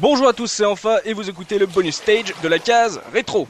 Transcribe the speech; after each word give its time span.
Bonjour 0.00 0.28
à 0.28 0.32
tous, 0.32 0.46
c'est 0.46 0.64
Enfa 0.64 1.00
et 1.04 1.12
vous 1.12 1.28
écoutez 1.28 1.58
le 1.58 1.66
bonus 1.66 1.96
stage 1.96 2.32
de 2.40 2.46
la 2.46 2.60
case 2.60 3.00
rétro. 3.12 3.48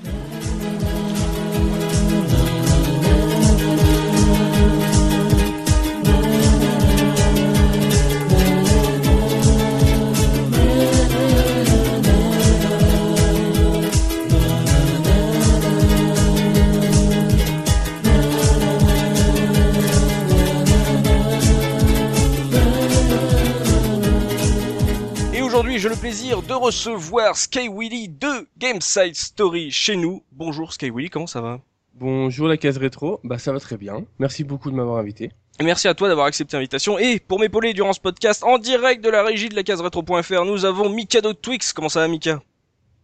Plaisir 26.29 26.42
de 26.42 26.52
recevoir 26.52 27.37
Sky 27.37 27.68
Willy 27.73 28.09
de 28.09 28.46
Gameside 28.59 29.14
Story 29.14 29.70
chez 29.70 29.96
nous. 29.96 30.23
Bonjour 30.32 30.74
Sky 30.74 30.91
Willy, 30.91 31.09
comment 31.09 31.27
ça 31.27 31.41
va? 31.41 31.60
Bonjour 31.95 32.48
la 32.48 32.59
case 32.59 32.77
rétro, 32.77 33.18
bah 33.24 33.38
ça 33.38 33.51
va 33.51 33.60
très 33.60 33.78
bien. 33.78 34.04
Merci 34.18 34.45
beaucoup 34.45 34.70
de 34.70 34.77
m'avoir 34.77 34.98
invité. 34.98 35.30
Et 35.59 35.64
Merci 35.64 35.88
à 35.88 35.95
toi 35.95 36.09
d'avoir 36.09 36.27
accepté 36.27 36.56
l'invitation. 36.59 36.98
Et 36.98 37.18
pour 37.18 37.41
m'épauler 37.41 37.73
durant 37.73 37.95
ce 37.95 38.01
podcast, 38.01 38.45
en 38.45 38.59
direct 38.59 39.02
de 39.02 39.09
la 39.09 39.23
régie 39.23 39.48
de 39.48 39.54
la 39.54 39.62
case 39.62 39.80
rétro.fr, 39.80 40.45
nous 40.45 40.66
avons 40.66 40.91
Mikado 40.91 41.32
Twix. 41.32 41.73
Comment 41.73 41.88
ça 41.88 42.01
va 42.01 42.09
Mika? 42.09 42.42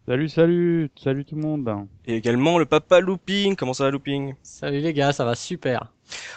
Salut, 0.07 0.29
salut, 0.29 0.91
salut 0.95 1.25
tout 1.25 1.35
le 1.35 1.41
monde. 1.41 1.87
Et 2.05 2.15
également 2.17 2.59
le 2.59 2.65
papa 2.65 2.99
Looping. 2.99 3.55
Comment 3.55 3.73
ça 3.73 3.85
va 3.85 3.91
Looping? 3.91 4.35
Salut 4.43 4.81
les 4.81 4.93
gars, 4.93 5.13
ça 5.13 5.25
va 5.25 5.33
super. 5.33 5.91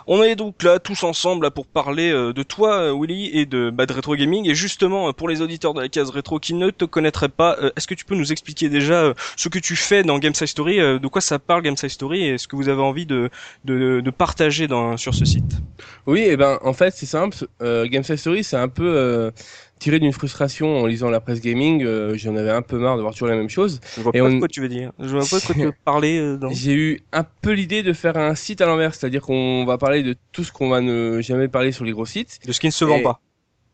On 0.06 0.22
est 0.22 0.36
donc 0.36 0.62
là 0.62 0.78
tous 0.78 1.02
ensemble 1.02 1.50
pour 1.50 1.66
parler 1.66 2.10
euh, 2.10 2.32
de 2.32 2.42
toi 2.42 2.80
euh, 2.80 2.98
Willy 2.98 3.30
et 3.38 3.46
de 3.46 3.70
Bad 3.70 3.90
Retro 3.90 4.16
Gaming 4.16 4.48
et 4.48 4.54
justement 4.54 5.08
euh, 5.08 5.12
pour 5.12 5.28
les 5.28 5.42
auditeurs 5.42 5.74
de 5.74 5.80
la 5.80 5.88
case 5.88 6.10
rétro 6.10 6.38
qui 6.38 6.54
ne 6.54 6.70
te 6.70 6.84
connaîtraient 6.84 7.28
pas, 7.28 7.56
est-ce 7.76 7.86
que 7.86 7.94
tu 7.94 8.04
peux 8.04 8.14
nous 8.14 8.32
expliquer 8.32 8.68
déjà 8.68 9.12
ce 9.36 9.48
que 9.48 9.58
tu 9.58 9.76
fais 9.76 10.02
dans 10.02 10.18
Game 10.18 10.34
Side 10.34 10.46
Story, 10.46 10.78
de 10.78 11.06
quoi 11.08 11.20
ça 11.20 11.38
parle 11.38 11.62
Game 11.62 11.76
Side 11.76 11.90
Story 11.90 12.24
et 12.24 12.38
ce 12.38 12.48
que 12.48 12.56
vous 12.56 12.68
avez 12.68 12.82
envie 12.82 13.06
de, 13.06 13.30
de, 13.64 14.00
de 14.00 14.10
partager 14.10 14.68
sur 14.96 15.14
ce 15.14 15.24
site? 15.24 15.58
Oui, 16.06 16.20
et 16.20 16.36
ben 16.36 16.58
en 16.62 16.72
fait 16.72 16.94
c'est 16.96 17.06
simple. 17.06 17.36
Euh, 17.62 17.86
Game 17.86 18.02
Story 18.02 18.44
c'est 18.44 18.56
un 18.56 18.68
peu 18.68 19.30
tiré 19.78 19.98
d'une 19.98 20.12
frustration 20.12 20.78
en 20.80 20.86
lisant 20.86 21.10
la 21.10 21.20
presse 21.20 21.40
gaming. 21.40 21.82
euh, 21.84 22.14
J'en 22.16 22.36
avais 22.36 22.50
un 22.50 22.62
peu 22.62 22.78
marre 22.78 22.96
de 22.96 23.02
voir 23.02 23.12
toujours 23.14 23.28
la 23.28 23.36
même 23.36 23.48
chose. 23.48 23.80
Je 23.96 24.02
vois 24.02 24.12
Et 24.14 24.18
pas 24.20 24.24
on- 24.26 24.34
de 24.34 24.38
quoi 24.38 24.48
tu 24.48 24.60
veux 24.60 24.68
dire. 24.68 24.92
Je 24.98 25.08
vois 25.08 25.20
pas 25.28 25.38
de 25.38 25.44
quoi 25.46 25.54
tu 25.54 25.62
veux 25.64 25.72
parler 25.84 26.18
euh, 26.18 26.36
dans... 26.36 26.50
J'ai 26.50 26.72
eu 26.74 27.00
un 27.12 27.24
peu 27.24 27.52
l'idée 27.52 27.82
de 27.82 27.92
faire 27.92 28.16
un 28.16 28.34
site 28.34 28.60
à 28.60 28.66
l'envers, 28.66 28.94
c'est-à-dire 28.94 29.22
qu'on 29.22 29.64
va 29.64 29.78
parler 29.78 30.02
de 30.02 30.16
tout 30.32 30.44
ce 30.44 30.52
qu'on 30.52 30.68
va 30.68 30.80
ne 30.80 31.20
jamais 31.20 31.48
parler 31.48 31.72
sur 31.72 31.84
les 31.84 31.92
gros 31.92 32.06
sites. 32.06 32.38
de 32.46 32.52
ce 32.52 32.60
qui 32.60 32.66
ne 32.66 32.72
se 32.72 32.84
vend 32.84 32.96
Et- 32.98 33.02
pas. 33.02 33.20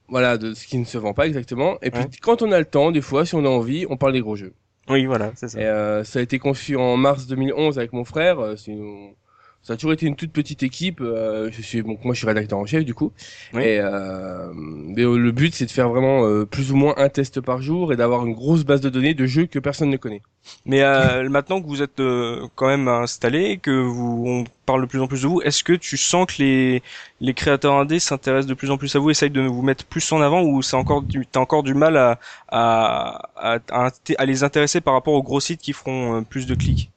Voilà, 0.09 0.37
de 0.37 0.53
ce 0.53 0.67
qui 0.67 0.77
ne 0.79 0.85
se 0.85 0.99
vend 0.99 1.15
pas 1.15 1.27
exactement. 1.27 1.79
Et 1.81 1.91
puis 1.91 2.03
Ouais. 2.03 2.11
quand 2.21 2.43
on 2.43 2.53
a 2.53 2.59
le 2.59 2.67
temps, 2.67 2.91
des 2.93 3.01
fois, 3.01 3.25
si 3.25 3.35
on 3.35 3.45
a 3.45 3.49
envie, 3.49 3.87
on 3.89 3.97
parle 3.97 4.13
des 4.13 4.21
gros 4.21 4.37
jeux. 4.37 4.53
Oui, 4.91 5.07
voilà, 5.07 5.33
c'est 5.35 5.49
ça. 5.49 5.59
Et 5.59 5.65
euh, 5.65 6.05
ça 6.05 6.19
a 6.19 6.23
été 6.23 6.39
conçu 6.39 6.77
en 6.77 6.99
mars 6.99 7.27
2011 7.27 7.79
avec 7.79 7.95
mon 7.95 8.05
frère. 8.05 8.39
euh, 8.39 8.55
c'est 8.57 8.73
une- 8.73 9.13
Ça 9.65 9.73
a 9.73 9.77
toujours 9.77 9.95
été 9.95 10.07
une 10.07 10.15
toute 10.15 10.31
petite 10.33 10.63
équipe. 10.63 11.01
euh, 11.01 11.51
je 11.51 11.63
suis, 11.63 11.83
bon, 11.83 11.99
moi, 12.05 12.15
je 12.15 12.19
suis 12.19 12.27
rédacteur 12.27 12.59
en 12.59 12.67
chef 12.67 12.85
du 12.85 12.95
coup. 12.95 13.13
Oui. 13.55 13.63
Et 13.63 13.81
euh, 13.81 14.53
mais, 14.55 15.03
euh, 15.03 15.17
le 15.19 15.33
but, 15.33 15.55
c'est 15.55 15.67
de 15.67 15.71
faire 15.71 15.89
vraiment 15.89 16.27
euh, 16.27 16.45
plus 16.45 16.71
ou 16.71 16.77
moins 16.77 16.95
un 16.99 17.09
test 17.09 17.41
par 17.41 17.63
jour 17.63 17.93
et 17.93 17.97
d'avoir 17.97 18.27
une 18.27 18.35
grosse 18.35 18.65
base 18.65 18.83
de 18.83 18.91
données 18.91 19.15
de 19.15 19.27
jeux 19.27 19.47
que 19.47 19.59
personne 19.59 19.91
ne 19.91 19.97
connaît. 19.97 20.23
Mais 20.67 20.83
euh, 20.83 21.29
maintenant 21.31 21.63
que 21.63 21.67
vous 21.67 21.83
êtes 21.83 21.99
euh, 22.01 22.47
quand 22.57 22.67
même 22.67 22.89
installé, 22.89 23.59
que 23.59 23.71
vous 23.71 24.25
on 24.27 24.45
parle 24.67 24.83
de 24.83 24.87
plus 24.87 25.01
en 25.01 25.07
plus 25.09 25.23
de 25.23 25.29
vous, 25.29 25.41
est-ce 25.43 25.65
que 25.65 25.73
tu 25.73 25.97
sens 25.97 26.27
que 26.27 26.43
les 26.43 26.83
les 27.21 27.35
créateurs 27.35 27.75
indés 27.75 28.01
s'intéressent 28.01 28.49
de 28.49 28.55
plus 28.55 28.71
en 28.71 28.77
plus 28.79 28.95
à 28.97 28.99
vous, 28.99 29.11
essayent 29.11 29.31
de 29.31 29.41
vous 29.43 29.63
mettre 29.63 29.85
plus 29.87 30.13
en 30.13 30.21
avant, 30.21 30.43
ou 30.43 30.63
c'est 30.63 30.77
encore 30.77 31.03
du 31.03 31.27
t'as 31.27 31.41
encore 31.41 31.63
du 31.63 31.75
mal 31.75 31.97
à 31.97 32.19
à, 32.49 33.29
à 33.37 33.59
à 33.71 33.91
à 34.19 34.25
les 34.27 34.45
intéresser 34.45 34.81
par 34.83 34.95
rapport 34.95 35.15
aux 35.15 35.23
gros 35.23 35.41
sites 35.41 35.61
qui 35.63 35.73
feront 35.73 36.23
plus 36.25 36.47
de 36.47 36.55
clics? 36.55 36.91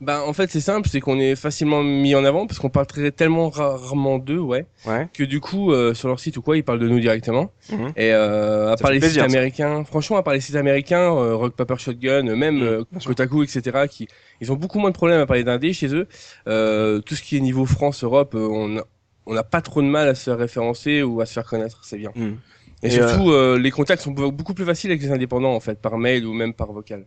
Ben, 0.00 0.20
en 0.20 0.32
fait, 0.32 0.50
c'est 0.50 0.60
simple, 0.60 0.88
c'est 0.90 1.00
qu'on 1.00 1.18
est 1.20 1.36
facilement 1.36 1.82
mis 1.82 2.14
en 2.14 2.24
avant 2.24 2.46
parce 2.46 2.58
qu'on 2.58 2.68
parle 2.68 2.86
très, 2.86 3.10
tellement 3.10 3.48
rarement 3.48 4.18
d'eux, 4.18 4.38
ouais, 4.40 4.66
Ouais. 4.86 5.08
que 5.14 5.22
du 5.24 5.40
coup, 5.40 5.72
euh, 5.72 5.94
sur 5.94 6.08
leur 6.08 6.18
site 6.20 6.36
ou 6.36 6.42
quoi, 6.42 6.56
ils 6.56 6.64
parlent 6.64 6.80
de 6.80 6.88
nous 6.88 7.00
directement. 7.00 7.52
Mhm. 7.70 7.92
Et 7.96 8.12
euh, 8.12 8.66
à 8.72 8.76
Ça 8.76 8.82
part 8.82 8.90
les 8.90 8.98
plaisir, 8.98 9.22
sites 9.22 9.30
ça. 9.30 9.36
américains, 9.38 9.84
franchement, 9.84 10.16
à 10.16 10.22
part 10.22 10.34
les 10.34 10.40
sites 10.40 10.56
américains, 10.56 11.14
euh, 11.14 11.36
Rock 11.36 11.54
Paper 11.54 11.76
Shotgun, 11.78 12.26
euh, 12.28 12.36
même 12.36 12.84
sûr. 12.98 13.08
Kotaku, 13.10 13.44
etc., 13.44 13.86
qui 13.88 14.08
ils 14.40 14.50
ont 14.52 14.56
beaucoup 14.56 14.78
moins 14.78 14.90
de 14.90 14.96
problèmes 14.96 15.20
à 15.20 15.26
parler 15.26 15.44
d'indé 15.44 15.72
chez 15.72 15.94
eux. 15.94 16.06
Euh, 16.48 17.00
tout 17.00 17.14
ce 17.14 17.22
qui 17.22 17.36
est 17.36 17.40
niveau 17.40 17.64
France, 17.64 18.02
Europe, 18.04 18.34
on 18.34 18.78
a- 18.78 18.84
on 19.26 19.32
n'a 19.34 19.44
pas 19.44 19.62
trop 19.62 19.80
de 19.80 19.86
mal 19.86 20.08
à 20.08 20.14
se 20.14 20.24
faire 20.24 20.36
référencer 20.38 21.02
ou 21.02 21.20
à 21.20 21.26
se 21.26 21.32
faire 21.32 21.46
connaître, 21.46 21.80
c'est 21.84 21.96
bien. 21.98 22.10
Mhm. 22.14 22.36
Et, 22.82 22.88
Et, 22.88 22.90
surtout, 22.90 23.30
euh, 23.30 23.58
les 23.58 23.70
contacts 23.70 24.02
sont 24.02 24.10
beaucoup 24.10 24.52
plus 24.52 24.66
faciles 24.66 24.90
avec 24.90 25.00
les 25.02 25.10
indépendants, 25.12 25.54
en 25.54 25.60
fait, 25.60 25.80
par 25.80 25.96
mail 25.96 26.26
ou 26.26 26.34
même 26.34 26.52
par 26.52 26.70
vocal. 26.72 27.06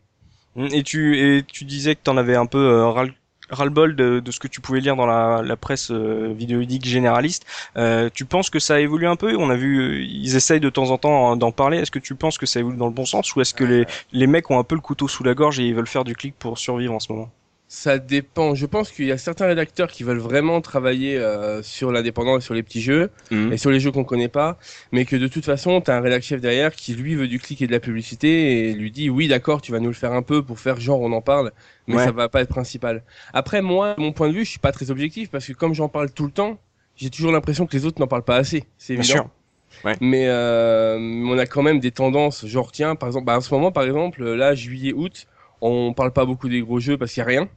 Mm, 0.57 0.67
Et 0.73 0.83
tu 0.83 1.17
et 1.37 1.43
tu 1.43 1.63
disais 1.65 1.95
que 1.95 2.01
t'en 2.03 2.17
avais 2.17 2.35
un 2.35 2.45
peu 2.47 2.57
euh, 2.59 2.89
ras 2.89 3.05
le 3.63 3.69
bol 3.69 3.95
de, 3.95 4.19
de 4.19 4.31
ce 4.31 4.39
que 4.41 4.47
tu 4.49 4.59
pouvais 4.59 4.81
lire 4.81 4.97
dans 4.97 5.05
la, 5.05 5.41
la 5.41 5.55
presse 5.55 5.89
euh, 5.91 6.33
vidéoludique 6.37 6.85
généraliste. 6.85 7.45
Euh, 7.77 8.09
tu 8.13 8.25
penses 8.25 8.49
que 8.49 8.59
ça 8.59 8.75
a 8.75 8.79
évolué 8.79 9.07
un 9.07 9.15
peu? 9.15 9.37
On 9.37 9.49
a 9.49 9.55
vu, 9.55 9.79
euh, 9.79 10.03
ils 10.03 10.35
essayent 10.35 10.59
de 10.59 10.69
temps 10.69 10.89
en 10.91 10.97
temps 10.97 11.37
d'en 11.37 11.51
parler. 11.53 11.77
Est-ce 11.77 11.91
que 11.91 11.99
tu 11.99 12.15
penses 12.15 12.37
que 12.37 12.45
ça 12.45 12.59
évolue 12.59 12.77
dans 12.77 12.87
le 12.87 12.93
bon 12.93 13.05
sens? 13.05 13.35
Ou 13.35 13.41
est-ce 13.41 13.53
que 13.53 13.63
les, 13.63 13.85
les 14.11 14.27
mecs 14.27 14.51
ont 14.51 14.59
un 14.59 14.65
peu 14.65 14.75
le 14.75 14.81
couteau 14.81 15.07
sous 15.07 15.23
la 15.23 15.33
gorge 15.33 15.59
et 15.61 15.67
ils 15.67 15.75
veulent 15.75 15.87
faire 15.87 16.03
du 16.03 16.15
clic 16.15 16.35
pour 16.37 16.57
survivre 16.57 16.93
en 16.93 16.99
ce 16.99 17.13
moment? 17.13 17.31
Ça 17.69 17.99
dépend. 17.99 18.55
Je 18.55 18.65
pense 18.65 18.91
qu'il 18.91 19.05
y 19.07 19.11
a 19.11 19.17
certains 19.17 19.45
rédacteurs 19.45 19.89
qui 19.91 20.03
veulent 20.03 20.19
vraiment 20.19 20.61
travailler 20.61 21.17
euh, 21.17 21.61
sur 21.61 21.91
l'indépendant 21.91 22.37
et 22.37 22.41
sur 22.41 22.53
les 22.53 22.63
petits 22.63 22.81
jeux 22.81 23.09
Mhm. 23.29 23.51
et 23.51 23.57
sur 23.57 23.69
les 23.71 23.81
jeux 23.81 23.91
qu'on 23.91 24.05
connaît 24.05 24.29
pas, 24.29 24.57
mais 24.93 25.03
que 25.03 25.17
de 25.17 25.27
toute 25.27 25.43
façon, 25.43 25.81
tu 25.81 25.91
as 25.91 25.97
un 25.97 25.99
rédac 25.99 26.23
chef 26.23 26.39
derrière 26.39 26.73
qui 26.73 26.93
lui 26.93 27.15
veut 27.15 27.27
du 27.27 27.39
clic 27.39 27.61
et 27.61 27.67
de 27.67 27.73
la 27.73 27.81
publicité 27.81 28.69
et 28.69 28.73
lui 28.73 28.89
dit 28.89 29.09
oui, 29.09 29.27
d'accord, 29.27 29.61
tu 29.61 29.73
vas 29.73 29.81
nous 29.81 29.89
le 29.89 29.93
faire 29.93 30.13
un 30.13 30.21
peu 30.21 30.41
pour 30.41 30.59
faire 30.61 30.79
genre 30.79 31.01
on 31.01 31.11
en 31.11 31.19
parle, 31.21 31.51
mais 31.87 31.95
Ouais. 31.97 32.05
ça 32.05 32.11
va 32.11 32.29
pas 32.29 32.39
être 32.41 32.47
principal. 32.49 33.03
Après 33.33 33.61
moi, 33.61 33.95
de 33.95 34.01
mon 34.01 34.13
point 34.13 34.29
de 34.29 34.33
vue, 34.33 34.45
je 34.45 34.49
suis 34.51 34.59
pas 34.59 34.71
très 34.71 34.89
objectif 34.89 35.29
parce 35.29 35.45
que 35.45 35.51
comme 35.53 35.73
j'en 35.73 35.89
parle 35.89 36.09
tout 36.11 36.25
le 36.25 36.31
temps, 36.31 36.57
j'ai 36.95 37.09
toujours 37.09 37.33
l'impression 37.33 37.65
que 37.67 37.75
les 37.75 37.85
autres 37.85 37.99
n'en 37.99 38.07
parlent 38.07 38.23
pas 38.23 38.37
assez. 38.37 38.63
C'est 38.77 38.93
Bien 38.93 39.03
évident. 39.03 39.13
sûr. 39.23 39.29
Ouais. 39.83 39.95
Mais 39.99 40.23
euh, 40.29 40.97
on 40.97 41.37
a 41.37 41.45
quand 41.45 41.63
même 41.63 41.81
des 41.81 41.91
tendances, 41.91 42.45
genre 42.47 42.71
tiens, 42.71 42.95
par 42.95 43.09
exemple, 43.09 43.25
bah, 43.25 43.37
en 43.37 43.41
ce 43.41 43.53
moment, 43.53 43.73
par 43.73 43.83
exemple, 43.83 44.23
là, 44.23 44.55
juillet, 44.55 44.93
août, 44.93 45.27
on 45.61 45.93
parle 45.93 46.11
pas 46.13 46.25
beaucoup 46.25 46.49
des 46.49 46.61
gros 46.61 46.79
jeux 46.79 46.97
parce 46.97 47.13
qu'il 47.13 47.21
y 47.21 47.23
a 47.23 47.27
rien. 47.27 47.49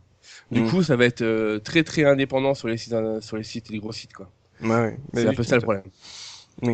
Du 0.53 0.61
Mm. 0.61 0.69
coup, 0.69 0.83
ça 0.83 0.97
va 0.97 1.05
être 1.07 1.23
euh, 1.23 1.59
très 1.61 1.83
très 1.85 2.05
indépendant 2.05 2.55
sur 2.55 2.69
les 2.69 2.77
sites, 2.77 2.93
euh, 2.93 3.21
sur 3.21 3.37
les 3.37 3.43
sites 3.45 3.71
et 3.71 3.73
les 3.75 3.79
gros 3.81 3.93
sites 3.93 4.13
quoi. 4.13 4.29
Ouais, 4.63 4.69
ouais. 4.71 4.99
C'est 5.15 5.29
un 5.29 5.33
peu 5.35 5.43
ça 5.43 5.57
le 5.57 5.63
problème. 5.63 5.85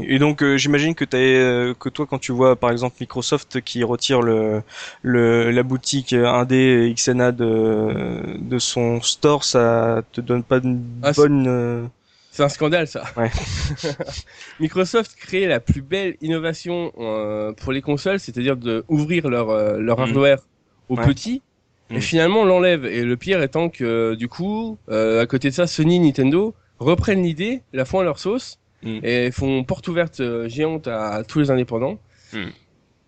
Et 0.02 0.18
donc 0.18 0.42
euh, 0.42 0.56
j'imagine 0.56 0.96
que 0.96 1.04
t'as 1.04 1.18
euh, 1.18 1.72
que 1.74 1.88
toi 1.88 2.06
quand 2.06 2.18
tu 2.18 2.32
vois 2.32 2.56
par 2.56 2.72
exemple 2.72 2.96
Microsoft 3.00 3.60
qui 3.60 3.84
retire 3.84 4.20
le, 4.20 4.62
le 5.02 5.52
la 5.52 5.62
boutique 5.62 6.12
indé 6.12 6.90
XNA 6.92 7.30
de 7.30 8.36
de 8.40 8.58
son 8.58 9.00
store, 9.00 9.44
ça 9.44 10.02
te 10.12 10.20
donne 10.20 10.42
pas 10.42 10.58
une 10.58 10.82
Ah, 11.02 11.12
c'est- 11.14 11.20
bonne 11.22 11.46
euh, 11.46 11.84
C'est 12.32 12.42
un 12.42 12.48
scandale 12.48 12.88
ça. 12.88 13.04
Ouais. 13.16 13.30
Microsoft 14.60 15.14
crée 15.16 15.46
la 15.46 15.60
plus 15.60 15.82
belle 15.82 16.16
innovation 16.20 16.92
euh, 16.98 17.52
pour 17.52 17.72
les 17.72 17.82
consoles, 17.82 18.18
c'est-à-dire 18.20 18.56
de 18.56 18.84
ouvrir 18.88 19.28
leur 19.28 19.50
euh, 19.50 19.78
leur 19.78 19.98
Mhm. 19.98 20.04
hardware 20.04 20.38
Ouais. 20.94 21.04
petits. 21.04 21.42
Mhm. 21.90 21.96
Et 21.96 22.00
finalement, 22.00 22.40
on 22.40 22.44
l'enlève. 22.44 22.84
Et 22.84 23.02
le 23.02 23.16
pire 23.16 23.42
étant 23.42 23.68
que, 23.68 24.14
du 24.14 24.28
coup, 24.28 24.78
euh, 24.90 25.22
à 25.22 25.26
côté 25.26 25.50
de 25.50 25.54
ça, 25.54 25.66
Sony, 25.66 25.98
Nintendo 26.00 26.54
reprennent 26.78 27.22
l'idée, 27.22 27.62
la 27.72 27.84
font 27.84 28.00
à 28.00 28.04
leur 28.04 28.18
sauce, 28.18 28.58
Mhm. 28.82 29.00
et 29.02 29.30
font 29.30 29.64
porte 29.64 29.88
ouverte 29.88 30.20
euh, 30.20 30.48
géante 30.48 30.86
à, 30.88 31.22
tous 31.24 31.38
les 31.40 31.50
indépendants. 31.50 31.98
Mhm. 32.32 32.50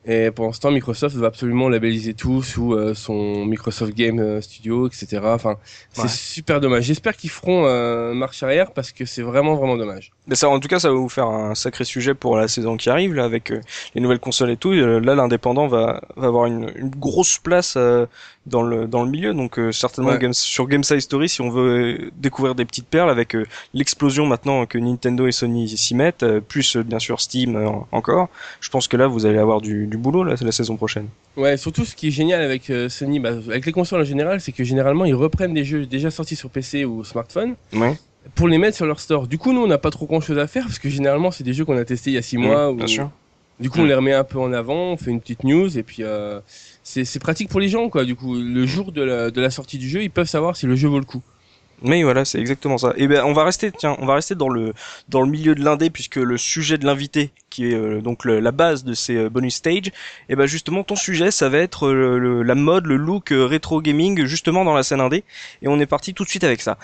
Et 0.05 0.31
pour 0.31 0.47
l'instant, 0.47 0.71
Microsoft 0.71 1.17
va 1.17 1.27
absolument 1.27 1.69
labelliser 1.69 2.15
tout 2.15 2.43
sous 2.43 2.73
euh, 2.73 2.95
son 2.95 3.45
Microsoft 3.45 3.93
Game 3.95 4.21
euh, 4.21 4.41
Studio, 4.41 4.87
etc. 4.89 5.21
Enfin, 5.25 5.57
c'est 5.93 6.03
Ouais. 6.03 6.09
super 6.09 6.61
dommage. 6.61 6.85
J'espère 6.85 7.15
qu'ils 7.17 7.29
feront 7.31 7.67
euh, 7.67 8.15
marche 8.15 8.43
arrière 8.43 8.73
parce 8.73 8.93
que 8.93 9.05
c'est 9.05 9.21
vraiment 9.23 9.55
vraiment 9.57 9.77
dommage. 9.77 10.13
Mais 10.27 10.35
ça, 10.35 10.49
en 10.49 10.61
tout 10.61 10.69
cas, 10.69 10.79
ça 10.79 10.89
va 10.89 10.95
vous 10.95 11.09
faire 11.11 11.27
un 11.27 11.55
sacré 11.55 11.85
sujet 11.85 12.15
pour 12.15 12.37
la 12.39 12.49
saison 12.49 12.77
qui 12.79 12.89
arrive, 12.89 13.13
là, 13.13 13.25
avec 13.25 13.51
euh, 13.51 13.61
les 13.95 14.01
nouvelles 14.01 14.21
consoles 14.21 14.51
et 14.51 14.57
tout. 14.57 14.71
Euh, 14.73 14.99
là, 15.01 15.15
l'indépendant 15.15 15.67
va, 15.67 16.01
va 16.17 16.27
avoir 16.29 16.47
une, 16.47 16.73
une 16.77 16.91
grosse 16.91 17.39
place 17.39 17.75
euh, 17.77 18.07
dans 18.49 18.63
le 18.63 18.87
dans 18.87 19.03
le 19.05 19.11
milieu. 19.11 19.35
Donc, 19.35 19.59
euh, 19.59 19.71
certainement, 19.73 20.11
Ouais. 20.11 20.19
Game- 20.19 20.33
sur 20.35 20.67
Game 20.67 20.83
Side 20.83 21.01
Story, 21.01 21.29
si 21.29 21.41
on 21.41 21.51
veut 21.51 21.99
euh, 22.07 22.11
découvrir 22.17 22.55
des 22.55 22.65
petites 22.65 22.87
perles, 22.89 23.11
avec 23.11 23.35
euh, 23.37 23.45
l'explosion 23.75 24.27
maintenant 24.27 24.67
que 24.67 24.79
Nintendo 24.79 25.27
et 25.27 25.33
Sony 25.33 25.69
s'y 25.69 25.95
mettent, 25.95 26.25
plus 26.49 26.77
bien 26.77 26.99
sûr 26.99 27.21
Steam 27.21 27.57
encore, 27.93 28.29
je 28.61 28.69
pense 28.71 28.89
que 28.89 28.97
là, 28.97 29.07
vous 29.07 29.27
allez 29.27 29.39
avoir 29.39 29.61
du, 29.61 29.87
du 29.87 29.97
boulot 29.97 30.25
là, 30.25 30.35
la 30.41 30.53
saison 30.53 30.77
prochaine. 30.77 31.09
Ouais, 31.37 31.57
surtout 31.57 31.85
ce 31.85 31.95
qui 31.95 32.09
est 32.09 32.11
génial 32.11 32.43
avec 32.43 32.73
Sony, 32.89 33.21
bah, 33.21 33.31
avec 33.49 33.65
les 33.67 33.73
consoles 33.73 34.01
en 34.01 34.05
général, 34.05 34.41
c'est 34.41 34.53
que 34.53 34.65
généralement 34.65 35.05
ils 35.05 35.15
reprennent 35.15 35.55
des 35.55 35.65
jeux 35.65 35.87
déjà 35.87 36.11
sortis 36.11 36.35
sur 36.37 36.51
PC 36.51 36.85
ou 36.85 37.05
smartphone 37.05 37.55
Ouais. 37.75 37.97
pour 38.35 38.49
les 38.49 38.59
mettre 38.59 38.77
sur 38.77 38.87
leur 38.87 38.99
store. 39.01 39.27
Du 39.29 39.39
coup, 39.39 39.53
nous, 39.53 39.61
on 39.63 39.67
n'a 39.69 39.79
pas 39.79 39.91
trop 39.91 40.07
grand 40.07 40.21
chose 40.21 40.39
à 40.39 40.47
faire 40.47 40.65
parce 40.65 40.79
que 40.79 40.89
généralement, 40.89 41.31
c'est 41.31 41.45
des 41.45 41.53
jeux 41.53 41.65
qu'on 41.65 41.77
a 41.77 41.85
testés 41.85 42.11
il 42.11 42.15
y 42.15 42.19
a 42.19 42.23
six 42.23 42.37
mois. 42.39 42.73
Mmh, 42.73 42.77
bien 42.77 42.85
ou- 42.85 42.89
sûr. 42.89 43.11
Du 43.61 43.71
coup, 43.71 43.81
on 43.81 43.85
Mm. 43.85 43.89
les 43.89 43.95
remet 43.95 44.13
un 44.13 44.23
peu 44.25 44.39
en 44.39 44.53
avant, 44.53 44.93
on 44.93 44.97
fait 44.97 45.11
une 45.11 45.21
petite 45.21 45.43
news 45.43 45.77
et 45.79 45.83
puis 45.83 46.05
euh, 46.05 46.39
c'est 46.89 47.19
pratique 47.19 47.51
pour 47.51 47.61
les 47.61 47.69
gens, 47.69 47.91
quoi. 47.91 48.05
Du 48.05 48.17
coup, 48.17 48.35
le 48.35 48.67
jour 48.67 48.93
de 48.93 49.03
la, 49.03 49.51
sortie 49.51 49.79
du 49.79 49.89
jeu, 49.89 50.03
ils 50.03 50.11
peuvent 50.11 50.29
savoir 50.29 50.57
si 50.57 50.67
le 50.67 50.75
jeu 50.75 50.89
vaut 50.89 50.99
le 50.99 51.05
coup. 51.05 51.23
Mais 51.83 52.03
voilà, 52.03 52.25
c'est 52.25 52.41
exactement 52.41 52.77
ça. 52.77 52.93
Et 52.97 53.07
ben 53.07 53.25
on 53.25 53.33
va 53.33 53.45
rester 53.45 53.71
tiens, 53.71 53.95
on 54.01 54.07
va 54.07 54.15
rester 54.15 54.35
dans 54.35 54.49
le 54.49 54.73
dans 55.09 55.21
le 55.21 55.29
milieu 55.31 55.55
de 55.55 55.63
l'indé 55.63 55.91
puisque 55.91 56.17
le 56.17 56.37
sujet 56.37 56.77
de 56.77 56.85
l'invité 56.85 57.31
qui 57.51 57.71
est 57.71 57.75
euh, 57.75 58.01
donc 58.01 58.25
la 58.25 58.51
base 58.51 58.83
de 58.83 58.95
ces 58.95 59.15
euh, 59.15 59.29
bonus 59.31 59.55
stage, 59.55 59.93
et 60.29 60.35
ben 60.35 60.47
justement 60.47 60.83
ton 60.83 60.97
sujet 60.97 61.31
ça 61.31 61.49
va 61.49 61.59
être 61.59 61.87
euh, 61.87 62.43
la 62.43 62.55
mode, 62.57 62.87
le 62.87 62.97
look 62.97 63.29
rétro 63.31 63.81
gaming 63.81 64.25
justement 64.25 64.65
dans 64.65 64.75
la 64.75 64.83
scène 64.83 65.01
indé 65.01 65.23
et 65.63 65.69
on 65.69 65.79
est 65.79 65.87
parti 65.87 66.15
tout 66.15 66.25
de 66.25 66.29
suite 66.29 66.43
avec 66.43 66.63
ça. 66.63 66.79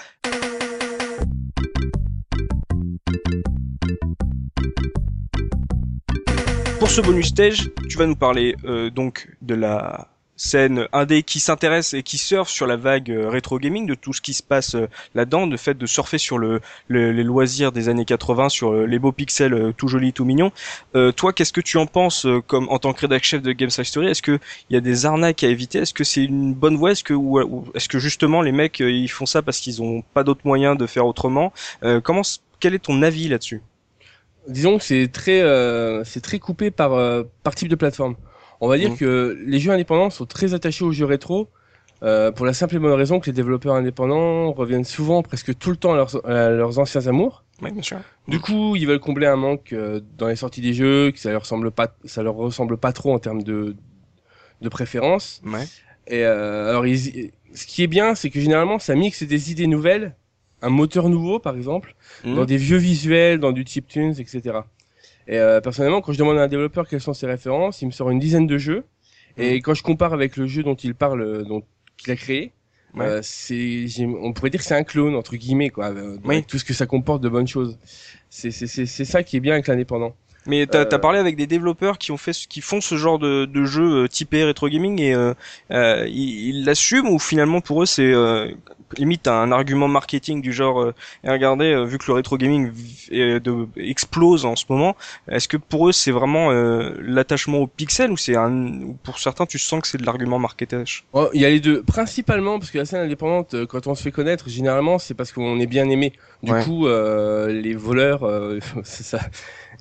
Ce 6.94 7.00
bonus 7.00 7.26
stage, 7.26 7.68
tu 7.88 7.98
vas 7.98 8.06
nous 8.06 8.14
parler 8.14 8.54
euh, 8.66 8.88
donc 8.88 9.28
de 9.42 9.56
la 9.56 10.06
scène 10.36 10.86
indé 10.92 11.24
qui 11.24 11.40
s'intéresse 11.40 11.92
et 11.92 12.04
qui 12.04 12.18
surfe 12.18 12.48
sur 12.48 12.68
la 12.68 12.76
vague 12.76 13.10
euh, 13.10 13.28
rétro 13.28 13.58
gaming, 13.58 13.84
de 13.84 13.96
tout 13.96 14.12
ce 14.12 14.20
qui 14.20 14.32
se 14.32 14.44
passe 14.44 14.76
euh, 14.76 14.86
là-dedans, 15.16 15.48
de 15.48 15.56
fait 15.56 15.74
de 15.76 15.86
surfer 15.86 16.18
sur 16.18 16.38
le, 16.38 16.60
le- 16.86 17.10
les 17.10 17.24
loisirs 17.24 17.72
des 17.72 17.88
années 17.88 18.04
80, 18.04 18.48
sur 18.48 18.72
euh, 18.72 18.86
les 18.86 19.00
beaux 19.00 19.10
pixels 19.10 19.72
tout 19.76 19.88
jolis, 19.88 20.12
tout 20.12 20.24
mignons. 20.24 20.52
Toi, 21.16 21.32
qu'est-ce 21.32 21.52
que 21.52 21.60
tu 21.60 21.78
en 21.78 21.86
penses 21.86 22.28
comme 22.46 22.68
en 22.68 22.78
tant 22.78 22.92
que 22.92 23.00
rédac 23.00 23.24
chef 23.24 23.42
de 23.42 23.50
Games 23.50 23.70
Story? 23.70 24.06
Est-ce 24.06 24.22
que 24.22 24.38
il 24.70 24.74
y 24.74 24.76
a 24.76 24.80
des 24.80 25.04
arnaques 25.04 25.42
à 25.42 25.48
éviter? 25.48 25.78
Est-ce 25.80 25.94
que 25.94 26.04
c'est 26.04 26.22
une 26.22 26.54
bonne 26.54 26.76
voie? 26.76 26.92
Est-ce 26.92 27.02
que 27.02 27.12
ou, 27.14 27.40
ou 27.40 27.64
est-ce 27.74 27.88
que 27.88 27.98
justement 27.98 28.40
les 28.40 28.52
mecs 28.52 28.78
ils 28.78 29.08
font 29.08 29.26
ça 29.26 29.42
parce 29.42 29.58
qu'ils 29.58 29.82
ont 29.82 30.04
pas 30.14 30.22
d'autres 30.22 30.42
moyens 30.44 30.78
de 30.78 30.86
faire 30.86 31.06
autrement? 31.06 31.52
Comment 32.04 32.22
quel 32.60 32.74
est 32.74 32.84
ton 32.84 33.02
avis 33.02 33.26
là-dessus? 33.28 33.62
Disons 34.48 34.78
que 34.78 34.84
c'est 34.84 35.08
très, 35.08 35.40
euh, 35.42 36.04
c'est 36.04 36.20
très 36.20 36.38
coupé 36.38 36.70
par, 36.70 36.92
euh, 36.94 37.22
par 37.42 37.54
type 37.54 37.68
de 37.68 37.74
plateforme. 37.76 38.16
On 38.60 38.68
va 38.68 38.78
dire 38.78 38.90
Mhm. 38.90 38.96
que 38.98 39.38
les 39.46 39.58
jeux 39.58 39.72
indépendants 39.72 40.10
sont 40.10 40.26
très 40.26 40.54
attachés 40.54 40.84
aux 40.84 40.92
jeux 40.92 41.04
rétro, 41.06 41.48
euh, 42.02 42.30
pour 42.30 42.44
la 42.44 42.52
simple 42.52 42.76
et 42.76 42.78
bonne 42.78 42.92
raison 42.92 43.20
que 43.20 43.26
les 43.26 43.32
développeurs 43.32 43.74
indépendants 43.74 44.52
reviennent 44.52 44.84
souvent, 44.84 45.22
presque 45.22 45.56
tout 45.56 45.70
le 45.70 45.76
temps, 45.76 45.92
à 45.92 45.96
leurs, 45.96 46.26
à 46.26 46.50
leurs 46.50 46.78
anciens 46.78 47.06
amours. 47.06 47.44
Oui, 47.62 47.70
bien 47.72 47.82
sûr. 47.82 47.98
Du 48.28 48.40
coup, 48.40 48.76
ils 48.76 48.86
veulent 48.86 49.00
combler 49.00 49.26
un 49.26 49.36
manque 49.36 49.72
euh, 49.72 50.00
dans 50.18 50.28
les 50.28 50.36
sorties 50.36 50.60
des 50.60 50.74
jeux, 50.74 51.10
que 51.12 51.18
ça 51.18 51.30
leur 51.30 51.42
ressemble 51.42 51.70
pas, 51.70 51.94
ça 52.04 52.22
leur 52.22 52.34
ressemble 52.34 52.76
pas 52.76 52.92
trop 52.92 53.12
en 53.14 53.18
termes 53.18 53.42
de, 53.42 53.76
de 54.60 54.68
préférence. 54.68 55.40
Ouais. 55.46 55.64
Et 56.08 56.24
euh, 56.24 56.68
alors, 56.70 56.86
ils- 56.86 57.30
ce 57.54 57.66
qui 57.66 57.82
est 57.82 57.86
bien, 57.86 58.14
c'est 58.14 58.28
que 58.30 58.40
généralement, 58.40 58.78
ça 58.78 58.94
mixe 58.94 59.22
des 59.22 59.50
idées 59.52 59.66
nouvelles, 59.68 60.14
un 60.64 60.70
moteur 60.70 61.08
nouveau, 61.08 61.38
par 61.38 61.56
exemple, 61.56 61.94
Mhm. 62.24 62.34
dans 62.36 62.44
des 62.44 62.56
vieux 62.56 62.76
visuels, 62.78 63.38
dans 63.38 63.52
du 63.52 63.64
chiptunes, 63.66 64.14
etc. 64.18 64.60
Et 65.26 65.38
euh, 65.38 65.60
personnellement, 65.60 66.00
quand 66.00 66.12
je 66.12 66.18
demande 66.18 66.38
à 66.38 66.42
un 66.42 66.48
développeur 66.48 66.86
quelles 66.88 67.00
sont 67.00 67.14
ses 67.14 67.26
références, 67.26 67.82
il 67.82 67.86
me 67.86 67.90
sort 67.92 68.10
une 68.10 68.18
dizaine 68.18 68.46
de 68.46 68.58
jeux. 68.58 68.84
Et 69.36 69.60
quand 69.62 69.74
je 69.74 69.82
compare 69.82 70.12
avec 70.12 70.36
le 70.36 70.46
jeu 70.46 70.62
dont 70.62 70.74
il 70.76 70.94
parle, 70.94 71.22
euh, 71.22 71.42
dont 71.42 71.62
qu'il 71.96 72.12
a 72.12 72.16
créé, 72.16 72.52
Ouais. 72.94 73.06
euh, 73.06 73.20
c'est, 73.22 73.86
on 74.06 74.32
pourrait 74.32 74.50
dire 74.50 74.60
que 74.60 74.66
c'est 74.66 74.76
un 74.76 74.84
clone 74.84 75.16
entre 75.16 75.34
guillemets, 75.34 75.70
quoi, 75.70 75.86
euh, 75.90 76.16
Oui. 76.24 76.44
tout 76.44 76.58
ce 76.58 76.64
que 76.64 76.72
ça 76.74 76.86
comporte 76.86 77.20
de 77.22 77.28
bonnes 77.28 77.48
choses. 77.48 77.76
C'est, 78.30 78.52
c'est, 78.52 78.68
c'est, 78.68 78.86
c'est 78.86 79.04
ça 79.04 79.24
qui 79.24 79.36
est 79.36 79.40
bien 79.40 79.54
avec 79.54 79.66
l'indépendant. 79.66 80.14
Mais 80.46 80.66
t'as 80.66 80.80
Euh, 80.80 80.88
as 80.90 80.98
parlé 80.98 81.18
avec 81.18 81.36
des 81.36 81.46
développeurs 81.46 81.98
qui 81.98 82.12
ont 82.12 82.16
fait, 82.18 82.32
ce- 82.32 82.46
qui 82.46 82.60
font 82.60 82.80
ce 82.80 82.96
genre 82.96 83.18
de, 83.18 83.44
de 83.46 83.64
jeu 83.64 84.04
euh, 84.04 84.08
typé 84.08 84.44
rétro 84.44 84.68
gaming 84.68 85.00
et 85.00 85.14
euh, 85.14 85.34
ils 86.08 86.64
l'assument 86.64 87.10
ou 87.12 87.18
finalement 87.18 87.60
pour 87.60 87.82
eux 87.82 87.86
c'est 87.86 88.12
euh, 88.12 88.50
limite 88.98 89.26
un 89.28 89.50
argument 89.52 89.88
marketing 89.88 90.42
du 90.42 90.52
genre 90.52 90.80
euh, 90.82 90.94
et 91.24 91.30
regardez 91.30 91.72
euh, 91.72 91.84
vu 91.84 91.98
que 91.98 92.04
le 92.08 92.14
rétro 92.14 92.36
gaming 92.36 92.70
de- 93.10 93.68
explose 93.76 94.44
en 94.44 94.56
ce 94.56 94.64
moment, 94.68 94.96
est-ce 95.30 95.48
que 95.48 95.56
pour 95.56 95.88
eux 95.88 95.92
c'est 95.92 96.10
vraiment 96.12 96.50
euh, 96.50 96.94
l'attachement 97.00 97.58
au 97.58 97.66
pixel 97.66 98.10
ou 98.10 98.16
c'est 98.16 98.36
un 98.36 98.52
ou 98.82 98.94
pour 99.02 99.18
certains 99.18 99.46
tu 99.46 99.58
sens 99.58 99.80
que 99.80 99.88
c'est 99.88 99.98
de 99.98 100.06
l'argument 100.06 100.38
marketage? 100.38 101.04
Oh, 101.12 101.28
Il 101.32 101.40
y 101.40 101.44
a 101.44 101.50
les 101.50 101.60
deux, 101.60 101.82
principalement 101.84 102.58
parce 102.58 102.72
que 102.72 102.78
la 102.78 102.84
scène 102.84 103.00
indépendante, 103.02 103.66
quand 103.66 103.86
on 103.86 103.94
se 103.94 104.02
fait 104.02 104.10
connaître, 104.10 104.48
généralement 104.48 104.98
c'est 104.98 105.14
parce 105.14 105.30
qu'on 105.32 105.60
est 105.60 105.66
bien 105.66 105.88
aimé. 105.88 106.12
Du 106.42 106.52
Ouais. 106.52 106.64
coup, 106.64 106.88
euh, 106.88 107.52
les 107.52 107.74
voleurs, 107.74 108.24
euh, 108.24 108.58
c'est 108.82 109.04
ça. 109.04 109.20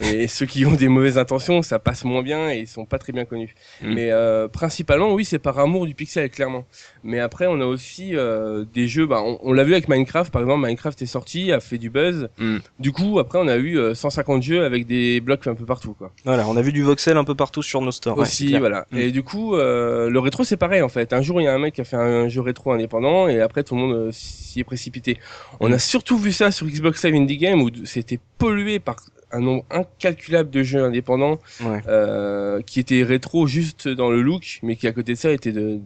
Et 0.01 0.27
ceux 0.27 0.45
qui 0.45 0.65
ont 0.65 0.73
des 0.73 0.87
mauvaises 0.87 1.17
intentions, 1.17 1.61
ça 1.61 1.79
passe 1.79 2.03
moins 2.03 2.21
bien 2.21 2.49
et 2.49 2.59
ils 2.59 2.67
sont 2.67 2.85
pas 2.85 2.97
très 2.97 3.13
bien 3.13 3.25
connus. 3.25 3.55
Mm. 3.81 3.93
Mais 3.93 4.11
euh, 4.11 4.47
principalement, 4.47 5.13
oui, 5.13 5.25
c'est 5.25 5.39
par 5.39 5.59
amour 5.59 5.85
du 5.85 5.93
pixel, 5.93 6.29
clairement. 6.29 6.65
Mais 7.03 7.19
après, 7.19 7.47
on 7.47 7.59
a 7.61 7.65
aussi 7.65 8.15
euh, 8.15 8.65
des 8.73 8.87
jeux. 8.87 9.05
Bah, 9.05 9.21
on, 9.23 9.39
on 9.41 9.53
l'a 9.53 9.63
vu 9.63 9.73
avec 9.73 9.87
Minecraft, 9.87 10.31
par 10.31 10.41
exemple. 10.41 10.65
Minecraft 10.65 11.01
est 11.01 11.07
sorti, 11.07 11.51
a 11.51 11.59
fait 11.59 11.77
du 11.77 11.89
buzz. 11.89 12.29
Mm. 12.37 12.57
Du 12.79 12.91
coup, 12.91 13.19
après, 13.19 13.39
on 13.41 13.47
a 13.47 13.57
eu 13.57 13.77
euh, 13.77 13.93
150 13.93 14.43
jeux 14.43 14.63
avec 14.63 14.87
des 14.87 15.21
blocs 15.21 15.45
un 15.47 15.55
peu 15.55 15.65
partout, 15.65 15.93
quoi. 15.93 16.11
Voilà, 16.25 16.47
on 16.47 16.55
a 16.57 16.61
vu 16.61 16.71
du 16.71 16.83
voxel 16.83 17.17
un 17.17 17.23
peu 17.23 17.35
partout 17.35 17.61
sur 17.61 17.81
nos 17.81 17.91
stores. 17.91 18.17
aussi, 18.17 18.57
voilà. 18.57 18.85
Mm. 18.91 18.97
Et 18.97 19.11
du 19.11 19.23
coup, 19.23 19.55
euh, 19.55 20.09
le 20.09 20.19
rétro, 20.19 20.43
c'est 20.43 20.57
pareil 20.57 20.81
en 20.81 20.89
fait. 20.89 21.13
Un 21.13 21.21
jour, 21.21 21.41
il 21.41 21.45
y 21.45 21.47
a 21.47 21.53
un 21.53 21.59
mec 21.59 21.75
qui 21.75 21.81
a 21.81 21.83
fait 21.83 21.95
un 21.95 22.27
jeu 22.29 22.41
rétro 22.41 22.71
indépendant 22.71 23.27
et 23.27 23.41
après, 23.41 23.63
tout 23.63 23.75
le 23.75 23.81
monde 23.81 23.93
euh, 23.93 24.09
s'y 24.11 24.59
est 24.59 24.63
précipité. 24.63 25.17
On 25.59 25.71
a 25.71 25.79
surtout 25.79 26.17
vu 26.17 26.31
ça 26.31 26.51
sur 26.51 26.67
Xbox 26.67 27.03
Live 27.03 27.15
Indie 27.15 27.37
Game 27.37 27.61
où 27.61 27.69
c'était 27.85 28.19
pollué 28.37 28.79
par 28.79 28.97
un 29.33 29.41
nombre 29.41 29.65
incalculable 29.69 30.49
de 30.49 30.63
jeux 30.63 30.83
indépendants 30.83 31.39
Ouais. 31.61 31.81
euh, 31.87 32.61
qui 32.61 32.79
étaient 32.79 33.03
rétro 33.03 33.47
juste 33.47 33.87
dans 33.87 34.09
le 34.09 34.21
look, 34.21 34.59
mais 34.63 34.75
qui 34.77 34.87
à 34.87 34.91
côté 34.93 35.13
de 35.13 35.17
ça 35.17 35.31
étaient 35.31 35.51
de, 35.51 35.79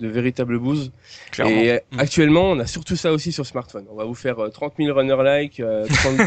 de 0.00 0.08
véritables 0.08 0.58
bouses. 0.58 0.92
Clairement. 1.32 1.60
Et 1.60 1.70
euh, 1.72 1.78
Mm. 1.92 1.98
actuellement, 2.00 2.50
on 2.50 2.58
a 2.58 2.66
surtout 2.66 2.94
ça 2.96 3.12
aussi 3.12 3.32
sur 3.32 3.46
smartphone. 3.46 3.86
On 3.90 3.96
va 3.96 4.04
vous 4.04 4.14
faire 4.14 4.38
euh, 4.38 4.48
30 4.50 4.74
000 4.78 4.94
runner-like, 4.96 5.58
euh, 5.60 5.86
30 5.88 6.20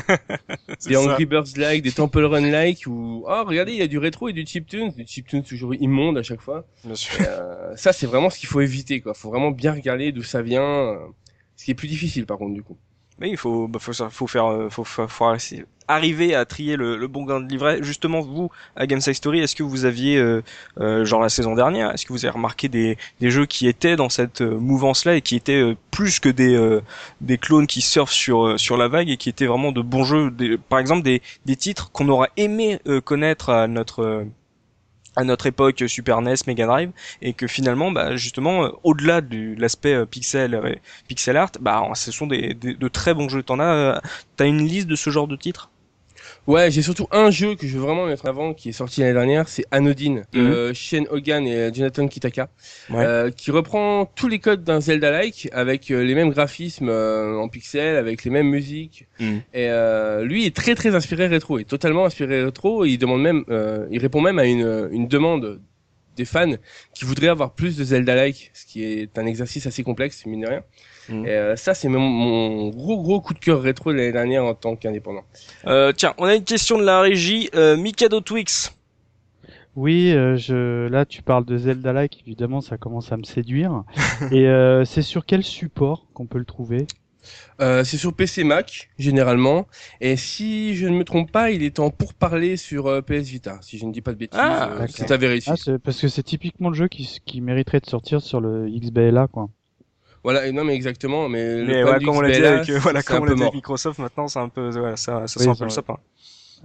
C'est 0.79 0.89
des. 0.89 0.97
Angry 0.97 1.25
Birds 1.25 1.45
like, 1.57 1.83
des 1.83 1.91
Temple 1.91 2.23
Run 2.25 2.49
like, 2.49 2.85
ou 2.87 3.23
oh 3.27 3.43
regardez 3.45 3.71
il 3.73 3.77
y 3.77 3.81
a 3.83 3.87
du 3.87 3.97
rétro 3.97 4.27
et 4.29 4.33
du 4.33 4.45
chiptune, 4.45 4.91
du 4.91 5.05
chiptune 5.05 5.43
toujours 5.43 5.75
immonde 5.75 6.17
à 6.17 6.23
chaque 6.23 6.41
fois. 6.41 6.65
Bien 6.83 6.95
sûr. 6.95 7.17
Euh, 7.21 7.75
ça 7.75 7.93
c'est 7.93 8.07
vraiment 8.07 8.29
ce 8.29 8.39
qu'il 8.39 8.49
faut 8.49 8.61
éviter 8.61 8.99
quoi. 9.01 9.13
Faut 9.13 9.29
vraiment 9.29 9.51
bien 9.51 9.73
regarder 9.73 10.11
d'où 10.11 10.23
ça 10.23 10.41
vient. 10.41 10.63
euh, 10.63 10.97
Ce 11.55 11.65
qui 11.65 11.71
est 11.71 11.75
plus 11.75 11.87
difficile 11.87 12.25
par 12.25 12.37
contre 12.37 12.53
du 12.55 12.63
coup. 12.63 12.77
Mais 13.21 13.29
il 13.29 13.37
faut, 13.37 13.67
bah, 13.67 13.77
faut, 13.79 14.27
faire, 14.27 14.45
euh, 14.47 14.69
faut, 14.71 14.83
faut, 14.83 15.07
faut 15.07 15.25
arri- 15.25 15.63
arriver 15.87 16.33
à 16.33 16.43
trier 16.45 16.75
le, 16.75 16.97
le 16.97 17.07
bon 17.07 17.23
grain 17.23 17.39
de 17.39 17.47
livret. 17.47 17.77
Justement, 17.83 18.21
vous, 18.21 18.49
à 18.75 18.87
Gameside 18.87 19.13
Story, 19.13 19.41
est-ce 19.41 19.55
que 19.55 19.61
vous 19.61 19.85
aviez, 19.85 20.17
euh, 20.17 20.41
euh, 20.79 21.05
genre 21.05 21.21
la 21.21 21.29
saison 21.29 21.53
dernière, 21.53 21.91
est-ce 21.91 22.07
que 22.07 22.13
vous 22.13 22.25
avez 22.25 22.33
remarqué 22.33 22.67
des, 22.67 22.97
des 23.19 23.29
jeux 23.29 23.45
qui 23.45 23.67
étaient 23.67 23.95
dans 23.95 24.09
cette 24.09 24.41
euh, 24.41 24.57
mouvance-là 24.57 25.17
et 25.17 25.21
qui 25.21 25.35
étaient 25.35 25.61
euh, 25.61 25.75
plus 25.91 26.19
que 26.19 26.29
des, 26.29 26.79
des 27.19 27.37
clones 27.37 27.67
qui 27.67 27.81
surfent 27.81 28.11
sur, 28.11 28.59
sur 28.59 28.75
la 28.75 28.87
vague 28.87 29.09
et 29.09 29.17
qui 29.17 29.29
étaient 29.29 29.45
vraiment 29.45 29.71
de 29.71 29.81
bons 29.83 30.03
jeux, 30.03 30.31
des, 30.31 30.57
par 30.57 30.79
exemple 30.79 31.03
des, 31.03 31.21
des 31.45 31.55
titres 31.55 31.91
qu'on 31.91 32.09
aurait 32.09 32.31
aimé 32.37 32.79
connaître 33.05 33.49
à 33.51 33.67
notre 33.67 34.25
à 35.15 35.23
notre 35.23 35.45
époque 35.47 35.83
Super 35.87 36.21
NES, 36.21 36.35
Mega 36.47 36.65
Drive, 36.67 36.91
et 37.21 37.33
que 37.33 37.47
finalement, 37.47 37.91
bah, 37.91 38.15
justement, 38.15 38.65
euh, 38.65 38.69
au-delà 38.83 39.21
de 39.21 39.55
l'aspect 39.59 39.93
euh, 39.93 40.05
pixel, 40.05 40.55
euh, 40.55 40.75
pixel 41.07 41.37
art, 41.37 41.51
bah, 41.59 41.83
ce 41.95 42.11
sont 42.11 42.27
des, 42.27 42.53
des- 42.53 42.75
de 42.75 42.87
très 42.87 43.13
bons 43.13 43.29
jeux. 43.29 43.43
T'en 43.43 43.59
as, 43.59 43.63
euh, 43.65 43.99
t'as 44.37 44.47
une 44.47 44.59
liste 44.65 44.87
de 44.87 44.95
ce 44.95 45.09
genre 45.09 45.27
de 45.27 45.35
titres? 45.35 45.70
Ouais, 46.47 46.71
j'ai 46.71 46.81
surtout 46.81 47.07
un 47.11 47.29
jeu 47.29 47.55
que 47.55 47.67
je 47.67 47.77
veux 47.77 47.83
vraiment 47.83 48.05
mettre 48.07 48.25
en 48.25 48.29
avant 48.29 48.53
qui 48.55 48.69
est 48.69 48.73
sorti 48.73 49.01
l'année 49.01 49.13
dernière, 49.13 49.47
c'est 49.47 49.63
Anodine 49.69 50.23
de 50.33 50.73
Shane 50.73 51.05
Hogan 51.11 51.45
et 51.45 51.71
Jonathan 51.73 52.07
Kitaka, 52.07 52.49
Ouais. 52.89 53.05
euh, 53.05 53.29
qui 53.29 53.51
reprend 53.51 54.05
tous 54.15 54.27
les 54.27 54.39
codes 54.39 54.63
d'un 54.63 54.81
Zelda-like 54.81 55.49
avec 55.53 55.91
euh, 55.91 56.03
les 56.03 56.15
mêmes 56.15 56.31
graphismes 56.31 56.89
euh, 56.89 57.37
en 57.37 57.47
pixels, 57.47 57.95
avec 57.95 58.23
les 58.23 58.31
mêmes 58.31 58.47
musiques. 58.49 59.07
Mhm. 59.19 59.41
Et 59.53 59.69
euh, 59.69 60.25
lui 60.25 60.45
est 60.47 60.55
très 60.55 60.73
très 60.73 60.95
inspiré 60.95 61.27
rétro, 61.27 61.59
est 61.59 61.63
totalement 61.69 62.05
inspiré 62.05 62.43
rétro. 62.43 62.85
Et 62.85 62.89
il 62.89 62.97
demande 62.97 63.21
même, 63.21 63.45
euh, 63.49 63.85
il 63.91 63.99
répond 63.99 64.19
même 64.21 64.39
à 64.39 64.45
une, 64.45 64.89
une 64.91 65.07
demande 65.07 65.61
des 66.17 66.25
fans 66.25 66.55
qui 66.93 67.05
voudraient 67.05 67.29
avoir 67.29 67.53
plus 67.53 67.77
de 67.77 67.83
Zelda-like, 67.83 68.49
ce 68.53 68.65
qui 68.65 68.83
est 68.83 69.17
un 69.17 69.25
exercice 69.27 69.67
assez 69.67 69.83
complexe, 69.83 70.25
mine 70.25 70.41
de 70.41 70.47
rien. 70.47 70.63
Et 71.09 71.13
euh, 71.29 71.55
ça, 71.55 71.73
c'est 71.73 71.87
mon, 71.89 71.99
mon 71.99 72.69
gros 72.69 73.01
gros 73.01 73.21
coup 73.21 73.33
de 73.33 73.39
cœur 73.39 73.61
rétro 73.61 73.91
de 73.91 73.97
l'année 73.97 74.11
dernière 74.11 74.45
en 74.45 74.53
tant 74.53 74.75
qu'indépendant. 74.75 75.23
Euh, 75.67 75.91
tiens, 75.91 76.13
on 76.17 76.25
a 76.25 76.35
une 76.35 76.43
question 76.43 76.77
de 76.77 76.83
la 76.83 77.01
régie. 77.01 77.49
Euh, 77.55 77.75
Mikado 77.77 78.21
Twix. 78.21 78.73
Oui, 79.75 80.11
euh, 80.11 80.35
je... 80.35 80.87
là 80.89 81.05
tu 81.05 81.21
parles 81.21 81.45
de 81.45 81.57
Zelda-like, 81.57 82.21
évidemment 82.25 82.59
ça 82.59 82.77
commence 82.77 83.11
à 83.11 83.17
me 83.17 83.23
séduire. 83.23 83.83
Et 84.31 84.47
euh, 84.47 84.83
c'est 84.83 85.01
sur 85.01 85.25
quel 85.25 85.43
support 85.43 86.07
qu'on 86.13 86.25
peut 86.27 86.39
le 86.39 86.45
trouver? 86.45 86.87
Euh, 87.61 87.83
c'est 87.83 87.97
sur 87.97 88.13
PC 88.15 88.43
Mac 88.43 88.89
généralement 88.97 89.67
et 90.01 90.17
si 90.17 90.75
je 90.75 90.87
ne 90.87 90.97
me 90.97 91.03
trompe 91.03 91.31
pas 91.31 91.51
il 91.51 91.61
est 91.61 91.77
en 91.77 91.91
pourparler 91.91 92.57
sur 92.57 92.87
euh, 92.87 93.01
PS 93.03 93.27
Vita 93.27 93.59
si 93.61 93.77
je 93.77 93.85
ne 93.85 93.91
dis 93.93 94.01
pas 94.01 94.11
de 94.13 94.17
bêtises 94.17 94.39
Ah, 94.41 94.71
euh, 94.71 94.87
c'est 94.89 95.11
à 95.11 95.17
vérifier 95.17 95.53
ah, 95.53 95.55
c'est- 95.55 95.77
Parce 95.77 96.01
que 96.01 96.07
c'est 96.07 96.23
typiquement 96.23 96.69
le 96.69 96.75
jeu 96.75 96.87
qui, 96.87 97.21
qui 97.23 97.39
mériterait 97.39 97.79
de 97.79 97.85
sortir 97.85 98.21
sur 98.21 98.41
le 98.41 98.67
XBLA 98.67 99.27
quoi. 99.27 99.49
Voilà 100.23 100.47
et 100.47 100.51
non 100.51 100.63
mais 100.63 100.75
exactement 100.75 101.27
mais, 101.29 101.43
Mais 101.63 101.81
le 101.81 101.81
problème 101.81 101.99
du 101.99 102.05
comme 102.05 102.17
on 102.17 102.21
l'a 102.21 102.31
dit 102.31 102.45
avec, 102.45 102.69
euh, 102.69 102.79
voilà, 102.79 103.03
comme 103.03 103.21
on 103.21 103.25
l'a 103.25 103.35
dit 103.35 103.41
avec 103.41 103.53
Microsoft, 103.55 103.99
maintenant 103.99 104.27
c'est 104.27 104.39
un 104.39 104.49
peu, 104.49 104.69
voilà, 104.69 104.95
ça, 104.95 105.27
ça 105.27 105.39
Oui, 105.39 105.45
sent 105.45 105.51
un 105.51 105.55
peu 105.55 105.63
le 105.65 105.69
sapin. 105.69 105.97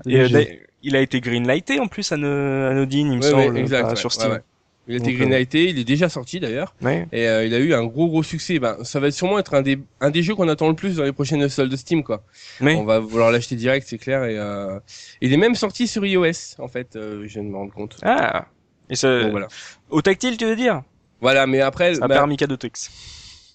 Et 0.07 0.21
euh, 0.21 0.45
il 0.83 0.95
a 0.95 1.01
été 1.01 1.21
greenlighté 1.21 1.81
en 1.81 1.87
plus 1.87 2.13
à 2.13 2.17
no- 2.19 2.27
Anodine, 2.29 3.13
il 3.13 3.19
me 3.19 3.23
Ouais, 3.23 3.33
ouais, 3.33 3.45
semble, 3.47 3.59
exact 3.59 3.83
bah, 3.83 3.89
ouais, 3.91 3.97
sur 3.97 4.11
ouais, 4.11 4.15
Steam. 4.15 4.33
ouais. 4.33 4.41
il 4.89 4.95
a 4.95 4.97
été 4.99 5.07
Donc, 5.07 5.15
euh, 5.15 5.19
greenlighté 5.25 5.65
il 5.71 5.79
est 5.79 5.85
déjà 5.85 6.09
sorti 6.11 6.39
d'ailleurs 6.39 6.75
Ouais. 6.83 7.09
et 7.13 7.27
euh, 7.27 7.47
il 7.47 7.55
a 7.55 7.59
eu 7.59 7.73
un 7.73 7.85
gros 7.85 8.09
gros 8.09 8.23
succès 8.23 8.59
ben 8.59 8.77
ça 8.85 9.01
va 9.01 9.11
sûrement 9.11 9.39
être 9.39 9.55
un 9.55 9.63
des 9.63 9.79
un 10.01 10.11
des 10.11 10.23
jeux 10.23 10.35
qu'on 10.35 10.49
attend 10.49 10.69
le 10.69 10.75
plus 10.77 10.97
dans 10.97 11.05
les 11.05 11.13
prochaines 11.13 11.49
soldes 11.49 11.71
de 11.73 11.77
Steam 11.77 12.05
quoi 12.05 12.23
on 12.61 12.85
va 12.85 12.99
vouloir 13.01 13.33
l'acheter 13.33 13.57
direct 13.57 13.87
c'est 13.89 13.99
clair 13.99 14.25
et 14.25 14.39
euh, 14.39 14.79
il 15.23 15.33
est 15.33 15.39
même 15.39 15.55
sorti 15.55 15.89
sur 15.89 16.05
iOS 16.05 16.57
en 16.59 16.69
fait 16.69 16.95
euh, 16.95 17.23
je 17.27 17.33
viens 17.35 17.43
de 17.45 17.49
me 17.49 17.57
rendre 17.57 17.73
compte 17.73 17.97
ah. 18.03 18.47
Et 18.89 18.95
ça, 18.95 19.29
voilà 19.31 19.49
au 19.91 20.01
tactile, 20.01 20.37
tu 20.37 20.45
veux 20.45 20.55
dire? 20.55 20.83
Voilà 21.21 21.47
mais 21.49 21.61
après 21.61 21.97
Ça 21.97 22.07
bah, 22.07 22.25
Twix. 22.61 22.91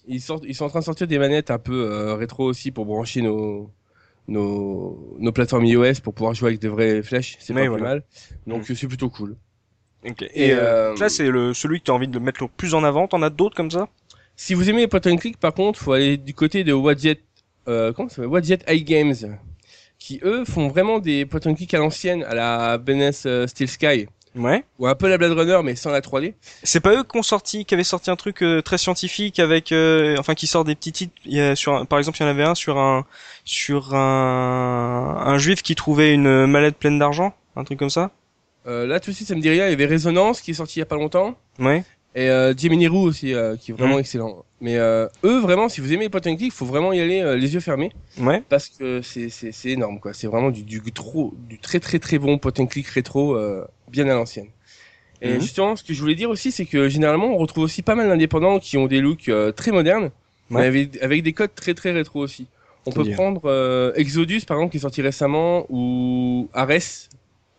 Ils, 0.06 0.20
sortent, 0.20 0.44
ils 0.46 0.54
sont 0.54 0.64
en 0.64 0.68
train 0.68 0.80
de 0.80 0.84
sortir 0.84 1.06
des 1.06 1.18
manettes 1.18 1.50
un 1.50 1.58
peu 1.58 1.90
euh, 1.90 2.14
rétro 2.14 2.44
aussi 2.44 2.70
pour 2.70 2.86
brancher 2.86 3.22
nos, 3.22 3.70
nos, 4.28 5.16
nos 5.18 5.32
plateformes 5.32 5.64
iOS 5.64 6.00
pour 6.02 6.14
pouvoir 6.14 6.34
jouer 6.34 6.48
avec 6.48 6.60
de 6.60 6.68
vraies 6.68 7.02
flèches. 7.02 7.36
C'est 7.40 7.54
pas 7.54 7.60
voilà. 7.68 7.74
plus 7.74 7.82
mal. 7.82 8.02
Donc 8.46 8.70
euh, 8.70 8.74
c'est 8.74 8.88
plutôt 8.88 9.10
cool. 9.10 9.36
Ok. 10.04 10.22
Et, 10.34 10.52
euh, 10.52 10.92
euh, 10.92 10.96
ça, 10.96 11.08
c'est 11.08 11.30
le 11.30 11.54
celui 11.54 11.78
que 11.80 11.84
tu 11.84 11.90
as 11.90 11.94
envie 11.94 12.08
de 12.08 12.18
mettre 12.18 12.42
le 12.42 12.48
plus 12.48 12.74
en 12.74 12.82
avant. 12.84 13.06
T'en 13.06 13.22
as 13.22 13.30
d'autres 13.30 13.54
comme 13.54 13.70
ça? 13.70 13.88
Si 14.34 14.54
vous 14.54 14.68
aimez 14.68 14.80
les 14.80 14.88
point 14.88 15.00
and 15.06 15.16
click, 15.16 15.38
par 15.38 15.54
contre, 15.54 15.78
faut 15.78 15.92
aller 15.92 16.16
du 16.16 16.34
côté 16.34 16.64
de 16.64 16.72
Wadjet, 16.72 17.20
euh, 17.68 17.92
comment 17.92 18.08
ça 18.08 18.16
s'appelle? 18.16 18.30
Wadjet 18.30 18.58
Eye 18.66 18.82
Games, 18.82 19.14
qui 19.98 20.20
eux 20.24 20.44
font 20.44 20.68
vraiment 20.68 20.98
des 20.98 21.26
point 21.26 21.40
and 21.44 21.54
click 21.54 21.72
à 21.74 21.78
l'ancienne, 21.78 22.24
à 22.24 22.34
la 22.34 22.78
Benes 22.78 23.12
euh, 23.26 23.46
Steel 23.46 23.68
Sky, 23.68 24.08
Ouais. 24.34 24.64
ou 24.78 24.86
un 24.86 24.94
peu 24.94 25.08
la 25.08 25.18
Blade 25.18 25.32
Runner 25.32 25.60
mais 25.62 25.76
sans 25.76 25.90
la 25.90 26.00
3D. 26.00 26.34
C'est 26.62 26.80
pas 26.80 26.94
eux 26.94 27.04
qui 27.04 27.18
ont 27.18 27.22
sorti, 27.22 27.64
qui 27.66 27.74
avaient 27.74 27.84
sorti 27.84 28.10
un 28.10 28.16
truc 28.16 28.42
euh, 28.42 28.62
très 28.62 28.78
scientifique 28.78 29.38
avec, 29.38 29.72
euh, 29.72 30.16
enfin, 30.18 30.34
qui 30.34 30.46
sort 30.46 30.64
des 30.64 30.74
petits 30.74 30.92
titres. 30.92 31.12
Il 31.26 31.34
y 31.36 31.40
a 31.40 31.54
sur, 31.54 31.74
un- 31.74 31.84
par 31.84 31.98
exemple, 31.98 32.16
il 32.18 32.22
y 32.22 32.24
en 32.24 32.28
avait 32.28 32.44
un 32.44 32.54
sur 32.54 32.78
un, 32.78 33.04
sur 33.44 33.94
un, 33.94 35.22
un 35.26 35.38
juif 35.38 35.62
qui 35.62 35.74
trouvait 35.74 36.14
une 36.14 36.46
mallette 36.46 36.76
pleine 36.76 36.98
d'argent, 36.98 37.34
un 37.56 37.64
truc 37.64 37.78
comme 37.78 37.90
ça. 37.90 38.10
Euh, 38.66 38.86
là 38.86 39.00
tout 39.00 39.10
de 39.10 39.16
suite 39.16 39.26
ça 39.26 39.34
me 39.34 39.40
dit 39.40 39.50
rien, 39.50 39.66
il 39.66 39.70
y 39.70 39.72
avait 39.72 39.86
Résonance 39.86 40.40
qui 40.40 40.52
est 40.52 40.54
sorti 40.54 40.78
il 40.78 40.80
y 40.80 40.82
a 40.82 40.86
pas 40.86 40.94
longtemps. 40.96 41.36
Ouais. 41.58 41.84
Et 42.14 42.28
euh, 42.28 42.54
Gemini 42.56 42.88
Roo 42.88 43.00
aussi, 43.02 43.32
euh, 43.32 43.56
qui 43.56 43.70
est 43.70 43.74
vraiment 43.74 43.98
excellent. 43.98 44.44
Mais 44.60 44.76
euh, 44.76 45.06
eux, 45.24 45.40
vraiment, 45.40 45.68
si 45.70 45.80
vous 45.80 45.92
aimez 45.92 46.04
les 46.04 46.10
point 46.10 46.20
and 46.26 46.36
click, 46.36 46.52
faut 46.52 46.66
vraiment 46.66 46.92
y 46.92 47.00
aller 47.00 47.20
euh, 47.22 47.36
les 47.36 47.54
yeux 47.54 47.60
fermés, 47.60 47.90
Ouais. 48.20 48.42
parce 48.50 48.68
que 48.68 49.00
c'est 49.00 49.30
c'est 49.30 49.50
c'est 49.50 49.70
énorme, 49.70 49.98
quoi. 49.98 50.12
C'est 50.12 50.26
vraiment 50.26 50.50
du, 50.50 50.62
du 50.62 50.80
trop, 50.92 51.32
du 51.48 51.58
très 51.58 51.80
très 51.80 51.98
très 51.98 52.18
bon 52.18 52.36
point 52.38 52.52
and 52.58 52.66
click 52.66 52.86
rétro, 52.88 53.34
euh, 53.36 53.64
bien 53.88 54.06
à 54.08 54.14
l'ancienne. 54.14 54.48
Et 55.22 55.34
Mhm. 55.34 55.40
justement, 55.40 55.76
ce 55.76 55.84
que 55.84 55.94
je 55.94 56.00
voulais 56.00 56.14
dire 56.16 56.28
aussi, 56.28 56.52
c'est 56.52 56.66
que 56.66 56.88
généralement, 56.88 57.28
on 57.28 57.38
retrouve 57.38 57.64
aussi 57.64 57.80
pas 57.82 57.94
mal 57.94 58.08
d'indépendants 58.08 58.58
qui 58.58 58.76
ont 58.76 58.86
des 58.88 59.00
looks 59.00 59.28
euh, 59.30 59.52
très 59.52 59.70
modernes, 59.70 60.10
mais 60.50 60.56
Ouais. 60.56 60.66
avec, 60.66 61.02
avec 61.02 61.22
des 61.22 61.32
codes 61.32 61.54
très 61.54 61.72
très 61.74 61.92
rétro 61.92 62.20
aussi. 62.20 62.46
On 62.84 62.90
peut 62.90 63.04
prendre 63.14 63.42
euh, 63.46 63.92
Exodus, 63.94 64.40
par 64.46 64.56
exemple, 64.58 64.72
qui 64.72 64.78
est 64.78 64.80
sorti 64.80 65.00
récemment, 65.00 65.64
ou 65.70 66.50
Ares, 66.52 67.08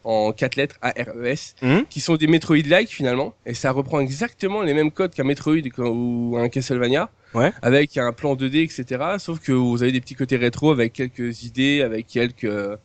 en 0.03 0.31
quatre 0.33 0.55
lettres, 0.55 0.77
A-R-E-S, 0.81 1.55
Mhm. 1.61 1.85
qui 1.89 1.99
sont 2.01 2.15
des 2.15 2.27
Metroid-like 2.27 2.89
finalement, 2.89 3.33
et 3.45 3.53
ça 3.53 3.71
reprend 3.71 3.99
exactement 3.99 4.61
les 4.61 4.73
mêmes 4.73 4.91
codes 4.91 5.13
qu'un 5.13 5.23
Metroid 5.23 5.55
ou 5.79 6.35
un 6.37 6.49
Castlevania, 6.49 7.09
Ouais. 7.33 7.51
avec 7.61 7.97
un 7.97 8.11
plan 8.13 8.35
2D, 8.35 8.61
etc. 8.63 9.01
Sauf 9.17 9.39
que 9.39 9.51
vous 9.51 9.81
avez 9.81 9.91
des 9.91 10.01
petits 10.01 10.15
côtés 10.15 10.35
rétro 10.37 10.71
avec 10.71 10.93
quelques 10.93 11.43
idées, 11.43 11.81
avec 11.81 12.07
quelques 12.07 12.43
euh, 12.43 12.75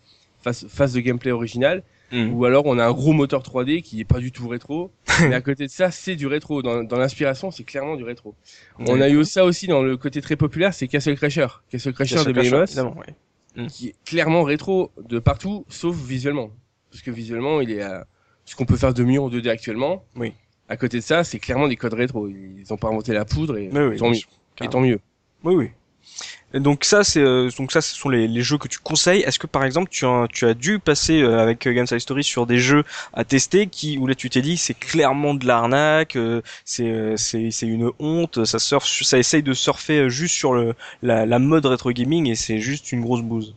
phases, 0.42 0.66
phases 0.68 0.92
de 0.94 1.00
gameplay 1.00 1.32
originales, 1.32 1.82
Mhm. 2.12 2.32
ou 2.32 2.44
alors 2.46 2.64
on 2.64 2.78
a 2.78 2.86
un 2.86 2.92
gros 2.92 3.12
moteur 3.12 3.42
3D 3.42 3.82
qui 3.82 4.00
est 4.00 4.04
pas 4.06 4.18
du 4.20 4.32
tout 4.32 4.48
rétro, 4.48 4.90
mais 5.32 5.34
à 5.34 5.40
côté 5.42 5.66
de 5.66 5.70
ça, 5.70 5.90
c'est 5.90 6.16
du 6.16 6.26
rétro. 6.26 6.62
Dans, 6.62 6.82
dans 6.82 6.96
l'inspiration, 6.98 7.50
c'est 7.50 7.64
clairement 7.64 7.96
du 7.96 8.04
rétro. 8.04 8.34
On 8.78 9.00
a 9.00 9.10
eu 9.10 9.22
ça 9.24 9.44
aussi 9.44 9.66
dans 9.66 9.82
le 9.82 9.96
côté 9.98 10.22
très 10.22 10.36
populaire, 10.36 10.72
c'est 10.72 10.88
Castle 10.88 11.16
Crasher. 11.16 11.48
Castle 11.70 11.92
Crasher 11.92 12.14
Castle 12.14 12.32
de 12.32 12.40
Behemoth, 12.40 12.74
ouais. 13.56 13.66
qui 13.66 13.88
est 13.88 13.94
clairement 14.06 14.44
rétro 14.44 14.90
de 15.06 15.18
partout, 15.18 15.66
sauf 15.68 15.94
visuellement. 15.96 16.50
Parce 16.90 17.02
que 17.02 17.10
visuellement, 17.10 17.60
il 17.60 17.70
est 17.70 17.82
à 17.82 18.06
ce 18.44 18.56
qu'on 18.56 18.64
peut 18.64 18.76
faire 18.76 18.94
de 18.94 19.04
mieux 19.04 19.20
en 19.20 19.28
2D 19.28 19.48
actuellement. 19.48 20.04
Oui. 20.16 20.32
À 20.68 20.76
côté 20.76 20.98
de 20.98 21.02
ça, 21.02 21.24
c'est 21.24 21.38
clairement 21.38 21.68
des 21.68 21.76
codes 21.76 21.94
rétro. 21.94 22.28
Ils 22.28 22.64
ont 22.72 22.76
pas 22.76 22.88
inventé 22.88 23.12
la 23.12 23.24
poudre 23.24 23.56
et 23.58 23.68
Oui, 23.72 23.96
tant 23.98 24.10
mieux. 24.10 24.16
Et 24.62 24.68
tant 24.68 24.80
mieux. 24.80 25.00
Oui, 25.44 25.54
oui. 25.54 25.70
Et 26.54 26.60
donc 26.60 26.84
ça, 26.84 27.04
c'est 27.04 27.20
euh, 27.20 27.50
donc 27.58 27.70
ça, 27.72 27.82
ce 27.82 27.94
sont 27.94 28.08
les, 28.08 28.26
les 28.26 28.40
jeux 28.40 28.56
que 28.56 28.68
tu 28.68 28.78
conseilles. 28.78 29.20
Est-ce 29.20 29.38
que 29.38 29.46
par 29.46 29.64
exemple, 29.64 29.90
tu 29.90 30.06
as, 30.06 30.26
tu 30.32 30.46
as 30.46 30.54
dû 30.54 30.78
passer 30.78 31.20
euh, 31.20 31.38
avec 31.38 31.66
euh, 31.66 31.72
Games 31.74 31.86
Side 31.86 31.98
Story 32.00 32.24
sur 32.24 32.46
des 32.46 32.58
jeux 32.58 32.84
à 33.12 33.24
tester 33.24 33.66
qui 33.66 33.98
où 33.98 34.06
là 34.06 34.14
tu 34.14 34.30
t'es 34.30 34.40
dit 34.40 34.56
c'est 34.56 34.72
clairement 34.72 35.34
de 35.34 35.46
l'arnaque, 35.46 36.16
euh, 36.16 36.40
c'est 36.64 36.88
euh, 36.90 37.16
c'est 37.18 37.50
c'est 37.50 37.66
une 37.66 37.90
honte, 37.98 38.46
ça 38.46 38.58
surfe, 38.58 38.86
sur- 38.86 39.04
ça 39.04 39.18
essaye 39.18 39.42
de 39.42 39.52
surfer 39.52 39.98
euh, 40.00 40.08
juste 40.08 40.34
sur 40.34 40.54
le 40.54 40.74
la, 41.02 41.26
la 41.26 41.38
mode 41.38 41.66
rétro 41.66 41.90
gaming 41.92 42.26
et 42.28 42.34
c'est 42.34 42.58
juste 42.60 42.92
une 42.92 43.02
grosse 43.02 43.22
bouse. 43.22 43.54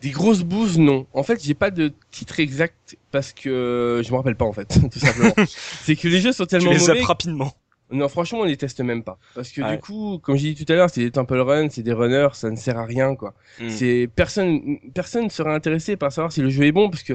Des 0.00 0.10
grosses 0.10 0.42
bouses, 0.44 0.78
non. 0.78 1.06
En 1.12 1.22
fait, 1.24 1.42
j'ai 1.42 1.54
pas 1.54 1.70
de 1.70 1.92
titre 2.10 2.38
exact 2.40 2.96
parce 3.10 3.32
que 3.32 4.00
je 4.04 4.10
me 4.12 4.16
rappelle 4.16 4.36
pas 4.36 4.44
en 4.44 4.52
fait, 4.52 4.66
tout 4.92 4.98
simplement. 4.98 5.32
c'est 5.82 5.96
que 5.96 6.06
les 6.08 6.20
jeux 6.20 6.32
sont 6.32 6.44
Tu 6.44 6.50
tellement 6.50 6.70
les 6.70 6.78
mauvais. 6.78 7.02
rapidement. 7.02 7.52
Non, 7.90 8.06
franchement, 8.08 8.40
on 8.40 8.44
les 8.44 8.58
teste 8.58 8.80
même 8.82 9.02
pas. 9.02 9.18
Parce 9.34 9.50
que 9.50 9.62
Ouais. 9.62 9.76
du 9.76 9.78
coup, 9.80 10.18
comme 10.22 10.36
j'ai 10.36 10.52
dit 10.52 10.64
tout 10.64 10.70
à 10.70 10.76
l'heure, 10.76 10.90
c'est 10.90 11.00
des 11.00 11.10
temple 11.10 11.38
run, 11.38 11.68
c'est 11.70 11.82
des 11.82 11.94
runners, 11.94 12.28
ça 12.34 12.50
ne 12.50 12.56
sert 12.56 12.76
à 12.78 12.84
rien, 12.84 13.14
quoi. 13.16 13.32
Mm. 13.60 13.68
C'est 13.70 14.10
personne, 14.14 14.78
personne 14.94 15.24
ne 15.24 15.30
sera 15.30 15.54
intéressé 15.54 15.96
par 15.96 16.12
savoir 16.12 16.30
si 16.30 16.42
le 16.42 16.50
jeu 16.50 16.64
est 16.64 16.72
bon 16.72 16.90
parce 16.90 17.02
que 17.02 17.14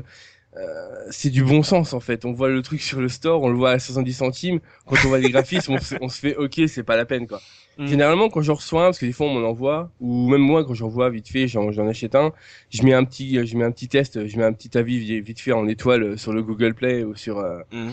euh, 0.58 0.90
c'est 1.10 1.30
du 1.30 1.44
bon 1.44 1.64
sens 1.64 1.94
en 1.94 2.00
fait. 2.00 2.26
On 2.26 2.32
voit 2.34 2.50
le 2.50 2.62
truc 2.62 2.82
sur 2.82 3.02
le 3.02 3.10
store, 3.10 3.42
on 3.42 3.50
le 3.50 3.56
voit 3.56 3.72
à 3.72 3.80
70 3.80 4.14
centimes. 4.14 4.60
Quand 4.86 4.96
on 5.06 5.08
voit 5.10 5.20
les 5.20 5.30
graphismes, 5.32 5.74
on, 5.74 5.80
se- 5.80 5.96
on 6.02 6.10
se 6.10 6.20
fait 6.20 6.36
ok, 6.36 6.62
c'est 6.68 6.84
pas 6.84 6.96
la 6.96 7.06
peine 7.06 7.28
quoi. 7.28 7.42
Mm. 7.80 7.88
Généralement, 7.88 8.30
quand 8.30 8.42
j'en 8.44 8.54
reçois 8.54 8.84
un, 8.84 8.86
parce 8.88 9.00
que 9.00 9.06
des 9.08 9.14
fois 9.14 9.26
on 9.28 9.34
m'en 9.40 9.48
envoie, 9.48 9.92
ou 10.00 10.30
même 10.30 10.42
moi 10.42 10.64
quand 10.64 10.76
j'en 10.76 10.90
vois 10.90 11.10
vite 11.10 11.28
fait, 11.28 11.48
j'en 11.48 11.72
j'en 11.72 11.88
achète 11.88 12.14
un, 12.16 12.32
je 12.70 12.84
mets 12.84 12.94
un 12.94 13.04
petit, 13.04 13.46
je 13.46 13.58
mets 13.58 13.64
un 13.66 13.72
petit 13.72 13.88
test, 13.88 14.28
je 14.28 14.38
mets 14.38 14.44
un 14.44 14.54
petit 14.54 14.78
avis 14.78 15.00
vi- 15.00 15.22
vite 15.22 15.40
fait 15.40 15.54
en 15.54 15.68
étoile 15.68 16.18
sur 16.20 16.34
le 16.34 16.44
Google 16.44 16.76
Play 16.76 17.04
ou 17.04 17.16
sur. 17.16 17.40
euh, 17.40 17.60
Mm. 17.72 17.90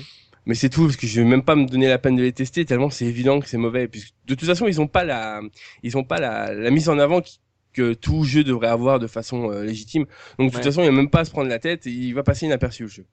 mais 0.46 0.54
c'est 0.54 0.68
tout 0.68 0.84
parce 0.84 0.96
que 0.96 1.06
je 1.06 1.20
vais 1.22 1.26
même 1.26 1.42
pas 1.42 1.54
me 1.56 1.64
donner 1.66 1.88
la 1.88 1.98
peine 1.98 2.16
de 2.16 2.22
les 2.22 2.32
tester 2.32 2.64
tellement 2.66 2.90
c'est 2.90 3.06
évident 3.06 3.40
que 3.40 3.48
c'est 3.48 3.56
mauvais. 3.56 3.88
Puisque 3.88 4.12
de 4.26 4.34
toute 4.34 4.46
façon, 4.46 4.66
ils 4.66 4.80
ont 4.82 4.86
pas 4.86 5.04
la, 5.04 5.40
ils 5.82 5.96
ont 5.96 6.04
pas 6.04 6.18
la, 6.20 6.52
la 6.52 6.70
mise 6.70 6.90
en 6.90 6.98
avant 6.98 7.22
qui- 7.22 7.40
que 7.72 7.94
tout 7.94 8.24
jeu 8.24 8.44
devrait 8.44 8.68
avoir 8.68 8.98
de 8.98 9.06
façon 9.06 9.50
euh, 9.50 9.62
légitime. 9.64 10.06
Donc 10.38 10.50
de 10.50 10.54
toute 10.56 10.64
façon, 10.64 10.82
il 10.82 10.86
y 10.86 10.88
a 10.88 10.92
même 10.92 11.10
pas 11.10 11.20
à 11.20 11.24
se 11.24 11.30
prendre 11.30 11.48
la 11.48 11.58
tête, 11.58 11.86
et 11.86 11.90
il 11.90 12.14
va 12.14 12.22
passer 12.22 12.46
inaperçu 12.46 12.84
le 12.84 12.88
jeu. 12.88 13.04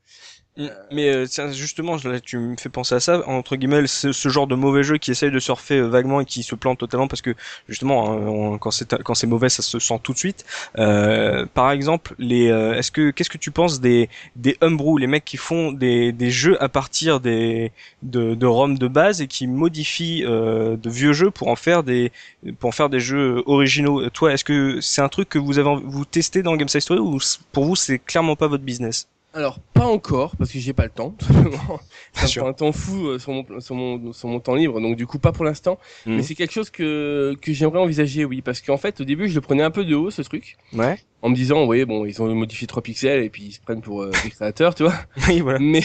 Mm. 0.57 0.67
Mais 0.91 1.09
euh, 1.09 1.25
tiens, 1.27 1.51
justement, 1.51 1.97
là, 2.03 2.19
tu 2.19 2.37
me 2.39 2.55
fais 2.57 2.69
penser 2.69 2.95
à 2.95 2.99
ça, 2.99 3.21
entre 3.27 3.55
guillemets, 3.55 3.85
ce, 3.85 4.11
ce 4.11 4.29
genre 4.29 4.47
de 4.47 4.55
mauvais 4.55 4.81
jeu 4.83 4.97
qui 4.97 5.11
essaye 5.11 5.29
de 5.29 5.39
surfer 5.39 5.75
euh, 5.77 5.87
vaguement 5.87 6.21
et 6.21 6.25
qui 6.25 6.41
se 6.41 6.55
plante 6.55 6.79
totalement 6.79 7.07
parce 7.07 7.21
que 7.21 7.35
justement, 7.69 8.11
hein, 8.11 8.17
on- 8.27 8.57
quand 8.57 8.71
c'est 8.71 8.95
quand 9.03 9.13
c'est 9.13 9.27
mauvais, 9.27 9.49
ça 9.49 9.61
se 9.61 9.77
sent 9.79 9.99
tout 10.01 10.13
de 10.13 10.17
suite. 10.17 10.45
Euh, 10.79 11.45
par 11.53 11.71
exemple, 11.71 12.15
les, 12.17 12.49
euh, 12.49 12.73
est-ce 12.75 12.91
que 12.91 13.11
qu'est-ce 13.11 13.29
que 13.29 13.37
tu 13.37 13.51
penses 13.51 13.79
des 13.81 14.09
des 14.35 14.57
homebrew, 14.61 14.97
les 14.97 15.07
mecs 15.07 15.25
qui 15.25 15.37
font 15.37 15.71
des 15.71 16.11
des 16.11 16.31
jeux 16.31 16.61
à 16.63 16.69
partir 16.69 17.19
des 17.19 17.71
de 18.01 18.33
de 18.33 18.45
ROM 18.47 18.77
de 18.77 18.87
base 18.87 19.21
et 19.21 19.27
qui 19.27 19.45
modifient 19.47 20.23
euh, 20.25 20.75
de 20.77 20.89
vieux 20.89 21.13
jeux 21.13 21.29
pour 21.31 21.49
en 21.49 21.55
faire 21.55 21.83
des 21.83 22.11
pour 22.59 22.69
en 22.69 22.71
faire 22.71 22.89
des 22.89 22.99
jeux 22.99 23.43
originaux? 23.45 24.09
Toi, 24.09 24.33
est-ce 24.33 24.43
que 24.47 24.79
c'est 24.81 25.01
un 25.01 25.09
truc 25.09 25.29
que 25.29 25.39
vous 25.39 25.59
avez 25.59 25.69
vous 25.83 26.05
testez 26.05 26.41
dans 26.43 26.55
Game 26.55 26.69
Side 26.69 26.81
Story 26.81 26.99
ou 26.99 27.19
pour 27.51 27.65
vous 27.65 27.75
c'est 27.75 27.99
clairement 27.99 28.35
pas 28.35 28.47
votre 28.47 28.63
business? 28.63 29.07
Alors 29.33 29.59
pas 29.59 29.85
encore 29.85 30.35
parce 30.37 30.51
que 30.51 30.57
j'ai 30.57 30.73
pas 30.73 30.85
le 30.85 30.89
temps. 30.89 31.13
ça 32.13 32.23
me 32.23 32.27
sûr. 32.27 32.41
prend 32.41 32.49
un 32.49 32.53
temps 32.53 32.71
fou 32.71 33.07
euh, 33.07 33.19
sur 33.19 33.31
mon 33.33 33.59
sur 33.59 33.75
mon 33.75 34.11
sur 34.13 34.27
mon 34.29 34.39
temps 34.39 34.55
libre, 34.55 34.79
donc 34.81 34.95
du 34.95 35.05
coup 35.05 35.19
pas 35.19 35.31
pour 35.31 35.45
l'instant. 35.45 35.77
Mhm. 36.07 36.15
Mais 36.15 36.23
c'est 36.23 36.33
quelque 36.33 36.53
chose 36.53 36.69
que 36.71 37.35
que 37.39 37.53
j'aimerais 37.53 37.77
envisager, 37.79 38.25
oui, 38.25 38.41
parce 38.41 38.61
qu'en 38.61 38.77
fait 38.77 38.99
au 39.01 39.03
début 39.03 39.27
je 39.27 39.35
le 39.35 39.41
prenais 39.41 39.61
un 39.63 39.69
peu 39.69 39.85
de 39.85 39.93
haut 39.95 40.09
ce 40.09 40.23
truc, 40.23 40.57
Ouais. 40.73 40.95
en 41.21 41.29
me 41.29 41.35
disant 41.35 41.65
ouais 41.65 41.85
bon 41.85 42.05
ils 42.05 42.19
ont 42.21 42.33
modifié 42.33 42.65
3 42.67 42.81
pixels 42.81 43.21
et 43.23 43.29
puis 43.29 43.43
ils 43.43 43.51
se 43.51 43.59
prennent 43.61 43.81
pour 43.81 44.01
euh, 44.01 44.11
des 44.23 44.31
créateurs, 44.31 44.73
tu 44.73 44.83
vois. 44.83 44.95
Oui, 45.27 45.41
voilà. 45.41 45.59
mais 45.59 45.83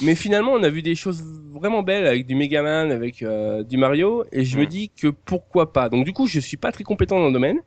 mais 0.00 0.16
finalement 0.16 0.52
on 0.52 0.62
a 0.64 0.70
vu 0.70 0.82
des 0.82 0.96
choses 0.96 1.22
vraiment 1.52 1.82
belles 1.84 2.06
avec 2.08 2.26
du 2.26 2.34
Megaman 2.34 2.90
avec 2.90 3.22
euh, 3.22 3.62
du 3.62 3.76
Mario 3.76 4.24
et 4.32 4.44
je 4.44 4.58
me 4.58 4.66
dis 4.66 4.90
que 5.00 5.08
pourquoi 5.08 5.72
pas 5.72 5.88
donc 5.88 6.04
du 6.06 6.12
coup 6.12 6.26
je 6.26 6.40
suis 6.40 6.56
pas 6.56 6.72
très 6.72 6.82
compétent 6.82 7.20
dans 7.20 7.26
le 7.28 7.32
domaine. 7.32 7.60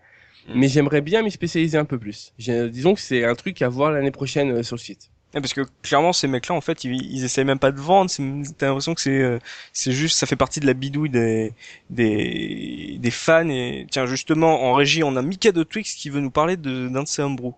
Mais 0.53 0.67
j'aimerais 0.67 1.01
bien 1.01 1.21
m'y 1.23 1.31
spécialiser 1.31 1.77
un 1.77 1.85
peu 1.85 1.97
plus 1.97 2.33
J'ai- 2.37 2.69
disons 2.69 2.93
que 2.93 3.01
c'est 3.01 3.23
un 3.25 3.35
truc 3.35 3.61
à 3.61 3.69
voir 3.69 3.91
l'année 3.91 4.11
prochaine 4.11 4.51
euh, 4.51 4.63
sur 4.63 4.75
le 4.75 4.81
site 4.81 5.09
Ouais, 5.33 5.41
parce 5.41 5.53
que 5.53 5.61
clairement 5.81 6.13
ces 6.13 6.27
mecs-là 6.27 6.55
en 6.55 6.61
fait 6.61 6.85
ils, 6.85 6.93
ils 6.93 7.25
essayent 7.25 7.43
même 7.43 7.59
pas 7.59 7.73
de 7.73 7.79
vendre, 7.81 8.09
t'as 8.57 8.67
l'impression 8.67 8.93
que 8.95 9.01
c'est 9.01 9.21
euh, 9.21 9.39
c'est 9.73 9.91
juste 9.91 10.17
ça 10.17 10.25
fait 10.25 10.37
partie 10.37 10.61
de 10.61 10.65
la 10.65 10.73
bidouille 10.73 11.09
des 11.09 11.53
des 11.89 12.97
des 12.99 13.11
fans 13.11 13.49
et 13.49 13.85
tiens 13.91 14.05
justement 14.05 14.63
en 14.63 14.73
régie 14.73 15.03
on 15.03 15.15
a 15.17 15.21
Mika 15.21 15.51
de 15.51 15.63
Twix 15.63 15.95
qui 15.95 16.09
veut 16.09 16.21
nous 16.21 16.31
parler 16.31 16.55
de 16.57 16.87
d'un 16.87 17.03
de 17.03 17.07
ses 17.07 17.21
homebrew. 17.23 17.53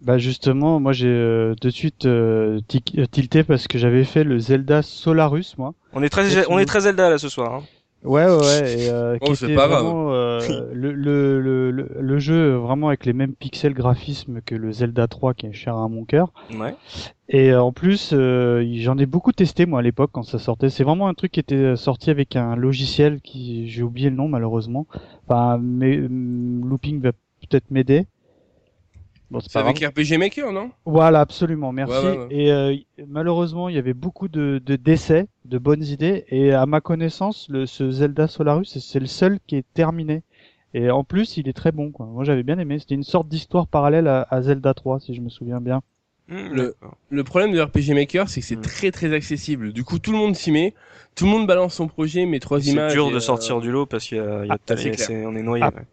Bah 0.00 0.18
justement, 0.18 0.80
moi 0.80 0.92
j'ai 0.92 1.06
euh, 1.08 1.54
de 1.60 1.70
suite 1.70 2.04
euh, 2.04 2.60
euh, 2.98 3.06
tilté 3.06 3.42
parce 3.42 3.68
que 3.68 3.78
j'avais 3.78 4.04
fait 4.04 4.22
le 4.24 4.38
Zelda 4.38 4.82
Solarus, 4.82 5.56
moi. 5.56 5.72
On 5.92 6.02
est 6.02 6.10
très 6.10 6.46
on 6.48 6.58
est 6.58 6.66
très 6.66 6.80
Zelda 6.80 7.08
là 7.08 7.18
ce 7.18 7.28
soir. 7.28 7.54
Hein. 7.54 7.64
Ouais, 8.04 8.26
ouais. 8.26 8.78
Et, 8.78 8.90
euh, 8.90 9.16
Oh, 9.20 9.32
qui 9.32 9.44
était 9.44 9.54
pas 9.54 9.66
vraiment 9.66 10.12
euh, 10.12 10.40
le, 10.72 10.92
le, 10.92 11.40
le, 11.40 11.88
le, 11.98 12.18
jeu 12.18 12.54
vraiment 12.54 12.88
avec 12.88 13.06
les 13.06 13.14
mêmes 13.14 13.34
pixels 13.34 13.72
graphismes 13.72 14.40
que 14.42 14.54
le 14.54 14.72
Zelda 14.72 15.08
3 15.08 15.34
qui 15.34 15.46
est 15.46 15.52
cher 15.52 15.76
à 15.76 15.88
mon 15.88 16.04
cœur. 16.04 16.32
Ouais. 16.58 16.74
Et 17.28 17.52
euh, 17.52 17.62
en 17.62 17.72
plus, 17.72 18.10
euh, 18.12 18.64
j'en 18.76 18.98
ai 18.98 19.06
beaucoup 19.06 19.32
testé 19.32 19.64
moi 19.64 19.78
à 19.78 19.82
l'époque 19.82 20.10
quand 20.12 20.22
ça 20.22 20.38
sortait. 20.38 20.68
C'est 20.68 20.84
vraiment 20.84 21.08
un 21.08 21.14
truc 21.14 21.32
qui 21.32 21.40
était 21.40 21.76
sorti 21.76 22.10
avec 22.10 22.36
un 22.36 22.56
logiciel 22.56 23.20
qui 23.22 23.68
j'ai 23.68 23.82
oublié 23.82 24.10
le 24.10 24.16
nom 24.16 24.28
malheureusement. 24.28 24.86
Enfin, 25.26 25.58
mais 25.60 25.98
hum, 25.98 26.68
Looping 26.68 27.00
va 27.00 27.12
peut-être 27.48 27.70
m'aider. 27.70 28.06
Bon, 29.34 29.40
c'est 29.40 29.48
c'est 29.50 29.58
pas 29.58 29.64
avec 29.68 29.80
grave. 29.80 29.92
RPG 29.92 30.16
Maker 30.18 30.52
non? 30.52 30.70
Voilà, 30.86 31.20
absolument, 31.20 31.72
merci. 31.72 31.92
Ouais, 31.92 32.10
ouais, 32.12 32.18
ouais. 32.18 32.26
Et 32.30 32.52
euh, 32.52 32.76
malheureusement, 33.08 33.68
il 33.68 33.74
y 33.74 33.78
avait 33.78 33.92
beaucoup 33.94 34.28
de, 34.28 34.62
de 34.64 34.76
décès, 34.76 35.26
de 35.44 35.58
bonnes 35.58 35.82
idées. 35.82 36.24
Et 36.28 36.52
à 36.52 36.66
ma 36.66 36.80
connaissance, 36.80 37.48
le, 37.50 37.66
ce 37.66 37.90
Zelda 37.90 38.28
Solarus, 38.28 38.78
c'est 38.78 39.00
le 39.00 39.06
seul 39.06 39.38
qui 39.46 39.56
est 39.56 39.66
terminé. 39.74 40.22
Et 40.72 40.90
en 40.90 41.02
plus, 41.04 41.36
il 41.36 41.48
est 41.48 41.52
très 41.52 41.72
bon. 41.72 41.90
Quoi. 41.90 42.06
Moi, 42.06 42.22
j'avais 42.24 42.42
bien 42.44 42.58
aimé. 42.60 42.78
C'était 42.78 42.94
une 42.94 43.02
sorte 43.04 43.28
d'histoire 43.28 43.66
parallèle 43.66 44.06
à, 44.08 44.26
à 44.30 44.40
Zelda 44.42 44.72
3, 44.72 45.00
si 45.00 45.14
je 45.14 45.20
me 45.20 45.28
souviens 45.28 45.60
bien. 45.60 45.82
Hmm, 46.28 46.52
Le-. 46.52 46.74
Le 47.10 47.24
problème 47.24 47.52
de 47.52 47.60
RPG 47.60 47.92
Maker, 47.94 48.28
c'est 48.28 48.40
que 48.40 48.46
c'est 48.46 48.56
Mm. 48.56 48.62
très 48.62 48.90
très 48.92 49.12
accessible. 49.12 49.72
Du 49.72 49.84
coup, 49.84 49.98
tout 49.98 50.10
le 50.12 50.16
monde 50.18 50.34
s'y 50.36 50.50
met, 50.52 50.74
tout 51.14 51.24
le 51.26 51.30
monde 51.30 51.46
balance 51.46 51.74
son 51.74 51.86
projet, 51.88 52.24
met 52.24 52.38
trois 52.40 52.60
C'est 52.60 52.70
images. 52.70 52.92
dur 52.92 53.08
et, 53.08 53.10
de 53.10 53.16
euh, 53.16 53.20
sortir 53.20 53.60
du 53.60 53.70
lot 53.70 53.84
parce 53.86 54.06
qu'il 54.06 54.16
y 54.18 54.20
a, 54.20 54.44
il 54.44 54.48
y 54.48 54.50
a 54.52 54.54
Ah, 54.68 54.76
c'est 54.76 54.96
c'est- 54.96 55.26
on 55.26 55.34
est 55.36 55.42
noyé. 55.42 55.64
Ah. 55.64 55.72
ouais. 55.76 55.84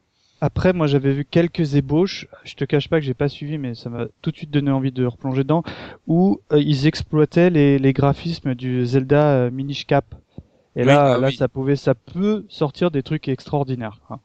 Après, 0.41 0.73
moi, 0.73 0.87
j'avais 0.87 1.13
vu 1.13 1.23
quelques 1.23 1.75
ébauches. 1.75 2.27
Je 2.43 2.55
te 2.55 2.65
cache 2.65 2.89
pas 2.89 2.99
que 2.99 3.05
j'ai 3.05 3.13
pas 3.13 3.29
suivi, 3.29 3.57
mais 3.59 3.75
ça 3.75 3.89
m'a 3.89 4.07
tout 4.21 4.31
de 4.31 4.37
suite 4.37 4.49
donné 4.51 4.71
envie 4.71 4.91
de 4.91 5.05
replonger 5.05 5.43
dedans, 5.43 5.63
où 6.07 6.39
euh, 6.51 6.59
ils 6.59 6.87
exploitaient 6.87 7.49
les, 7.51 7.77
les 7.79 7.93
graphismes 7.93 8.55
du 8.55 8.85
Zelda 8.85 9.33
euh, 9.33 9.51
Minish 9.51 9.85
Cap. 9.85 10.05
Et 10.75 10.81
Oui, 10.81 10.85
là, 10.87 11.13
ah 11.13 11.17
là, 11.19 11.27
oui. 11.27 11.35
ça 11.35 11.47
pouvait, 11.47 11.75
ça 11.75 11.93
peut 11.95 12.45
sortir 12.49 12.91
des 12.91 13.03
trucs 13.03 13.27
extraordinaires. 13.27 13.99
quoi. 14.07 14.19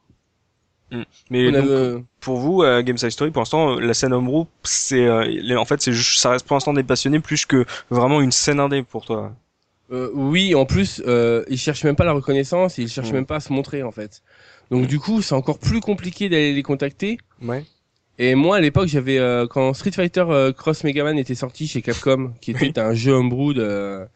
Mais 1.30 1.48
on 1.48 1.52
donc, 1.52 1.70
avait- 1.70 2.04
pour 2.20 2.36
vous, 2.38 2.62
euh, 2.62 2.82
Game 2.82 2.96
Side 2.96 3.10
Story, 3.10 3.30
pour 3.32 3.40
l'instant, 3.40 3.74
la 3.78 3.92
scène 3.92 4.12
homebrew, 4.12 4.46
c'est, 4.62 5.04
euh, 5.04 5.58
en 5.58 5.64
fait, 5.64 5.82
c'est, 5.82 5.92
juste- 5.92 6.20
ça 6.20 6.30
reste 6.30 6.46
pour 6.46 6.54
l'instant 6.54 6.72
des 6.72 6.84
passionnés 6.84 7.20
plus 7.20 7.44
que 7.44 7.64
vraiment 7.90 8.20
une 8.20 8.30
scène 8.32 8.60
indé 8.60 8.82
pour 8.82 9.04
toi. 9.04 9.34
Euh, 9.92 10.10
oui, 10.14 10.54
en 10.54 10.64
plus, 10.66 11.00
euh, 11.06 11.44
ils 11.48 11.58
cherchent 11.58 11.84
même 11.84 11.94
pas 11.96 12.04
la 12.04 12.12
reconnaissance, 12.12 12.76
ils 12.78 12.88
cherchent 12.88 13.10
Mm. 13.10 13.14
même 13.14 13.26
pas 13.26 13.36
à 13.36 13.40
se 13.40 13.52
montrer 13.52 13.82
en 13.84 13.92
fait. 13.92 14.22
Donc 14.70 14.86
du 14.88 14.98
coup, 14.98 15.22
c'est 15.22 15.34
encore 15.34 15.58
plus 15.58 15.80
compliqué 15.80 16.28
d'aller 16.28 16.52
les 16.52 16.62
contacter. 16.64 17.18
Ouais. 17.40 17.62
Et 18.18 18.34
moi, 18.34 18.56
à 18.56 18.60
l'époque, 18.60 18.88
j'avais 18.88 19.18
euh, 19.18 19.46
quand 19.46 19.72
Street 19.74 19.92
Fighter 19.92 20.24
euh, 20.28 20.52
Cross 20.52 20.82
Mega 20.84 21.04
Man 21.04 21.18
était 21.18 21.34
sorti 21.36 21.68
chez 21.68 21.82
Capcom, 21.82 22.32
qui 22.40 22.50
était 22.52 22.62
Oui. 22.66 22.72
un 22.76 22.94
jeu 22.94 23.12
homebrew 23.12 23.52
de- 23.54 24.06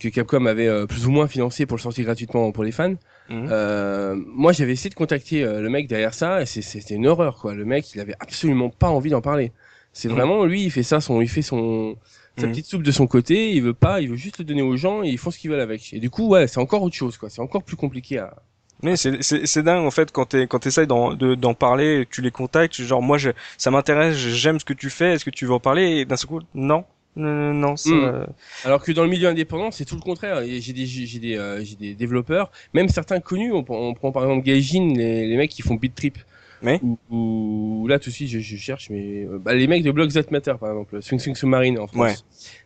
que 0.00 0.08
Capcom 0.08 0.46
avait 0.46 0.68
euh, 0.68 0.86
plus 0.86 1.06
ou 1.06 1.10
moins 1.10 1.26
financé 1.28 1.66
pour 1.66 1.76
le 1.76 1.82
sortir 1.82 2.04
gratuitement 2.06 2.50
pour 2.52 2.64
les 2.64 2.72
fans. 2.72 2.94
Euh, 3.30 4.14
moi, 4.28 4.52
j'avais 4.52 4.72
essayé 4.72 4.88
de 4.90 4.94
contacter 4.94 5.42
euh, 5.44 5.60
le 5.60 5.68
mec 5.68 5.88
derrière 5.88 6.14
ça, 6.14 6.40
et 6.42 6.46
c'était 6.46 6.94
une 6.94 7.06
horreur 7.06 7.36
quoi. 7.38 7.54
Le 7.54 7.64
mec, 7.64 7.92
il 7.94 8.00
avait 8.00 8.14
absolument 8.20 8.70
pas 8.70 8.88
envie 8.88 9.10
d'en 9.10 9.20
parler. 9.20 9.52
C'est 9.92 10.08
Mhm. 10.08 10.14
vraiment 10.14 10.44
lui, 10.44 10.64
il 10.64 10.70
fait 10.70 10.82
ça, 10.82 11.00
son, 11.00 11.20
il 11.20 11.28
fait 11.28 11.42
son 11.42 11.96
sa 12.36 12.46
Mhm. 12.46 12.52
petite 12.52 12.66
soupe 12.66 12.82
de 12.82 12.90
son 12.92 13.06
côté, 13.06 13.52
il 13.52 13.62
veut 13.62 13.74
pas, 13.74 14.00
il 14.00 14.08
veut 14.10 14.16
juste 14.16 14.38
le 14.38 14.44
donner 14.44 14.62
aux 14.62 14.76
gens 14.76 15.02
et 15.02 15.08
ils 15.08 15.18
font 15.18 15.30
ce 15.30 15.38
qu'ils 15.38 15.50
veulent 15.50 15.60
avec. 15.60 15.92
Et 15.92 16.00
du 16.00 16.10
coup, 16.10 16.28
ouais, 16.28 16.46
c'est 16.48 16.58
encore 16.58 16.82
autre 16.82 16.96
chose, 16.96 17.16
quoi. 17.16 17.30
C'est 17.30 17.40
encore 17.42 17.62
plus 17.62 17.76
compliqué 17.76 18.18
à. 18.18 18.34
Mais 18.82 18.96
c'est, 18.96 19.62
dingue 19.62 19.86
en 19.86 19.90
fait 19.90 20.10
quand 20.12 20.26
t'es, 20.26 20.46
quand 20.46 20.58
t'essayes 20.58 20.86
d'en, 20.86 21.14
de, 21.14 21.34
d'en 21.36 21.54
parler, 21.54 22.06
tu 22.10 22.20
les 22.20 22.30
contactes, 22.32 22.74
genre 22.82 23.00
moi 23.00 23.16
je, 23.16 23.30
ça 23.56 23.70
m'intéresse, 23.70 24.14
j'aime 24.16 24.58
ce 24.60 24.64
que 24.64 24.74
tu 24.74 24.90
fais, 24.90 25.12
est-ce 25.14 25.24
que 25.24 25.30
tu 25.30 25.46
veux 25.46 25.52
en 25.54 25.60
parler? 25.60 26.00
Et 26.00 26.04
d'un 26.04 26.16
seul 26.16 26.28
coup, 26.28 26.40
non, 26.54 26.84
non, 27.16 27.54
non, 27.54 27.76
ça, 27.76 27.88
Mm. 27.90 28.26
Alors 28.64 28.82
que 28.82 28.90
dans 28.92 29.04
le 29.04 29.08
milieu 29.08 29.28
indépendant, 29.28 29.70
c'est 29.70 29.84
tout 29.86 29.94
le 29.94 30.00
contraire. 30.02 30.42
J'ai 30.44 30.72
des, 30.74 30.84
j'ai 30.86 31.18
des, 31.20 31.36
euh, 31.36 31.64
j'ai 31.64 31.76
des 31.76 31.94
développeurs, 31.94 32.50
même 32.74 32.88
certains 32.88 33.20
connus. 33.20 33.52
On, 33.52 33.62
prend- 33.62 33.78
on 33.80 33.94
prend 33.94 34.10
par 34.12 34.24
exemple 34.24 34.44
Gaijin, 34.44 34.92
les, 34.96 35.28
les 35.28 35.36
mecs 35.36 35.52
qui 35.52 35.62
font 35.62 35.76
Beat 35.76 35.94
Trip. 35.94 36.18
Ouais. 36.64 36.80
Ou, 36.82 36.98
ou- 37.10 37.86
là 37.88 37.98
tout 37.98 38.10
de 38.10 38.14
suite, 38.14 38.28
je, 38.28 38.38
je 38.40 38.56
cherche, 38.56 38.88
mais 38.90 39.24
euh, 39.24 39.38
bah, 39.38 39.54
les 39.54 39.66
mecs 39.66 39.82
de 39.82 39.90
Blocks 39.90 40.12
That 40.12 40.30
Matter, 40.30 40.54
par 40.58 40.70
exemple, 40.70 41.02
Swing 41.02 41.20
Swing 41.20 41.34
Submarine 41.36 41.78
en 41.78 41.86
France. 41.86 41.98
Ouais. 41.98 42.14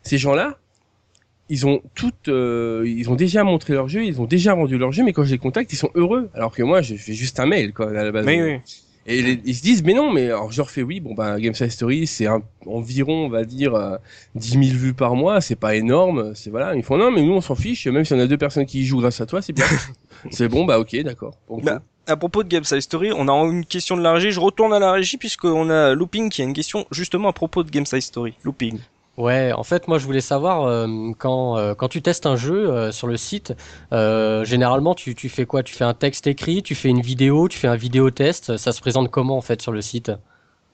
Ces 0.03 0.19
gens-là, 0.19 0.59
ils 1.49 1.67
ont 1.67 1.83
toutes, 1.95 2.29
euh, 2.29 2.85
ils 2.87 3.11
ont 3.11 3.15
déjà 3.17 3.43
montré 3.43 3.73
leur 3.73 3.89
jeu, 3.89 4.05
ils 4.05 4.21
ont 4.21 4.27
déjà 4.27 4.55
vendu 4.55 4.77
leur 4.79 4.93
jeu, 4.93 5.03
mais 5.05 5.13
quand 5.13 5.25
je 5.25 5.31
les 5.33 5.39
contacte, 5.39 5.73
ils 5.73 5.77
sont 5.77 5.91
heureux. 5.95 6.31
Alors 6.35 6.53
que 6.55 6.63
moi, 6.63 6.83
je 6.83 6.95
fais 6.95 7.15
juste 7.15 7.41
un 7.41 7.47
mail, 7.47 7.73
quoi, 7.73 7.89
à 7.91 7.93
la 8.05 8.13
base. 8.13 8.27
mais 8.27 8.43
oui. 8.43 8.61
Et 9.11 9.23
les- 9.23 9.41
ils 9.45 9.55
se 9.55 9.63
disent, 9.63 9.83
mais 9.83 9.95
non, 9.95 10.13
mais 10.13 10.27
alors 10.27 10.53
je 10.53 10.59
leur 10.59 10.71
fais 10.71 10.83
oui, 10.83 11.01
bon 11.01 11.15
bah 11.15 11.41
Game 11.41 11.55
Side 11.55 11.71
Story, 11.71 12.07
c'est 12.07 12.27
un- 12.27 12.43
environ, 12.67 13.25
on 13.25 13.29
va 13.29 13.45
dire, 13.45 13.75
euh, 13.75 13.97
10 14.35 14.51
000 14.53 14.63
vues 14.79 14.93
par 14.95 15.15
mois, 15.15 15.41
c'est 15.41 15.57
pas 15.57 15.75
énorme, 15.77 16.35
c'est 16.35 16.51
voilà. 16.51 16.75
Ils 16.75 16.83
font 16.83 16.99
non, 16.99 17.11
mais 17.11 17.23
nous 17.23 17.33
on 17.33 17.41
s'en 17.41 17.55
fiche, 17.55 17.87
même 17.87 18.05
si 18.05 18.13
on 18.13 18.19
a 18.21 18.27
deux 18.27 18.37
personnes 18.39 18.67
qui 18.67 18.81
y 18.81 18.85
jouent 18.85 19.01
grâce 19.01 19.21
à 19.21 19.27
toi, 19.27 19.41
c'est 19.43 19.53
bien. 19.55 19.65
c'est 20.31 20.49
bon, 20.49 20.65
bah 20.67 20.79
ok, 20.79 20.95
d'accord. 21.03 21.35
Bon, 21.49 21.59
Bah, 21.63 21.81
à 22.07 22.17
propos 22.17 22.43
de 22.43 22.49
Game 22.49 22.65
Side 22.65 22.81
Story, 22.83 23.11
on 23.15 23.29
a 23.29 23.33
une 23.33 23.65
question 23.65 23.97
de 23.97 24.03
la 24.03 24.13
régie. 24.13 24.31
Je 24.31 24.41
retourne 24.41 24.73
à 24.75 24.79
la 24.79 24.93
régie 24.93 25.17
puisqu'on 25.17 25.71
a 25.71 25.95
Looping 25.95 26.29
qui 26.31 26.43
a 26.43 26.45
une 26.45 26.53
question 26.55 26.87
justement 26.91 27.29
à 27.29 27.33
propos 27.33 27.63
de 27.63 27.71
Game 27.71 27.87
Side 27.87 28.03
Story. 28.03 28.35
Looping. 28.45 28.79
Ouais, 29.19 29.53
en 29.53 29.65
fait, 29.65 29.87
moi 29.89 29.99
je 29.99 30.07
voulais 30.07 30.21
savoir 30.23 30.63
euh, 30.63 30.87
quand 31.19 31.59
euh, 31.59 31.75
quand 31.75 31.89
tu 31.89 32.01
testes 32.03 32.25
un 32.25 32.37
jeu 32.37 32.71
euh, 32.71 32.93
sur 32.93 33.07
le 33.09 33.17
site, 33.19 33.53
généralement 33.91 34.95
tu 34.95 35.15
tu 35.15 35.29
fais 35.29 35.45
quoi? 35.45 35.63
Tu 35.65 35.75
fais 35.75 35.85
un 35.85 35.93
texte 35.95 36.27
écrit, 36.29 36.63
tu 36.63 36.75
fais 36.77 36.89
une 36.89 37.01
vidéo, 37.03 37.49
tu 37.49 37.59
fais 37.59 37.69
un 37.69 37.77
vidéo 37.77 38.11
test. 38.11 38.57
Ça 38.57 38.73
se 38.73 38.81
présente 38.81 39.11
comment 39.11 39.37
en 39.37 39.41
fait 39.43 39.61
sur 39.61 39.73
le 39.73 39.83
site? 39.83 40.13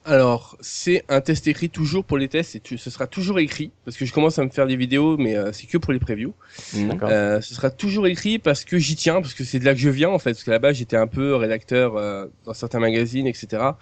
Alors, 0.07 0.55
c'est 0.61 1.03
un 1.09 1.19
test 1.19 1.47
écrit 1.47 1.71
toujours 1.71 2.05
pour 2.05 2.19
les 2.19 2.27
tests, 2.27 2.55
et 2.55 2.59
tu- 2.59 2.77
ce 2.77 2.91
sera 2.91 3.07
toujours 3.07 3.39
écrit, 3.39 3.71
parce 3.85 3.97
que 3.97 4.05
je 4.05 4.13
commence 4.13 4.37
à 4.37 4.43
me 4.45 4.51
faire 4.51 4.67
des 4.67 4.75
vidéos, 4.75 5.17
mais 5.17 5.35
euh, 5.35 5.51
c'est 5.51 5.65
que 5.65 5.79
pour 5.79 5.93
les 5.93 5.99
previews. 5.99 6.35
D'accord. 6.73 7.09
Euh, 7.09 7.41
ce 7.41 7.55
sera 7.55 7.71
toujours 7.71 8.05
écrit 8.05 8.37
parce 8.37 8.65
que 8.65 8.77
j'y 8.77 8.95
tiens, 8.95 9.19
parce 9.19 9.33
que 9.33 9.43
c'est 9.43 9.57
de 9.57 9.65
là 9.65 9.73
que 9.73 9.79
je 9.79 9.89
viens 9.89 10.09
en 10.09 10.19
fait, 10.19 10.31
parce 10.33 10.43
que 10.43 10.51
là-bas 10.51 10.73
j'étais 10.73 10.95
un 10.95 11.07
peu 11.07 11.33
rédacteur 11.35 11.95
euh, 11.97 12.27
dans 12.45 12.53
certains 12.53 12.79
magazines, 12.79 13.25
etc. 13.25 13.79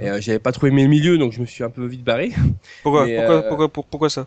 Et 0.00 0.10
euh, 0.10 0.20
j'avais 0.20 0.40
pas 0.40 0.50
trop 0.50 0.66
aimé 0.66 0.82
le 0.82 0.88
milieu, 0.88 1.18
donc 1.18 1.32
je 1.32 1.40
me 1.40 1.46
suis 1.46 1.62
un 1.62 1.70
peu 1.70 1.86
vite 1.86 2.02
barré. 2.02 2.32
Pourquoi, 2.82 3.06
Mais, 3.06 3.14
pourquoi, 3.14 3.36
euh, 3.36 3.42
pourquoi, 3.48 3.68
pour- 3.72 3.86
pourquoi 3.86 4.10
ça? 4.10 4.26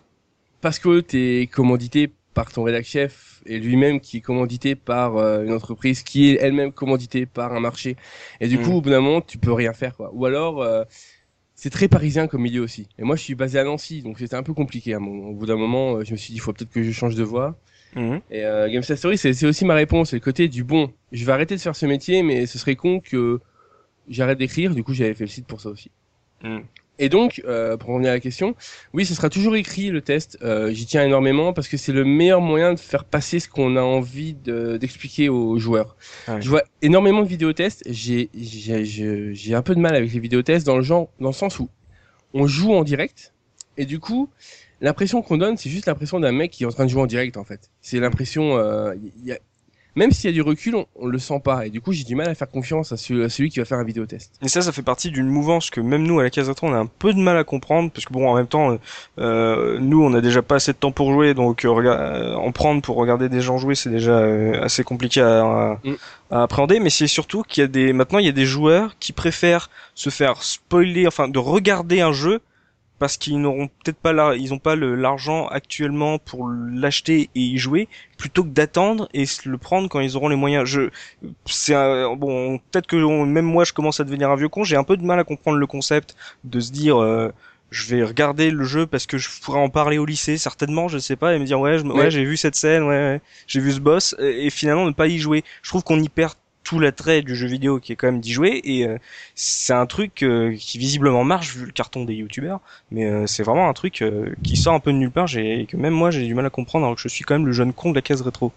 Parce 0.62 0.80
que 0.80 1.02
t'es 1.02 1.50
commandité 1.52 2.10
par 2.34 2.52
ton 2.52 2.64
rédac 2.64 2.86
chef 2.86 3.42
et 3.46 3.60
lui-même 3.60 4.00
qui 4.00 4.18
est 4.18 4.22
commandité 4.22 4.76
par 4.76 5.18
euh, 5.18 5.44
une 5.44 5.52
entreprise 5.54 6.02
qui 6.04 6.30
est 6.32 6.38
elle-même 6.42 6.72
commanditée 6.72 7.26
par 7.28 7.54
un 7.54 7.60
marché. 7.60 7.96
Et 8.40 8.48
du 8.48 8.58
Mm. 8.58 8.64
coup, 8.64 8.72
au 8.78 8.82
bout 8.82 8.90
d'un 8.90 9.02
moment, 9.02 9.22
tu 9.22 9.38
peux 9.38 9.52
rien 9.54 9.74
faire 9.74 9.96
quoi. 9.96 10.10
Ou 10.14 10.26
alors 10.26 10.62
euh, 10.64 10.84
c'est 11.64 11.70
très 11.70 11.88
parisien 11.88 12.28
comme 12.28 12.42
milieu 12.42 12.62
aussi. 12.62 12.90
Et 13.00 13.04
moi, 13.04 13.16
je 13.16 13.22
suis 13.24 13.36
basé 13.36 13.58
à 13.58 13.64
Nancy, 13.64 14.02
donc 14.02 14.20
c'était 14.20 14.36
un 14.36 14.44
peu 14.44 14.54
compliqué. 14.54 14.94
à 14.94 15.00
mon- 15.00 15.28
Au 15.30 15.34
bout 15.34 15.46
d'un 15.46 15.56
moment, 15.56 15.96
euh, 15.96 16.04
je 16.04 16.12
me 16.12 16.18
suis 16.18 16.32
dit, 16.34 16.38
il 16.38 16.42
faut 16.42 16.52
peut-être 16.52 16.70
que 16.70 16.84
je 16.84 16.92
change 16.92 17.16
de 17.16 17.24
voie. 17.24 17.58
Mhm. 17.96 18.20
Et 18.32 18.44
euh, 18.44 18.70
Game 18.70 18.84
Story, 18.84 19.18
c'est 19.18 19.32
c'est 19.32 19.46
aussi 19.48 19.64
ma 19.64 19.74
réponse. 19.74 20.10
C'est 20.10 20.18
le 20.18 20.20
côté 20.22 20.50
du 20.50 20.66
bon. 20.66 20.92
Je 21.14 21.24
vais 21.24 21.32
arrêter 21.32 21.56
de 21.56 21.62
faire 21.62 21.76
ce 21.78 21.86
métier, 21.86 22.22
mais 22.22 22.48
ce 22.48 22.58
serait 22.60 22.76
con 22.76 23.00
que 23.00 23.40
j'arrête 24.10 24.40
d'écrire. 24.40 24.76
Du 24.76 24.84
coup, 24.84 24.94
j'avais 24.94 25.14
fait 25.14 25.24
le 25.24 25.30
site 25.30 25.48
pour 25.48 25.62
ça 25.62 25.70
aussi. 25.70 25.90
Mhm. 26.44 26.64
Et 27.00 27.10
donc, 27.10 27.42
euh, 27.46 27.76
pour 27.76 27.90
revenir 27.90 28.12
à 28.12 28.14
la 28.14 28.20
question, 28.20 28.56
oui, 28.94 29.06
ce 29.06 29.16
sera 29.16 29.30
toujours 29.30 29.56
écrit 29.56 29.90
le 29.90 30.02
test. 30.02 30.38
Euh, 30.44 30.72
J'y 30.72 30.86
tiens 30.86 31.04
énormément 31.04 31.52
parce 31.52 31.68
que 31.68 31.76
c'est 31.76 31.92
le 31.92 32.06
meilleur 32.06 32.40
moyen 32.40 32.74
de 32.74 32.80
faire 32.80 33.04
passer 33.04 33.40
ce 33.40 33.50
qu'on 33.50 33.76
a 33.78 33.82
envie 33.82 34.34
de- 34.34 34.78
d'expliquer 34.78 35.28
aux 35.30 35.58
joueurs. 35.58 35.96
Je 36.42 36.50
vois 36.50 36.62
énormément 36.84 37.22
de 37.24 37.28
vidéotests. 37.28 37.84
J'ai 37.90 38.30
j'ai 38.40 38.86
j'ai- 38.86 39.34
j'ai 39.34 39.56
un 39.56 39.64
peu 39.64 39.74
de 39.74 39.80
mal 39.80 39.96
avec 39.96 40.14
les 40.14 40.20
vidéotests 40.20 40.66
dans 40.68 40.78
le 40.78 40.84
genre, 40.84 41.10
dans 41.20 41.30
le 41.30 41.34
sens 41.34 41.58
où 41.60 41.68
on 42.36 42.46
joue 42.48 42.74
en 42.74 42.84
direct 42.84 43.34
et 43.78 43.86
du 43.86 44.00
coup, 44.00 44.30
l'impression 44.82 45.22
qu'on 45.24 45.38
donne, 45.38 45.58
c'est 45.58 45.70
juste 45.72 45.88
l'impression 45.88 46.20
d'un 46.20 46.32
mec 46.32 46.52
qui 46.52 46.64
est 46.64 46.68
en 46.68 46.72
train 46.72 46.86
de 46.86 46.90
jouer 46.90 47.02
en 47.02 47.08
direct 47.08 47.38
en 47.38 47.44
fait. 47.44 47.72
C'est 47.82 48.00
l'impression, 48.00 48.56
euh, 48.58 48.94
il 49.20 49.26
y 49.26 49.32
a- 49.32 49.40
même 49.96 50.12
s'il 50.12 50.30
y 50.30 50.34
a 50.34 50.34
du 50.34 50.42
recul, 50.42 50.76
on, 50.76 50.86
on 50.96 51.08
le 51.08 51.20
sent 51.20 51.40
pas. 51.44 51.66
Et 51.66 51.70
du 51.70 51.82
coup, 51.82 51.92
j'ai 51.94 52.04
du 52.04 52.16
mal 52.16 52.28
à 52.30 52.36
faire 52.36 52.50
confiance 52.50 52.92
à, 52.92 52.98
celui- 52.98 53.24
à 53.24 53.30
celui 53.30 53.50
qui 53.50 53.60
va 53.60 53.66
faire 53.66 53.78
un 53.78 53.84
vidéotest. 53.84 54.32
Et 54.42 54.48
ça, 54.48 54.62
ça 54.62 54.72
fait 54.72 54.82
partie 54.82 55.12
d'une 55.12 55.28
mouvance 55.28 55.70
que 55.70 55.82
même 55.82 56.04
nous 56.04 56.20
à 56.20 56.24
la 56.24 56.30
case 56.30 56.48
rétro, 56.50 56.68
on 56.68 56.74
a 56.74 56.78
un 56.78 56.86
peu 56.86 57.14
de 57.14 57.20
mal 57.20 57.38
à 57.38 57.44
comprendre 57.44 57.92
parce 57.92 58.06
que 58.06 58.14
bon, 58.14 58.28
en 58.30 58.36
même 58.36 58.48
temps, 58.48 58.72
euh, 58.72 58.78
euh, 59.20 59.78
nous, 59.80 60.04
on 60.04 60.14
a 60.14 60.22
déjà 60.22 60.42
pas 60.42 60.56
assez 60.56 60.74
de 60.74 60.78
temps 60.78 60.92
pour 60.92 61.12
jouer, 61.14 61.34
donc 61.34 61.66
euh, 61.66 61.70
euh, 61.70 62.34
en 62.36 62.52
prendre 62.52 62.82
pour 62.82 62.96
regarder 62.98 63.30
des 63.30 63.42
gens 63.42 63.58
jouer, 63.58 63.76
c'est 63.76 63.90
déjà 63.90 64.18
euh, 64.20 64.62
assez 64.64 64.84
compliqué 64.84 65.22
à, 65.22 65.42
à- 65.44 65.80
Mm. 65.84 65.94
à 66.32 66.44
appréhender. 66.44 66.80
Mais 66.80 66.90
c'est 66.90 67.08
surtout 67.08 67.44
qu'il 67.44 67.62
y 67.62 67.66
a 67.66 67.68
des, 67.68 67.94
maintenant, 67.94 68.20
il 68.20 68.26
y 68.26 68.30
a 68.30 68.34
des 68.34 68.46
joueurs 68.46 68.96
qui 69.00 69.12
préfèrent 69.14 69.70
se 69.96 70.10
faire 70.10 70.42
spoiler, 70.44 71.08
enfin, 71.08 71.28
de 71.28 71.40
regarder 71.40 72.02
un 72.02 72.12
jeu 72.14 72.42
parce 73.04 73.18
qu'ils 73.18 73.38
n'auront 73.42 73.68
peut-être 73.68 73.98
pas 73.98 74.14
la, 74.14 74.36
ils 74.36 74.54
ont 74.54 74.60
pas 74.60 74.78
l'argent 74.78 75.48
actuellement 75.48 76.20
pour 76.20 76.48
l'acheter 76.50 77.30
et 77.36 77.40
y 77.42 77.58
jouer, 77.58 77.90
plutôt 78.18 78.44
que 78.46 78.50
d'attendre 78.50 79.10
et 79.14 79.26
se 79.26 79.50
le 79.50 79.58
prendre 79.58 79.90
quand 79.90 80.00
ils 80.00 80.16
auront 80.16 80.30
les 80.30 80.38
moyens. 80.38 80.64
Je, 80.66 80.90
c'est 81.46 81.74
bon, 82.18 82.60
peut-être 82.72 82.88
que 82.88 82.96
on- 82.96 83.26
même 83.26 83.46
moi 83.46 83.64
je 83.66 83.74
commence 83.74 84.00
à 84.00 84.04
devenir 84.06 84.30
un 84.32 84.36
vieux 84.36 84.50
con. 84.50 84.64
J'ai 84.64 84.78
un 84.78 84.84
peu 84.86 84.98
de 84.98 85.04
mal 85.04 85.20
à 85.20 85.24
comprendre 85.24 85.58
le 85.58 85.68
concept 85.68 86.16
de 86.46 86.60
se 86.60 86.72
dire. 86.72 87.02
euh, 87.02 87.32
je 87.72 87.88
vais 87.96 88.04
regarder 88.04 88.52
le 88.52 88.64
jeu 88.66 88.86
parce 88.86 89.08
que 89.08 89.18
je 89.18 89.28
pourrais 89.42 89.60
en 89.60 89.68
parler 89.70 89.98
au 89.98 90.06
lycée 90.06 90.38
certainement 90.38 90.88
je 90.90 91.00
sais 91.00 91.16
pas 91.16 91.34
et 91.36 91.40
me 91.40 91.46
dire 91.46 91.60
ouais 91.60 91.80
je, 91.80 91.84
ouais 91.86 92.12
j'ai 92.12 92.24
vu 92.24 92.38
cette 92.38 92.54
scène 92.56 92.84
ouais, 92.84 92.90
ouais 92.90 93.22
j'ai 93.48 93.62
vu 93.62 93.72
ce 93.72 93.80
boss 93.80 94.16
et, 94.20 94.46
et 94.46 94.50
finalement 94.52 94.86
ne 94.86 94.92
pas 94.92 95.08
y 95.08 95.18
jouer 95.18 95.44
je 95.64 95.70
trouve 95.70 95.84
qu'on 95.84 96.00
y 96.00 96.08
perd 96.08 96.36
tout 96.64 96.80
l'attrait 96.80 97.22
du 97.22 97.36
jeu 97.36 97.48
vidéo 97.48 97.80
qui 97.80 97.92
est 97.92 97.96
quand 97.96 98.08
même 98.08 98.22
d'y 98.22 98.32
jouer 98.32 98.62
et 98.64 98.88
euh, 98.88 98.98
c'est 99.36 99.74
un 99.74 99.86
truc 99.86 100.24
euh, 100.24 100.56
qui 100.58 100.78
visiblement 100.78 101.24
marche 101.24 101.56
vu 101.56 101.66
le 101.66 101.72
carton 101.72 102.06
des 102.06 102.14
youtubeurs 102.14 102.60
mais 102.92 103.06
euh, 103.06 103.28
c'est 103.28 103.44
vraiment 103.44 103.68
un 103.70 103.74
truc 103.74 104.02
euh, 104.02 104.30
qui 104.44 104.56
sort 104.56 104.74
un 104.74 104.80
peu 104.80 104.92
de 104.94 104.98
nulle 104.98 105.12
part 105.12 105.28
j'ai 105.28 105.62
et 105.62 105.66
que 105.66 105.76
même 105.78 105.94
moi 105.94 106.10
j'ai 106.12 106.26
du 106.26 106.34
mal 106.34 106.46
à 106.46 106.50
comprendre 106.50 106.86
alors 106.86 106.96
que 106.96 107.02
je 107.02 107.10
suis 107.10 107.24
quand 107.24 107.36
même 107.36 107.46
le 107.46 107.52
jeune 107.52 107.74
con 107.74 107.90
de 107.92 107.96
la 107.96 108.02
case 108.02 108.22
rétro 108.22 108.52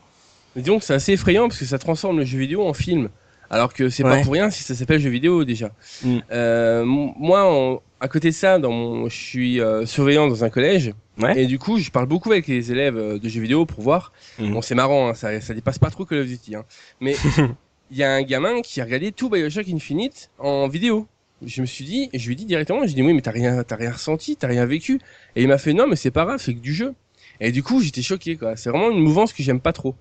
Et 0.56 0.62
donc, 0.62 0.82
c'est 0.82 0.94
assez 0.94 1.12
effrayant 1.12 1.48
parce 1.48 1.58
que 1.58 1.66
ça 1.66 1.78
transforme 1.78 2.18
le 2.18 2.24
jeu 2.24 2.38
vidéo 2.38 2.66
en 2.66 2.72
film. 2.72 3.08
Alors 3.50 3.72
que 3.74 3.88
c'est 3.90 4.02
Ouais. 4.02 4.18
pas 4.18 4.22
pour 4.24 4.32
rien 4.32 4.50
si 4.50 4.62
ça 4.64 4.74
s'appelle 4.74 5.00
jeu 5.00 5.10
vidéo 5.10 5.44
déjà. 5.44 5.70
Mm. 6.02 6.18
Euh, 6.32 6.84
moi, 6.84 7.80
à 8.00 8.08
côté 8.08 8.30
de 8.30 8.34
ça, 8.34 8.58
dans 8.58 8.72
mon, 8.72 9.08
je 9.08 9.14
suis 9.16 9.60
euh, 9.60 9.84
surveillant 9.86 10.26
dans 10.28 10.42
un 10.44 10.50
collège. 10.50 10.92
Ouais. 11.18 11.42
Et 11.42 11.46
du 11.46 11.58
coup, 11.58 11.78
je 11.78 11.90
parle 11.90 12.06
beaucoup 12.06 12.32
avec 12.32 12.46
les 12.48 12.72
élèves 12.72 12.96
de 13.20 13.28
jeux 13.28 13.40
vidéo 13.40 13.64
pour 13.66 13.82
voir. 13.82 14.12
Mhm. 14.38 14.52
Bon, 14.52 14.62
c'est 14.62 14.74
marrant, 14.74 15.08
hein, 15.10 15.14
ça, 15.14 15.40
ça 15.40 15.54
dépasse 15.54 15.78
pas 15.78 15.90
trop 15.90 16.04
Call 16.06 16.18
of 16.20 16.26
Duty. 16.26 16.56
Hein. 16.56 16.64
Mais 17.00 17.14
il 17.90 17.96
y 17.96 18.03
a 18.03 18.12
un 18.12 18.22
gamin 18.22 18.61
qui 18.62 18.81
a 18.81 18.85
regardé 18.85 19.12
tout 19.12 19.31
Bioshock 19.31 19.68
Infinite 19.68 20.31
en 20.38 20.68
vidéo. 20.68 21.07
Je 21.44 21.61
me 21.61 21.66
suis 21.66 21.85
dit, 21.85 22.09
je 22.14 22.27
lui 22.27 22.33
ai 22.33 22.37
dit 22.37 22.46
directement, 22.46 22.81
je 22.81 22.87
lui 22.87 22.92
ai 22.92 22.94
dit, 22.94 23.03
oui, 23.03 23.12
mais 23.12 23.20
t'as 23.20 23.31
rien, 23.31 23.62
t'as 23.62 23.77
rien 23.77 23.92
ressenti, 23.92 24.37
t'as 24.37 24.49
rien 24.49 24.64
vécu. 24.64 25.01
Et 25.35 25.42
il 25.42 25.49
m'a 25.49 25.59
fait, 25.59 25.75
non, 25.75 25.87
mais 25.87 25.96
c'est 25.96 26.11
pas 26.11 26.25
grave, 26.25 26.40
c'est 26.42 26.55
que 26.55 26.61
du 26.61 26.72
jeu. 26.72 26.94
Et 27.40 27.53
du 27.53 27.62
coup, 27.62 27.83
j'étais 27.83 28.03
choqué, 28.03 28.37
quoi. 28.37 28.57
C'est 28.57 28.70
vraiment 28.70 28.90
une 28.90 29.01
mouvance 29.01 29.35
que 29.35 29.42
j'aime 29.42 29.61
pas 29.61 29.72
trop. 29.72 29.94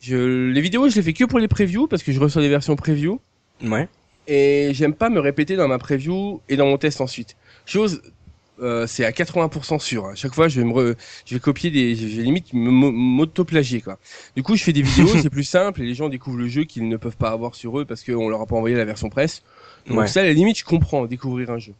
Je, 0.00 0.50
les 0.50 0.60
vidéos, 0.60 0.88
je 0.88 0.96
les 0.96 1.02
fais 1.02 1.12
que 1.12 1.24
pour 1.24 1.38
les 1.38 1.48
previews 1.48 1.86
parce 1.86 2.02
que 2.02 2.12
je 2.12 2.20
reçois 2.20 2.42
des 2.42 2.48
versions 2.48 2.76
preview 2.76 3.20
ouais 3.62 3.88
et 4.26 4.70
j'aime 4.74 4.94
pas 4.94 5.08
me 5.08 5.20
répéter 5.20 5.56
dans 5.56 5.68
ma 5.68 5.78
preview 5.78 6.40
et 6.48 6.56
dans 6.56 6.66
mon 6.66 6.78
test 6.78 7.00
ensuite. 7.00 7.36
Chose 7.64 8.02
euh, 8.62 8.86
c'est 8.86 9.04
à 9.04 9.10
80% 9.12 9.78
sûr. 9.78 10.06
À 10.06 10.14
chaque 10.14 10.34
fois, 10.34 10.48
je 10.48 10.60
vais 10.60 10.66
me, 10.66 10.72
re- 10.72 10.96
je 11.24 11.34
vais 11.34 11.40
copier 11.40 11.70
des, 11.70 11.94
je 11.94 12.06
vais 12.06 12.22
limite 12.22 12.52
m'auto-plagier 12.52 13.80
quoi. 13.80 13.98
Du 14.34 14.42
coup, 14.42 14.56
je 14.56 14.62
fais 14.64 14.72
des 14.72 14.82
vidéos, 14.82 15.08
c'est 15.22 15.30
plus 15.30 15.44
simple 15.44 15.82
et 15.82 15.86
les 15.86 15.94
gens 15.94 16.08
découvrent 16.08 16.38
le 16.38 16.48
jeu 16.48 16.64
qu'ils 16.64 16.88
ne 16.88 16.96
peuvent 16.96 17.16
pas 17.16 17.30
avoir 17.30 17.54
sur 17.54 17.78
eux 17.78 17.84
parce 17.84 18.02
qu'on 18.04 18.28
leur 18.28 18.40
a 18.40 18.46
pas 18.46 18.56
envoyé 18.56 18.76
la 18.76 18.84
version 18.84 19.08
presse. 19.08 19.42
Donc 19.88 19.98
Ouais. 19.98 20.06
ça, 20.08 20.20
à 20.20 20.24
la 20.24 20.32
limite, 20.32 20.58
je 20.58 20.64
comprends 20.64 21.06
découvrir 21.06 21.50
un 21.50 21.58
jeu. 21.58 21.74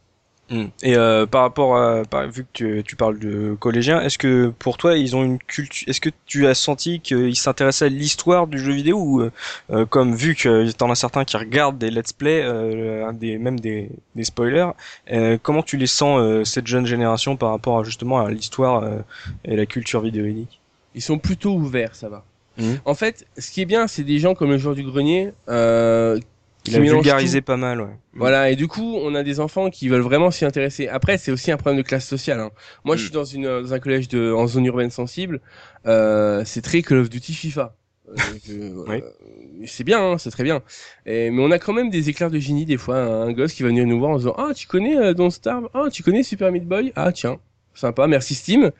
Mm. 0.49 0.65
Et 0.81 0.95
euh, 0.95 1.25
par 1.25 1.41
rapport 1.41 1.75
à, 1.77 2.03
par- 2.05 2.27
vu 2.29 2.43
que 2.43 2.49
tu, 2.53 2.83
tu 2.85 2.95
parles 2.95 3.19
de 3.19 3.55
collégiens, 3.59 4.01
est-ce 4.01 4.17
que 4.17 4.47
pour 4.57 4.77
toi 4.77 4.95
ils 4.95 5.13
ont 5.15 5.23
une 5.23 5.39
culture, 5.39 5.87
est-ce 5.89 5.99
que 5.99 6.09
tu 6.25 6.47
as 6.47 6.53
senti 6.53 7.01
qu'ils 7.01 7.35
s'intéressaient 7.35 7.85
à 7.85 7.89
l'histoire 7.89 8.47
du 8.47 8.57
jeu 8.57 8.71
vidéo 8.71 8.97
ou 8.97 9.21
euh, 9.21 9.31
euh, 9.71 9.85
comme 9.85 10.15
vu 10.15 10.35
que 10.35 10.71
t'en 10.71 10.89
as 10.89 10.95
certains 10.95 11.25
qui 11.25 11.35
regardent 11.35 11.77
des 11.77 11.91
let's 11.91 12.13
play, 12.13 12.41
euh, 12.43 13.11
des 13.11 13.37
même 13.37 13.59
des, 13.59 13.89
des 14.15 14.23
spoilers, 14.23 14.69
euh, 15.11 15.37
comment 15.41 15.63
tu 15.63 15.75
les 15.75 15.87
sens 15.87 16.19
euh, 16.21 16.45
cette 16.45 16.67
jeune 16.67 16.85
génération 16.85 17.35
par 17.35 17.49
rapport 17.49 17.79
à 17.79 17.83
justement 17.83 18.19
à 18.19 18.31
l'histoire 18.31 18.83
euh, 18.83 18.99
et 19.43 19.55
la 19.57 19.65
culture 19.65 19.99
vidéoludique? 20.01 20.61
Ils 20.95 21.01
sont 21.01 21.19
plutôt 21.19 21.51
ouverts, 21.55 21.93
ça 21.95 22.07
va. 22.07 22.23
Mhm. 22.57 22.79
En 22.85 22.95
fait, 22.95 23.27
ce 23.37 23.51
qui 23.51 23.61
est 23.61 23.65
bien, 23.65 23.87
c'est 23.87 24.03
des 24.03 24.17
gens 24.17 24.33
comme 24.33 24.49
le 24.51 24.57
joueur 24.57 24.75
du 24.75 24.83
grenier 24.83 25.31
euh, 25.49 26.19
Il 26.67 26.75
a 26.75 26.79
vulgarisé 26.79 27.39
tout. 27.41 27.45
pas 27.45 27.57
mal, 27.57 27.81
ouais. 27.81 27.97
Voilà, 28.13 28.49
et 28.51 28.55
du 28.55 28.67
coup, 28.67 28.95
on 28.97 29.15
a 29.15 29.23
des 29.23 29.39
enfants 29.39 29.69
qui 29.69 29.87
veulent 29.89 30.01
vraiment 30.01 30.31
s'y 30.31 30.43
intéresser. 30.45 30.87
Après, 30.87 31.17
c'est 31.17 31.31
aussi 31.31 31.51
un 31.51 31.57
problème 31.57 31.77
de 31.81 31.87
classe 31.87 32.07
sociale. 32.07 32.39
hein. 32.39 32.51
Moi, 32.83 32.95
je 32.95 33.01
Mm. 33.01 33.05
suis 33.05 33.13
dans, 33.13 33.23
une, 33.25 33.43
dans 33.61 33.73
un 33.73 33.79
collège 33.79 34.07
de, 34.07 34.31
en 34.31 34.47
zone 34.47 34.65
urbaine 34.65 34.89
sensible. 34.91 35.41
Euh, 35.85 36.43
c'est 36.45 36.61
très 36.61 36.81
Call 36.81 36.97
of 36.99 37.09
Duty 37.09 37.33
FIFA. 37.33 37.75
Euh, 38.09 38.13
je- 38.45 38.53
Oui. 38.87 39.01
euh, 39.01 39.65
c'est 39.65 39.83
bien, 39.83 39.99
hein, 40.01 40.17
c'est 40.17 40.31
très 40.31 40.43
bien. 40.43 40.61
Et, 41.05 41.29
mais 41.29 41.41
on 41.43 41.51
a 41.51 41.59
quand 41.59 41.73
même 41.73 41.89
des 41.89 42.09
éclairs 42.09 42.31
de 42.31 42.39
génie 42.39 42.65
des 42.65 42.77
fois. 42.77 42.97
Un, 42.97 43.21
un 43.27 43.33
gosse 43.33 43.53
qui 43.53 43.63
va 43.63 43.69
venir 43.69 43.85
nous 43.85 43.99
voir 43.99 44.11
en 44.11 44.17
disant 44.17 44.35
Ah, 44.37 44.53
tu 44.55 44.67
connais 44.67 44.97
euh, 44.97 45.13
Don't 45.13 45.29
Starve? 45.31 45.69
Ah, 45.73 45.85
tu 45.91 46.03
connais 46.03 46.23
Super 46.23 46.51
Meat 46.51 46.65
Boy? 46.65 46.91
Ah, 46.95 47.11
tiens, 47.11 47.37
sympa, 47.73 48.07
merci 48.07 48.33
Steam. 48.35 48.71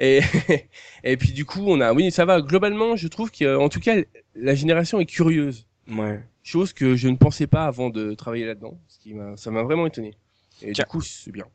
Et, 0.00 0.20
et 1.04 1.16
puis 1.16 1.32
du 1.32 1.44
coup, 1.44 1.64
on 1.66 1.80
a, 1.80 1.92
oui, 1.92 2.10
ça 2.10 2.24
va. 2.24 2.40
Globalement, 2.40 2.96
je 2.96 3.08
trouve 3.08 3.30
qu'en 3.30 3.68
tout 3.68 3.80
cas, 3.80 3.96
la 4.34 4.54
génération 4.54 5.00
est 5.00 5.06
curieuse 5.06 5.66
Ouais. 5.88 6.20
chose 6.42 6.72
que 6.72 6.96
je 6.96 7.08
ne 7.08 7.16
pensais 7.16 7.46
pas 7.46 7.64
avant 7.64 7.90
de 7.90 8.14
travailler 8.14 8.46
là-dedans, 8.46 8.78
ce 8.88 8.98
qui 8.98 9.14
m'a, 9.14 9.36
ça 9.36 9.50
m'a 9.50 9.62
vraiment 9.62 9.86
étonné. 9.86 10.14
Et 10.62 10.72
Tiens. 10.72 10.84
du 10.84 10.90
coup, 10.90 11.00
c'est 11.00 11.32
bien. 11.32 11.46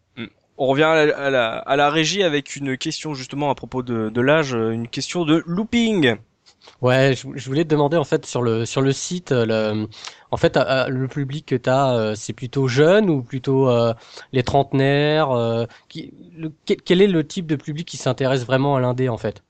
On 0.58 0.68
revient 0.68 0.84
à 0.84 1.06
la, 1.06 1.18
à 1.18 1.30
la, 1.30 1.58
à 1.58 1.76
la 1.76 1.90
régie 1.90 2.24
avec 2.24 2.56
une 2.56 2.78
question 2.78 3.14
justement 3.14 3.50
à 3.50 3.56
propos 3.56 3.82
de, 3.82 4.10
de 4.10 4.22
l'âge, 4.22 4.54
euh, 4.54 4.72
une 4.72 4.88
question 4.88 5.26
de 5.26 5.44
looping. 5.48 6.18
Ouais, 6.82 7.16
je, 7.16 7.28
je 7.34 7.46
voulais 7.48 7.64
te 7.64 7.70
demander 7.70 7.98
en 7.98 8.04
fait 8.04 8.26
sur 8.28 8.44
le 8.44 8.66
sur 8.66 8.82
le 8.82 8.92
site, 8.92 9.32
euh, 9.32 9.46
le, 9.74 9.88
en 10.30 10.38
fait 10.38 10.58
euh, 10.58 10.88
le 10.90 11.08
public 11.08 11.48
que 11.48 11.56
t'as, 11.56 11.96
euh, 11.96 12.16
c'est 12.16 12.34
plutôt 12.34 12.68
jeune 12.68 13.10
ou 13.10 13.24
plutôt 13.24 13.70
euh, 13.70 13.94
les 14.34 14.44
trentenaires. 14.44 15.32
euh, 15.32 15.66
qui, 15.90 16.14
le- 16.38 16.54
quel, 16.66 17.02
est 17.02 17.08
le 17.08 17.26
type 17.26 17.48
de 17.48 17.56
public 17.56 17.88
qui 17.88 17.98
s'intéresse 17.98 18.46
vraiment 18.46 18.76
à 18.76 18.80
l'indé 18.82 19.10
en 19.10 19.18
fait? 19.18 19.44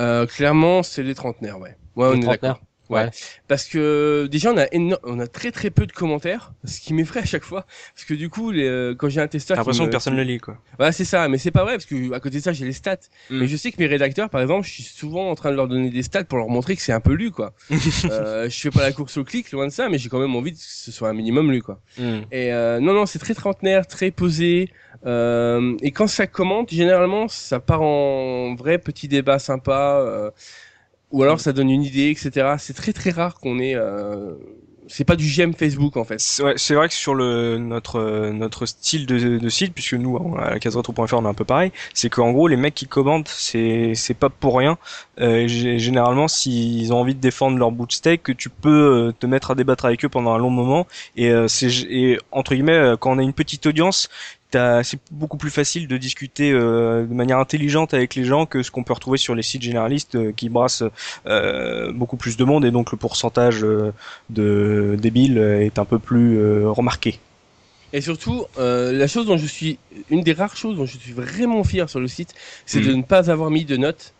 Euh, 0.00 0.26
clairement, 0.26 0.82
c'est 0.82 1.02
les 1.02 1.14
trentenaires, 1.14 1.58
ouais. 1.60 1.76
Ouais, 1.96 2.06
on 2.08 2.20
est 2.20 2.20
trentenaires 2.20 2.54
d'accord. 2.54 2.60
Ouais. 2.96 3.10
Parce 3.48 3.64
que 3.64 4.26
déjà 4.30 4.52
on 4.52 4.56
a 4.58 4.64
éno- 4.66 4.98
on 5.04 5.18
a 5.20 5.26
très 5.26 5.50
très 5.52 5.70
peu 5.70 5.86
de 5.86 5.92
commentaires, 5.92 6.52
ce 6.64 6.80
qui 6.80 6.92
m'effraie 6.94 7.20
à 7.20 7.24
chaque 7.24 7.44
fois. 7.44 7.64
Parce 7.94 8.04
que 8.06 8.14
du 8.14 8.28
coup, 8.28 8.50
les, 8.50 8.66
euh, 8.66 8.94
quand 8.94 9.08
j'ai 9.08 9.20
un 9.20 9.28
testeur, 9.28 9.56
J'ai 9.56 9.60
qui 9.62 9.66
l'impression 9.66 9.84
me- 9.84 9.88
que 9.88 9.92
personne 9.92 10.16
ne 10.16 10.22
lit 10.22 10.38
quoi. 10.38 10.56
Ouais, 10.78 10.92
c'est 10.92 11.04
ça, 11.04 11.28
mais 11.28 11.38
c'est 11.38 11.50
pas 11.50 11.62
vrai 11.64 11.74
parce 11.74 11.86
que 11.86 12.12
à 12.12 12.20
côté 12.20 12.38
de 12.38 12.42
ça, 12.42 12.52
j'ai 12.52 12.64
les 12.64 12.72
stats. 12.72 12.96
Mm. 13.30 13.38
Mais 13.40 13.46
je 13.46 13.56
sais 13.56 13.70
que 13.72 13.76
mes 13.78 13.86
rédacteurs, 13.86 14.28
par 14.28 14.40
exemple, 14.40 14.66
je 14.66 14.72
suis 14.72 14.82
souvent 14.82 15.30
en 15.30 15.34
train 15.34 15.50
de 15.50 15.56
leur 15.56 15.68
donner 15.68 15.90
des 15.90 16.02
stats 16.02 16.24
pour 16.24 16.38
leur 16.38 16.48
montrer 16.48 16.74
que 16.76 16.82
c'est 16.82 16.92
un 16.92 17.00
peu 17.00 17.12
lu, 17.12 17.30
quoi. 17.30 17.52
euh, 18.10 18.48
je 18.50 18.58
fais 18.60 18.70
pas 18.70 18.82
la 18.82 18.92
course 18.92 19.16
au 19.16 19.24
clic, 19.24 19.50
loin 19.52 19.66
de 19.66 19.72
ça, 19.72 19.88
mais 19.88 19.98
j'ai 19.98 20.08
quand 20.08 20.18
même 20.20 20.34
envie 20.34 20.52
que 20.52 20.58
ce 20.60 20.90
soit 20.90 21.08
un 21.08 21.14
minimum 21.14 21.50
lu, 21.52 21.62
quoi. 21.62 21.80
Mm. 21.98 22.18
Et 22.32 22.52
euh, 22.52 22.80
non, 22.80 22.92
non, 22.92 23.06
c'est 23.06 23.18
très 23.18 23.34
trentenaire, 23.34 23.86
très 23.86 24.10
posé. 24.10 24.68
Euh, 25.06 25.76
et 25.82 25.92
quand 25.92 26.06
ça 26.08 26.26
commente, 26.26 26.70
généralement, 26.70 27.28
ça 27.28 27.60
part 27.60 27.82
en 27.82 28.54
vrai 28.54 28.78
petit 28.78 29.08
débat 29.08 29.38
sympa. 29.38 30.00
Ou 31.10 31.22
alors 31.22 31.40
ça 31.40 31.52
donne 31.52 31.70
une 31.70 31.82
idée, 31.82 32.10
etc. 32.10 32.58
C'est 32.58 32.74
très 32.74 32.92
très 32.92 33.10
rare 33.10 33.34
qu'on 33.40 33.58
ait. 33.58 33.74
Euh, 33.74 34.34
c'est 34.88 35.04
pas 35.04 35.16
du 35.16 35.26
j'aime 35.28 35.54
Facebook 35.54 35.96
en 35.96 36.04
fait. 36.04 36.22
C'est 36.22 36.42
ouais, 36.42 36.54
vrai 36.74 36.88
que 36.88 36.94
sur 36.94 37.14
le 37.14 37.56
notre 37.56 38.30
notre 38.32 38.66
style 38.66 39.06
de, 39.06 39.38
de 39.38 39.48
site, 39.48 39.72
puisque 39.72 39.94
nous 39.94 40.16
à 40.36 40.50
la 40.50 40.58
caseretro.fr 40.58 41.14
on 41.14 41.24
est 41.24 41.28
un 41.28 41.32
peu 41.34 41.44
pareil, 41.44 41.72
c'est 41.94 42.10
qu'en 42.10 42.32
gros 42.32 42.46
les 42.48 42.56
mecs 42.56 42.74
qui 42.74 42.86
commentent 42.88 43.28
c'est 43.28 43.94
c'est 43.94 44.12
pas 44.14 44.28
pour 44.28 44.58
rien. 44.58 44.76
Euh, 45.20 45.46
gé- 45.46 45.78
généralement 45.78 46.28
s'ils 46.28 46.92
ont 46.92 46.96
envie 47.00 47.14
de 47.14 47.20
défendre 47.20 47.56
leur 47.58 47.70
bout 47.70 47.86
de 47.86 47.92
steak, 47.92 48.22
que 48.24 48.32
tu 48.32 48.50
peux 48.50 49.08
euh, 49.08 49.12
te 49.18 49.24
mettre 49.26 49.52
à 49.52 49.54
débattre 49.54 49.84
avec 49.86 50.04
eux 50.04 50.08
pendant 50.10 50.32
un 50.32 50.38
long 50.38 50.50
moment 50.50 50.86
et 51.16 51.30
euh, 51.30 51.46
c'est 51.48 51.68
et 51.88 52.18
entre 52.32 52.54
guillemets 52.54 52.72
euh, 52.74 52.96
quand 52.98 53.12
on 53.12 53.18
a 53.18 53.22
une 53.22 53.32
petite 53.32 53.64
audience 53.66 54.08
c'est 54.52 54.98
beaucoup 55.10 55.36
plus 55.36 55.50
facile 55.50 55.86
de 55.88 55.96
discuter 55.96 56.52
euh, 56.52 57.04
de 57.06 57.14
manière 57.14 57.38
intelligente 57.38 57.94
avec 57.94 58.14
les 58.14 58.24
gens 58.24 58.46
que 58.46 58.62
ce 58.62 58.70
qu'on 58.70 58.82
peut 58.84 58.92
retrouver 58.92 59.18
sur 59.18 59.34
les 59.34 59.42
sites 59.42 59.62
généralistes 59.62 60.14
euh, 60.16 60.32
qui 60.32 60.48
brassent 60.48 60.84
euh, 61.26 61.92
beaucoup 61.92 62.16
plus 62.16 62.36
de 62.36 62.44
monde 62.44 62.64
et 62.64 62.70
donc 62.70 62.92
le 62.92 62.98
pourcentage 62.98 63.64
euh, 63.64 63.92
de 64.28 64.96
débiles 65.00 65.38
euh, 65.38 65.60
est 65.64 65.78
un 65.78 65.84
peu 65.84 65.98
plus 65.98 66.38
euh, 66.38 66.70
remarqué. 66.70 67.18
Et 67.92 68.00
surtout, 68.00 68.44
euh, 68.58 68.92
la 68.92 69.08
chose 69.08 69.26
dont 69.26 69.36
je 69.36 69.46
suis, 69.46 69.78
une 70.10 70.22
des 70.22 70.32
rares 70.32 70.56
choses 70.56 70.76
dont 70.76 70.86
je 70.86 70.96
suis 70.96 71.12
vraiment 71.12 71.64
fier 71.64 71.90
sur 71.90 71.98
le 71.98 72.06
site, 72.06 72.34
c'est 72.64 72.80
de 72.80 72.92
ne 72.94 73.02
pas 73.02 73.30
avoir 73.32 73.50
mis 73.50 73.64
de 73.64 73.76
notes, 73.76 74.14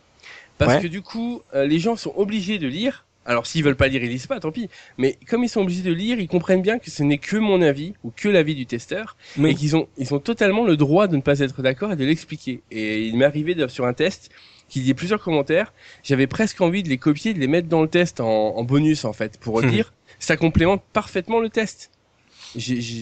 parce 0.58 0.74
Ouais. 0.74 0.82
que 0.82 0.88
du 0.88 1.02
coup, 1.02 1.42
euh, 1.54 1.66
les 1.66 1.78
gens 1.78 1.94
sont 1.96 2.12
obligés 2.16 2.58
de 2.58 2.66
lire. 2.66 3.04
Alors 3.30 3.46
s'ils 3.46 3.62
veulent 3.62 3.76
pas 3.76 3.86
lire, 3.86 4.02
ils 4.02 4.10
lisent 4.10 4.26
pas, 4.26 4.40
tant 4.40 4.50
pis. 4.50 4.68
Mais 4.98 5.16
comme 5.28 5.44
ils 5.44 5.48
sont 5.48 5.60
obligés 5.60 5.82
de 5.82 5.92
lire, 5.92 6.18
ils 6.18 6.26
comprennent 6.26 6.62
bien 6.62 6.80
que 6.80 6.90
ce 6.90 7.04
n'est 7.04 7.18
que 7.18 7.36
mon 7.36 7.62
avis 7.62 7.94
ou 8.02 8.10
que 8.10 8.28
l'avis 8.28 8.56
du 8.56 8.66
testeur. 8.66 9.16
Oui. 9.38 9.50
et 9.50 9.54
qu'ils 9.54 9.76
ont 9.76 9.86
ils 9.98 10.12
ont 10.12 10.18
totalement 10.18 10.64
le 10.64 10.76
droit 10.76 11.06
de 11.06 11.14
ne 11.16 11.22
pas 11.22 11.38
être 11.38 11.62
d'accord 11.62 11.92
et 11.92 11.96
de 11.96 12.04
l'expliquer. 12.04 12.60
Et 12.72 13.06
il 13.06 13.16
m'est 13.16 13.24
arrivé 13.24 13.54
de- 13.54 13.68
sur 13.68 13.86
un 13.86 13.92
test 13.92 14.30
qu'il 14.68 14.82
y 14.82 14.90
ait 14.90 14.94
plusieurs 14.94 15.20
commentaires, 15.22 15.72
j'avais 16.02 16.26
presque 16.26 16.60
envie 16.60 16.82
de 16.82 16.88
les 16.88 16.98
copier, 16.98 17.32
de 17.34 17.38
les 17.38 17.46
mettre 17.48 17.68
dans 17.68 17.82
le 17.82 17.88
test 17.88 18.20
en, 18.20 18.56
en 18.56 18.64
bonus 18.64 19.04
en 19.04 19.12
fait 19.12 19.38
pour 19.38 19.62
dire 19.62 19.92
ça 20.18 20.36
complémente 20.36 20.82
parfaitement 20.92 21.38
le 21.40 21.50
test. 21.50 21.90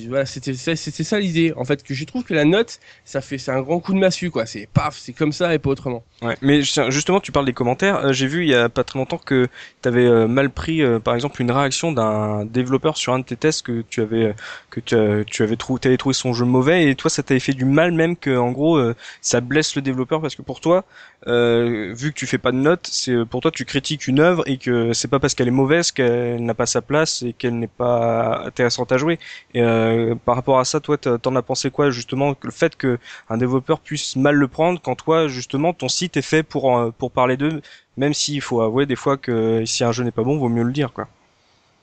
Voilà, 0.08 0.26
c'était 0.26 0.54
ça, 0.54 1.18
l'idée 1.18 1.52
en 1.56 1.64
fait 1.64 1.82
que 1.82 1.94
je 1.94 2.04
trouve 2.04 2.24
que 2.24 2.34
la 2.34 2.44
note 2.44 2.80
ça 3.04 3.20
fait 3.20 3.38
c'est 3.38 3.50
un 3.50 3.62
grand 3.62 3.80
coup 3.80 3.94
de 3.94 3.98
massue 3.98 4.30
quoi, 4.30 4.46
c'est 4.46 4.68
paf, 4.72 4.96
c'est 4.98 5.12
comme 5.12 5.32
ça 5.32 5.54
et 5.54 5.58
pas 5.58 5.70
autrement. 5.70 6.04
Ouais. 6.22 6.36
Mais 6.42 6.62
justement, 6.62 7.20
tu 7.20 7.30
parles 7.32 7.46
des 7.46 7.52
commentaires. 7.52 8.04
Euh, 8.04 8.12
J'ai 8.12 8.26
vu 8.26 8.42
il 8.42 8.48
y 8.48 8.54
a 8.54 8.68
pas 8.68 8.84
très 8.84 8.98
longtemps 8.98 9.18
que 9.18 9.48
tu 9.82 9.88
avais 9.88 10.26
mal 10.26 10.50
pris, 10.50 10.82
euh, 10.82 10.98
par 10.98 11.14
exemple, 11.14 11.40
une 11.40 11.50
réaction 11.50 11.92
d'un 11.92 12.44
développeur 12.44 12.96
sur 12.96 13.12
un 13.12 13.20
de 13.20 13.24
tes 13.24 13.36
tests 13.36 13.62
que 13.62 13.84
tu 13.88 14.00
avais 14.00 14.24
euh, 14.24 14.32
que 14.70 15.24
tu, 15.24 15.42
avais 15.42 15.56
trouvé, 15.56 15.80
t'avais 15.80 15.96
trouvé 15.96 16.12
son 16.12 16.32
jeu 16.32 16.44
mauvais 16.44 16.90
et 16.90 16.94
toi 16.94 17.10
ça 17.10 17.22
t'avait 17.22 17.40
fait 17.40 17.52
du 17.52 17.64
mal 17.64 17.92
même 17.92 18.16
que 18.16 18.36
en 18.36 18.52
gros 18.52 18.76
euh, 18.76 18.94
ça 19.20 19.40
blesse 19.40 19.76
le 19.76 19.82
développeur 19.82 20.20
parce 20.20 20.34
que 20.34 20.42
pour 20.42 20.60
toi, 20.60 20.84
euh, 21.26 21.92
vu 21.96 22.12
que 22.12 22.18
tu 22.18 22.26
fais 22.26 22.38
pas 22.38 22.52
de 22.52 22.56
notes, 22.56 22.88
c'est 22.90 23.12
euh, 23.12 23.24
pour 23.24 23.40
toi 23.40 23.50
tu 23.50 23.64
critiques 23.64 24.06
une 24.06 24.20
œuvre 24.20 24.42
et 24.46 24.58
que 24.58 24.92
c'est 24.92 25.08
pas 25.08 25.18
parce 25.18 25.34
qu'elle 25.34 25.48
est 25.48 25.52
mauvaise 25.52 25.90
qu'elle 25.92 26.44
n'a 26.44 26.54
pas 26.54 26.66
sa 26.66 26.82
place 26.82 27.22
et 27.22 27.32
qu'elle 27.32 27.58
n'est 27.58 27.66
pas 27.66 28.42
intéressante 28.46 28.92
à 28.92 28.98
jouer. 28.98 29.18
Et 29.54 29.62
euh, 29.62 30.14
par 30.14 30.36
rapport 30.36 30.58
à 30.58 30.64
ça, 30.64 30.80
toi 30.80 30.96
t'en 30.98 31.36
as 31.36 31.42
pensé 31.42 31.70
quoi 31.70 31.90
justement 31.90 32.34
le 32.42 32.50
fait 32.50 32.76
que 32.76 32.98
un 33.28 33.36
développeur 33.36 33.80
puisse 33.80 34.16
mal 34.16 34.34
le 34.34 34.48
prendre 34.48 34.80
quand 34.80 34.94
toi 34.94 35.28
justement 35.28 35.72
ton 35.72 35.88
site 35.88 36.16
est 36.16 36.22
fait 36.22 36.42
pour 36.42 36.76
euh, 36.76 36.90
pour 36.96 37.10
parler 37.10 37.36
d'eux 37.36 37.60
même 37.98 38.14
s'il 38.14 38.40
faut 38.40 38.62
avouer 38.62 38.86
des 38.86 38.96
fois 38.96 39.16
que 39.16 39.64
si 39.66 39.84
un 39.84 39.92
jeu 39.92 40.04
n'est 40.04 40.12
pas 40.12 40.22
bon 40.22 40.38
vaut 40.38 40.48
mieux 40.48 40.62
le 40.62 40.72
dire 40.72 40.92
quoi 40.92 41.08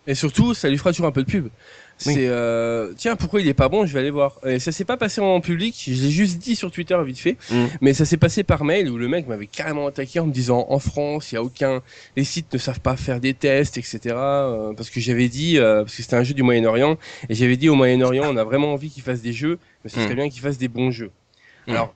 Et 0.07 0.15
surtout, 0.15 0.53
ça 0.53 0.69
lui 0.69 0.77
fera 0.77 0.91
toujours 0.91 1.07
un 1.07 1.11
peu 1.11 1.23
de 1.23 1.29
pub. 1.29 1.49
C'est 1.97 2.27
euh, 2.27 2.91
tiens 2.97 3.15
pourquoi 3.15 3.39
il 3.39 3.47
est 3.47 3.53
pas 3.53 3.69
bon, 3.69 3.85
je 3.85 3.93
vais 3.93 3.99
aller 4.01 4.09
voir. 4.11 4.39
Et 4.45 4.59
ça 4.59 4.73
s'est 4.73 4.83
pas 4.83 4.97
passé 4.97 5.21
en 5.21 5.39
public, 5.39 5.81
je 5.87 5.91
l'ai 6.03 6.11
juste 6.11 6.39
dit 6.39 6.55
sur 6.57 6.69
Twitter 6.69 6.97
vite 7.05 7.17
fait, 7.19 7.37
Mm. 7.49 7.65
mais 7.79 7.93
ça 7.93 8.03
s'est 8.03 8.17
passé 8.17 8.43
par 8.43 8.65
mail 8.65 8.89
où 8.89 8.97
le 8.97 9.07
mec 9.07 9.27
m'avait 9.27 9.47
carrément 9.47 9.87
attaqué 9.87 10.19
en 10.19 10.25
me 10.27 10.31
disant 10.33 10.65
en 10.69 10.79
France 10.79 11.31
il 11.31 11.35
y 11.35 11.37
a 11.37 11.41
aucun, 11.43 11.81
les 12.17 12.25
sites 12.25 12.51
ne 12.51 12.57
savent 12.57 12.81
pas 12.81 12.97
faire 12.97 13.21
des 13.21 13.33
tests 13.33 13.77
etc. 13.77 13.99
euh, 14.17 14.73
parce 14.73 14.89
que 14.89 14.99
j'avais 14.99 15.29
dit 15.29 15.57
euh, 15.57 15.83
parce 15.83 15.95
que 15.95 16.03
c'était 16.03 16.17
un 16.17 16.23
jeu 16.23 16.33
du 16.33 16.43
Moyen-Orient 16.43 16.97
et 17.29 17.33
j'avais 17.35 17.55
dit 17.55 17.69
au 17.69 17.75
Moyen-Orient 17.75 18.25
on 18.29 18.35
a 18.35 18.43
vraiment 18.43 18.73
envie 18.73 18.89
qu'ils 18.89 19.03
fassent 19.03 19.21
des 19.21 19.33
jeux, 19.33 19.57
mais 19.83 19.89
ce 19.89 20.01
serait 20.01 20.13
Mm. 20.13 20.17
bien 20.17 20.29
qu'ils 20.29 20.41
fassent 20.41 20.57
des 20.57 20.67
bons 20.67 20.91
jeux. 20.91 21.11
Mm. 21.67 21.71
Alors 21.71 21.95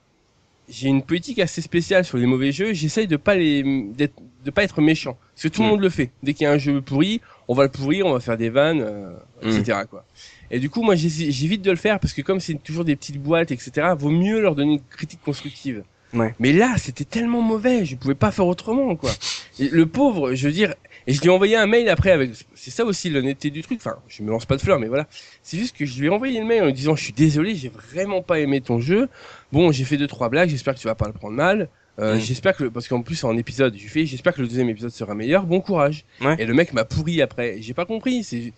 j'ai 0.71 0.87
une 0.87 1.01
politique 1.01 1.39
assez 1.39 1.61
spéciale 1.63 2.05
sur 2.05 2.17
les 2.19 2.27
mauvais 2.27 2.51
jeux. 2.51 2.73
J'essaye 2.73 3.07
de 3.07 3.17
pas 3.17 3.33
les, 3.33 3.63
de 3.63 4.51
pas 4.51 4.63
être 4.63 4.81
méchant. 4.81 5.17
Parce 5.33 5.41
que 5.43 5.47
tout 5.47 5.63
le 5.63 5.67
monde 5.67 5.81
le 5.81 5.89
fait. 5.89 6.11
Dès 6.21 6.35
qu'il 6.35 6.43
y 6.43 6.47
a 6.47 6.51
un 6.51 6.59
jeu 6.59 6.79
pourri, 6.79 7.21
on 7.49 7.53
va 7.55 7.63
le 7.63 7.69
pourrir, 7.69 8.05
on 8.05 8.13
va 8.13 8.19
faire 8.21 8.37
des 8.37 8.49
vannes, 8.49 8.81
euh, 8.81 9.09
Mm. 9.43 9.49
etc. 9.57 9.79
Quoi. 9.89 10.05
Et 10.51 10.59
du 10.59 10.69
coup, 10.69 10.81
moi, 10.83 10.95
j'évite 10.95 11.61
de 11.61 11.71
le 11.71 11.77
faire 11.77 11.99
parce 11.99 12.13
que 12.13 12.21
comme 12.21 12.39
c'est 12.39 12.53
toujours 12.63 12.85
des 12.85 12.95
petites 12.95 13.21
boîtes, 13.21 13.51
etc., 13.51 13.87
vaut 13.97 14.11
mieux 14.11 14.39
leur 14.39 14.55
donner 14.55 14.73
une 14.73 14.81
critique 14.89 15.19
constructive. 15.23 15.83
Ouais. 16.13 16.33
Mais 16.39 16.53
là, 16.53 16.73
c'était 16.77 17.03
tellement 17.05 17.41
mauvais, 17.41 17.85
je 17.85 17.95
pouvais 17.95 18.15
pas 18.15 18.31
faire 18.31 18.47
autrement, 18.47 18.95
quoi. 18.95 19.11
Et 19.59 19.67
le 19.69 19.85
pauvre, 19.85 20.33
je 20.33 20.47
veux 20.47 20.53
dire, 20.53 20.73
et 21.05 21.13
je 21.13 21.21
lui 21.21 21.27
ai 21.27 21.31
envoyé 21.31 21.55
un 21.55 21.67
mail 21.67 21.87
après 21.89 22.09
avec, 22.11 22.31
c'est 22.55 22.71
ça 22.71 22.83
aussi 22.83 23.09
l'honnêteté 23.11 23.51
du 23.51 23.61
truc. 23.61 23.79
Enfin, 23.79 23.97
je 24.07 24.23
me 24.23 24.29
lance 24.31 24.45
pas 24.47 24.55
de 24.57 24.61
fleurs, 24.61 24.79
mais 24.79 24.87
voilà. 24.87 25.07
C'est 25.43 25.57
juste 25.59 25.75
que 25.77 25.85
je 25.85 25.99
lui 25.99 26.07
ai 26.07 26.09
envoyé 26.09 26.39
le 26.39 26.45
mail 26.47 26.63
en 26.63 26.65
lui 26.65 26.73
disant, 26.73 26.95
je 26.95 27.03
suis 27.03 27.13
désolé, 27.13 27.55
j'ai 27.55 27.69
vraiment 27.69 28.23
pas 28.23 28.39
aimé 28.39 28.59
ton 28.61 28.79
jeu. 28.79 29.07
Bon, 29.51 29.71
j'ai 29.71 29.85
fait 29.85 29.97
deux 29.97 30.07
trois 30.07 30.29
blagues, 30.29 30.49
j'espère 30.49 30.73
que 30.73 30.79
tu 30.79 30.87
vas 30.87 30.95
pas 30.95 31.07
le 31.07 31.13
prendre 31.13 31.35
mal. 31.35 31.67
Euh, 31.99 32.15
Mm. 32.15 32.19
J'espère 32.19 32.55
que, 32.55 32.63
parce 32.65 32.87
qu'en 32.87 33.01
plus 33.01 33.23
en 33.23 33.37
épisode, 33.37 33.75
j'ai 33.75 33.87
fait, 33.87 34.05
j'espère 34.05 34.33
que 34.33 34.41
le 34.41 34.47
deuxième 34.47 34.69
épisode 34.69 34.91
sera 34.91 35.15
meilleur. 35.15 35.45
Bon 35.45 35.59
courage. 35.59 36.05
Ouais. 36.21 36.35
Et 36.39 36.45
le 36.45 36.53
mec 36.53 36.71
m'a 36.73 36.85
pourri 36.85 37.21
après. 37.21 37.57
J'ai 37.61 37.73
pas 37.73 37.85
compris. 37.85 38.23
C'est 38.23 38.53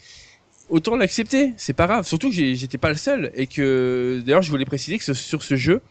autant 0.69 0.95
l'accepter, 0.95 1.54
c'est 1.58 1.73
pas 1.73 1.88
grave. 1.88 2.06
Surtout 2.08 2.30
que 2.30 2.36
j'étais 2.36 2.77
pas 2.77 2.89
le 2.89 2.95
seul 2.95 3.32
et 3.36 3.47
que 3.47 4.21
d'ailleurs 4.25 4.41
je 4.43 4.49
voulais 4.51 4.65
préciser 4.65 4.97
que 4.97 5.04
ce- 5.04 5.13
sur 5.13 5.41
ce 5.43 5.56
jeu, 5.56 5.82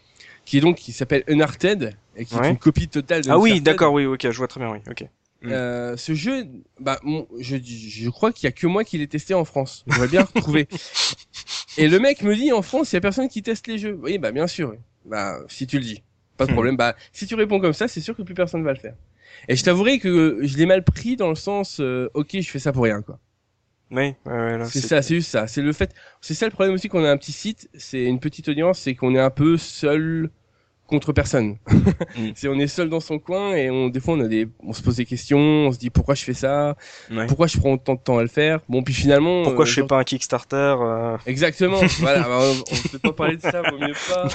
qui 0.45 0.59
est 0.59 0.61
donc 0.61 0.77
qui 0.77 0.93
s'appelle 0.93 1.25
Uncharted 1.29 1.95
et 2.17 2.25
qui 2.25 2.35
est 2.37 2.49
une 2.49 2.57
copie 2.59 2.89
totale 2.89 3.23
de 3.25 3.31
Ah 3.31 3.39
oui, 3.39 3.61
d'accord, 3.61 3.93
oui, 3.93 4.07
ok, 4.07 4.31
je 4.31 4.37
vois 4.39 4.49
très 4.49 4.61
bien, 4.61 4.71
oui, 4.71 4.79
ok. 4.89 5.05
Mm. 5.43 5.49
euh, 5.53 5.97
ce 5.97 6.15
jeu, 6.15 6.47
bah, 6.81 7.01
mon- 7.03 7.27
je, 7.39 7.57
je 7.65 8.11
crois 8.11 8.31
qu'il 8.31 8.45
y 8.45 8.49
a 8.49 8.53
que 8.53 8.67
moi 8.67 8.85
qui 8.85 8.99
l'ai 8.99 9.07
testé 9.09 9.33
en 9.35 9.45
France. 9.47 9.85
J'aurais 9.87 10.07
bien 10.09 10.23
retrouvé. 10.35 10.69
Et 11.79 11.89
le 11.89 11.99
mec 11.99 12.23
me 12.23 12.35
dit 12.37 12.53
en 12.53 12.63
France, 12.63 12.93
il 12.93 12.97
y 12.97 12.99
a 12.99 13.01
personne 13.01 13.29
qui 13.29 13.43
teste 13.43 13.67
les 13.67 13.79
jeux. 13.79 13.99
Oui, 14.03 14.19
bah 14.19 14.33
bien 14.33 14.47
sûr. 14.47 14.75
Bah 15.07 15.39
si 15.49 15.67
tu 15.67 15.79
le 15.79 15.85
dis, 15.85 16.03
pas 16.41 16.47
de 16.47 16.51
Hmm. 16.51 16.53
problème. 16.53 16.77
Bah 16.77 16.97
si 17.13 17.27
tu 17.27 17.35
réponds 17.37 17.61
comme 17.61 17.73
ça, 17.75 17.89
c'est 17.89 18.01
sûr 18.01 18.17
que 18.17 18.23
plus 18.23 18.35
personne 18.35 18.65
va 18.65 18.73
le 18.73 18.79
faire. 18.81 18.97
Et 19.49 19.57
je 19.57 19.63
t'avouerai 19.65 19.99
que 19.99 20.39
je 20.43 20.57
l'ai 20.57 20.67
mal 20.67 20.83
pris 20.85 21.17
dans 21.17 21.29
le 21.29 21.35
sens, 21.35 21.81
euh, 21.81 22.09
ok, 22.15 22.41
je 22.41 22.51
fais 22.51 22.59
ça 22.59 22.73
pour 22.73 22.85
rien 22.85 23.03
quoi. 23.03 23.19
Oui, 23.91 24.15
ouais, 24.25 24.59
C'est 24.63 24.81
ça, 24.81 25.03
c'est 25.03 25.15
juste 25.17 25.31
ça. 25.31 25.47
C'est 25.47 25.63
le 25.63 25.73
fait. 25.73 25.95
C'est 26.21 26.35
ça 26.35 26.47
le 26.47 26.53
problème 26.53 26.75
aussi 26.75 26.89
qu'on 26.89 27.05
a 27.05 27.11
un 27.11 27.17
petit 27.17 27.33
site, 27.33 27.69
c'est 27.75 28.05
une 28.05 28.21
petite 28.21 28.49
audience, 28.49 28.79
c'est 28.79 28.95
qu'on 28.95 29.15
est 29.15 29.21
un 29.21 29.31
peu 29.31 29.57
seul 29.57 30.31
contre 30.91 31.13
personne. 31.13 31.57
Mm. 32.17 32.31
c'est 32.35 32.49
on 32.49 32.59
est 32.59 32.67
seul 32.67 32.89
dans 32.89 32.99
son 33.01 33.19
coin 33.21 33.55
et 33.55 33.71
on 33.71 33.89
des 33.89 34.01
fois 34.01 34.15
on 34.15 34.21
a 34.21 34.27
des 34.27 34.49
on 34.67 34.73
se 34.73 34.83
pose 34.83 34.97
des 34.97 35.05
questions, 35.05 35.39
on 35.39 35.73
se 35.73 35.79
dit 35.79 35.91
pourquoi 35.91 36.15
je 36.17 36.25
fais 36.25 36.35
ça, 36.35 36.77
Ouais. 37.11 37.27
pourquoi 37.27 37.47
je 37.47 37.57
prends 37.59 37.75
autant 37.75 37.95
de 37.95 38.01
temps 38.01 38.19
à 38.19 38.23
le 38.23 38.29
faire? 38.29 38.59
Bon 38.69 38.83
puis 38.83 38.95
finalement 38.95 39.43
Pourquoi 39.45 39.63
euh, 39.63 39.67
je 39.67 39.73
fais 39.75 39.81
genre- 39.83 39.89
pas 39.89 39.99
un 39.99 40.05
Kickstarter 40.05 40.57
euh... 40.81 41.17
Exactement. 41.27 41.79
voilà, 42.01 42.21
bah, 42.23 42.41
on, 42.43 42.53
on 42.75 42.89
peut 42.89 42.99
pas 42.99 43.13
parler 43.13 43.37
de 43.37 43.43
ça, 43.43 43.63
vaut 43.63 43.79
mieux 43.79 43.95
pas. 44.09 44.29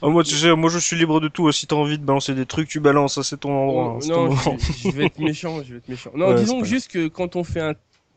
oh, 0.00 0.10
Moi, 0.10 0.24
tu 0.24 0.34
sais, 0.34 0.54
moi, 0.56 0.70
je 0.70 0.78
suis 0.78 0.96
libre 0.96 1.20
de 1.20 1.28
tout. 1.28 1.50
Si 1.52 1.66
t'as 1.66 1.76
envie 1.76 1.98
de 1.98 2.04
balancer 2.04 2.34
des 2.34 2.46
trucs, 2.46 2.68
tu 2.68 2.80
balances. 2.80 3.20
C'est 3.22 3.40
ton 3.40 3.52
endroit. 3.52 3.98
hein, 4.02 4.06
non, 4.08 4.34
ton 4.36 4.56
je, 4.58 4.88
je 4.90 4.96
vais 4.96 5.06
être 5.06 5.18
méchant, 5.18 5.62
je 5.62 5.72
vais 5.72 5.78
être 5.78 5.88
méchant. 5.88 6.10
Non, 6.14 6.28
Ouais, 6.28 6.36
disons 6.36 6.64
juste 6.64 6.90
que 6.90 7.08
quand 7.08 7.36
on 7.36 7.44
fait 7.44 7.60
un 7.60 7.74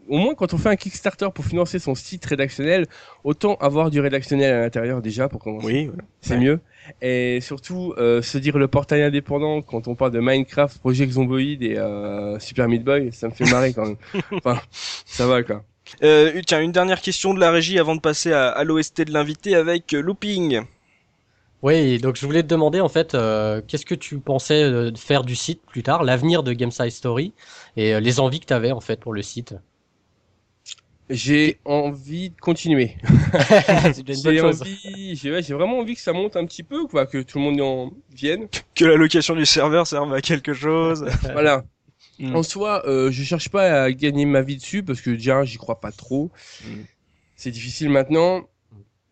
au 0.07 0.17
moins 0.17 0.35
quand 0.35 0.53
on 0.53 0.57
fait 0.57 0.69
un 0.69 0.75
Kickstarter 0.75 1.27
pour 1.33 1.45
financer 1.45 1.79
son 1.79 1.95
site 1.95 2.25
rédactionnel, 2.25 2.85
autant 3.23 3.55
avoir 3.55 3.89
du 3.91 3.99
rédactionnel 3.99 4.53
à 4.53 4.61
l'intérieur 4.61 5.01
déjà 5.01 5.29
pour 5.29 5.41
commencer. 5.41 5.65
Oui, 5.67 5.85
voilà. 5.87 6.03
c'est 6.21 6.35
Ouais. 6.35 6.39
mieux. 6.39 6.59
Et 7.01 7.39
surtout, 7.41 7.93
euh, 7.97 8.21
se 8.21 8.37
dire 8.37 8.57
le 8.57 8.67
portail 8.67 9.01
indépendant 9.03 9.61
quand 9.61 9.87
on 9.87 9.95
parle 9.95 10.11
de 10.11 10.19
Minecraft, 10.19 10.77
Project 10.79 11.13
Zomboid 11.13 11.61
et 11.63 11.77
euh, 11.77 12.39
Super 12.39 12.67
Meat 12.67 12.83
Boy, 12.83 13.11
ça 13.11 13.27
me 13.27 13.33
fait 13.33 13.49
marrer 13.49 13.73
quand 13.73 13.85
même. 13.85 13.97
Enfin, 14.31 14.59
ça 15.05 15.25
va 15.27 15.41
quoi. 15.43 15.63
Euh, 16.03 16.41
tiens, 16.45 16.61
une 16.61 16.71
dernière 16.71 17.01
question 17.01 17.33
de 17.33 17.39
la 17.39 17.51
régie 17.51 17.79
avant 17.79 17.95
de 17.95 18.01
passer 18.01 18.31
à, 18.33 18.49
à 18.49 18.63
l'OST 18.63 19.01
de 19.01 19.11
l'invité 19.13 19.55
avec 19.55 19.93
euh, 19.93 20.01
Looping. 20.01 20.61
Oui, 21.61 21.97
donc 21.99 22.15
je 22.15 22.25
voulais 22.25 22.43
te 22.43 22.47
demander 22.47 22.79
en 22.81 22.89
fait, 22.89 23.15
euh, 23.15 23.61
qu'est-ce 23.67 23.85
que 23.85 23.95
tu 23.95 24.19
pensais 24.19 24.63
euh, 24.63 24.91
de 24.91 24.97
faire 24.97 25.23
du 25.23 25.35
site 25.35 25.61
plus 25.65 25.81
tard, 25.83 26.03
l'avenir 26.03 26.43
de 26.43 26.53
Game 26.53 26.71
Size 26.71 26.93
Story 26.95 27.33
et 27.75 27.95
euh, 27.95 27.99
les 27.99 28.19
envies 28.19 28.39
que 28.39 28.45
tu 28.45 28.53
avais 28.53 28.71
en 28.71 28.81
fait 28.81 28.99
pour 28.99 29.13
le 29.13 29.21
site? 29.23 29.55
J'ai 31.09 31.59
envie 31.65 32.31
de 32.31 32.39
continuer. 32.39 32.95
J'ai 34.07 34.41
envie, 34.41 35.15
j'ai 35.15 35.31
ouais, 35.31 35.43
j'ai 35.43 35.53
vraiment 35.53 35.79
envie 35.79 35.93
que 35.93 36.01
ça 36.01 36.13
monte 36.13 36.35
un 36.35 36.45
petit 36.45 36.63
peu, 36.63 36.87
quoi, 36.87 37.05
que 37.05 37.21
tout 37.21 37.37
le 37.37 37.43
monde 37.43 37.61
en 37.61 37.91
vienne. 38.11 38.47
Que 38.73 38.85
la 38.85 38.95
location 38.95 39.35
du 39.35 39.45
serveur 39.45 39.85
serve 39.85 40.11
à 40.13 40.21
quelque 40.21 40.53
chose. 40.53 41.05
voilà. 41.33 41.63
Mm. 42.17 42.35
En 42.35 42.41
soi, 42.43 42.83
euh, 42.87 43.11
je 43.11 43.23
cherche 43.23 43.49
pas 43.49 43.83
à 43.83 43.91
gagner 43.91 44.25
ma 44.25 44.41
vie 44.41 44.57
dessus 44.57 44.81
parce 44.81 45.01
que 45.01 45.11
déjà 45.11 45.43
j'y 45.43 45.57
crois 45.57 45.79
pas 45.79 45.91
trop. 45.91 46.31
Mm. 46.63 46.69
C'est 47.35 47.51
difficile 47.51 47.89
maintenant. 47.89 48.47